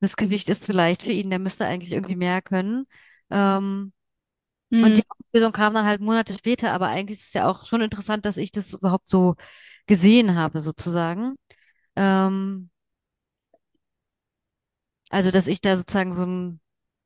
das 0.00 0.16
Gewicht 0.16 0.48
ist 0.48 0.64
zu 0.64 0.72
leicht 0.72 1.02
für 1.02 1.12
ihn, 1.12 1.30
der 1.30 1.38
müsste 1.38 1.64
eigentlich 1.66 1.92
irgendwie 1.92 2.16
mehr 2.16 2.42
können. 2.42 2.86
Ähm, 3.30 3.92
und 4.80 4.96
Mhm. 4.96 4.98
die 4.98 5.04
Auflösung 5.08 5.52
kam 5.52 5.74
dann 5.74 5.86
halt 5.86 6.00
Monate 6.00 6.32
später, 6.34 6.72
aber 6.72 6.88
eigentlich 6.88 7.20
ist 7.20 7.26
es 7.28 7.32
ja 7.34 7.48
auch 7.48 7.66
schon 7.66 7.80
interessant, 7.82 8.26
dass 8.26 8.36
ich 8.36 8.50
das 8.52 8.72
überhaupt 8.72 9.08
so 9.10 9.36
gesehen 9.86 10.34
habe, 10.36 10.60
sozusagen. 10.60 11.36
Ähm, 11.96 12.70
also, 15.10 15.30
dass 15.30 15.46
ich 15.46 15.60
da 15.60 15.76
sozusagen 15.76 16.16
so 16.16 16.24
ein, 16.24 16.60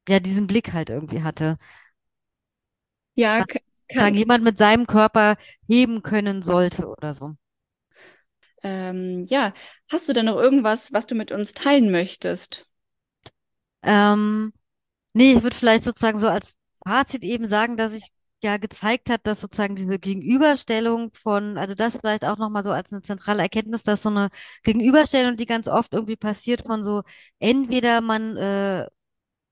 ja, 0.09 0.21
diesen 0.21 0.47
Blick 0.47 0.73
halt 0.73 0.91
irgendwie 0.91 1.23
hatte, 1.23 1.59
Ja, 3.15 3.45
was 3.45 3.61
kann, 3.89 4.15
jemand 4.15 4.45
mit 4.45 4.59
seinem 4.59 4.87
Körper 4.87 5.37
heben 5.67 6.03
können 6.03 6.43
sollte 6.43 6.87
oder 6.89 7.15
so. 7.15 7.37
ähm, 8.63 9.25
ja, 9.29 9.55
hast 9.91 10.09
du 10.09 10.13
denn 10.13 10.27
noch 10.27 10.37
irgendwas, 10.37 10.93
was 10.93 11.07
du 11.07 11.15
mit 11.15 11.33
uns 11.33 11.53
teilen 11.55 11.91
möchtest? 11.91 12.67
Ähm, 13.83 14.53
nee, 15.15 15.35
ich 15.35 15.43
würde 15.43 15.57
vielleicht 15.57 15.85
sozusagen 15.85 16.19
so 16.19 16.29
als 16.29 16.57
Fazit 16.87 17.25
eben 17.25 17.49
sagen, 17.49 17.77
dass 17.77 17.93
ich 17.93 18.13
ja 18.43 18.57
gezeigt 18.59 19.11
hat, 19.11 19.27
dass 19.27 19.41
sozusagen 19.41 19.77
diese 19.77 19.99
Gegenüberstellung 19.99 21.13
von, 21.15 21.59
also 21.59 21.75
das 21.75 21.97
vielleicht 21.97 22.25
auch 22.25 22.37
nochmal 22.39 22.63
so 22.65 22.71
als 22.71 22.93
eine 22.93 23.03
zentrale 23.03 23.43
Erkenntnis, 23.43 23.83
dass 23.83 24.03
so 24.03 24.09
eine 24.11 24.29
Gegenüberstellung, 24.63 25.37
die 25.37 25.47
ganz 25.47 25.69
oft 25.69 25.93
irgendwie 25.95 26.17
passiert 26.17 26.63
von 26.63 26.85
so, 26.85 27.03
entweder 27.39 28.01
man 28.01 28.37
äh, 28.37 28.87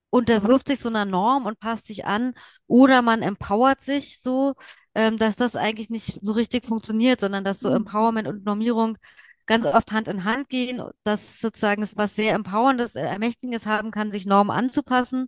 unterwirft 0.09 0.67
sich 0.67 0.79
so 0.79 0.89
einer 0.89 1.05
Norm 1.05 1.45
und 1.45 1.59
passt 1.59 1.87
sich 1.87 2.05
an 2.05 2.33
oder 2.67 3.01
man 3.01 3.21
empowert 3.21 3.81
sich 3.81 4.21
so, 4.21 4.53
ähm, 4.95 5.17
dass 5.17 5.35
das 5.35 5.55
eigentlich 5.55 5.89
nicht 5.89 6.19
so 6.23 6.31
richtig 6.33 6.65
funktioniert, 6.65 7.19
sondern 7.19 7.43
dass 7.43 7.59
so 7.59 7.69
Mhm. 7.69 7.75
Empowerment 7.77 8.27
und 8.27 8.45
Normierung 8.45 8.97
ganz 9.45 9.65
oft 9.65 9.91
Hand 9.91 10.07
in 10.07 10.23
Hand 10.23 10.49
gehen, 10.49 10.81
dass 11.03 11.39
sozusagen 11.39 11.83
es 11.83 11.97
was 11.97 12.15
sehr 12.15 12.33
Empowerndes, 12.33 12.95
Ermächtigendes 12.95 13.65
haben 13.65 13.91
kann, 13.91 14.11
sich 14.11 14.25
Normen 14.25 14.51
anzupassen 14.51 15.27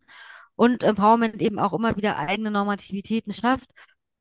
und 0.58 0.84
Empowerment 0.84 1.42
eben 1.42 1.60
auch 1.60 1.74
immer 1.74 1.96
wieder 1.98 2.18
eigene 2.18 2.52
Normativitäten 2.52 3.34
schafft. 3.34 3.72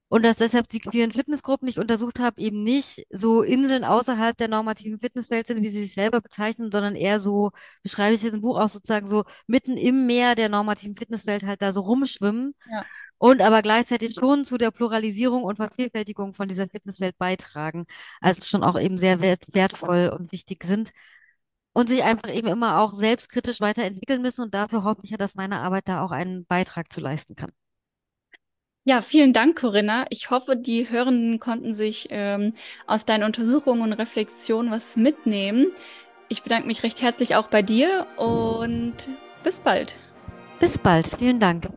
Und 0.08 0.24
dass 0.24 0.36
deshalb 0.36 0.68
die 0.68 0.78
queeren 0.78 1.10
Fitnessgruppen, 1.10 1.66
die 1.66 1.72
ich 1.72 1.80
untersucht 1.80 2.20
habe, 2.20 2.40
eben 2.40 2.62
nicht 2.62 3.04
so 3.10 3.42
Inseln 3.42 3.82
außerhalb 3.82 4.36
der 4.36 4.46
normativen 4.46 5.00
Fitnesswelt 5.00 5.48
sind, 5.48 5.62
wie 5.62 5.68
sie 5.70 5.80
sich 5.80 5.94
selber 5.94 6.20
bezeichnen, 6.20 6.70
sondern 6.70 6.94
eher 6.94 7.18
so, 7.18 7.50
beschreibe 7.82 8.14
ich 8.14 8.22
jetzt 8.22 8.34
im 8.34 8.40
Buch 8.42 8.56
auch 8.56 8.68
sozusagen 8.68 9.06
so 9.08 9.24
mitten 9.48 9.76
im 9.76 10.06
Meer 10.06 10.36
der 10.36 10.48
normativen 10.48 10.94
Fitnesswelt 10.96 11.42
halt 11.42 11.60
da 11.60 11.72
so 11.72 11.80
rumschwimmen 11.80 12.54
Ja. 12.70 12.84
und 13.18 13.40
aber 13.42 13.62
gleichzeitig 13.62 14.14
schon 14.14 14.44
zu 14.44 14.58
der 14.58 14.70
Pluralisierung 14.70 15.42
und 15.42 15.56
Vervielfältigung 15.56 16.34
von 16.34 16.48
dieser 16.48 16.68
Fitnesswelt 16.68 17.18
beitragen. 17.18 17.86
Also 18.20 18.42
schon 18.44 18.62
auch 18.62 18.78
eben 18.78 18.98
sehr 18.98 19.20
wert, 19.20 19.42
wertvoll 19.52 20.10
und 20.16 20.30
wichtig 20.32 20.62
sind 20.64 20.92
und 21.76 21.90
sich 21.90 22.02
einfach 22.02 22.32
eben 22.32 22.48
immer 22.48 22.80
auch 22.80 22.94
selbstkritisch 22.94 23.60
weiterentwickeln 23.60 24.22
müssen. 24.22 24.40
Und 24.40 24.54
dafür 24.54 24.82
hoffe 24.82 25.02
ich 25.04 25.10
ja, 25.10 25.18
dass 25.18 25.34
meine 25.34 25.58
Arbeit 25.58 25.88
da 25.88 26.02
auch 26.02 26.10
einen 26.10 26.46
Beitrag 26.46 26.90
zu 26.90 27.02
leisten 27.02 27.36
kann. 27.36 27.50
Ja, 28.84 29.02
vielen 29.02 29.34
Dank, 29.34 29.60
Corinna. 29.60 30.06
Ich 30.08 30.30
hoffe, 30.30 30.56
die 30.56 30.88
Hörenden 30.88 31.38
konnten 31.38 31.74
sich 31.74 32.06
ähm, 32.08 32.54
aus 32.86 33.04
deinen 33.04 33.24
Untersuchungen 33.24 33.82
und 33.82 33.92
Reflexionen 33.92 34.70
was 34.70 34.96
mitnehmen. 34.96 35.66
Ich 36.28 36.42
bedanke 36.42 36.66
mich 36.66 36.82
recht 36.82 37.02
herzlich 37.02 37.36
auch 37.36 37.48
bei 37.48 37.60
dir 37.60 38.06
und 38.16 38.94
bis 39.44 39.60
bald. 39.60 39.96
Bis 40.58 40.78
bald. 40.78 41.08
Vielen 41.18 41.40
Dank. 41.40 41.68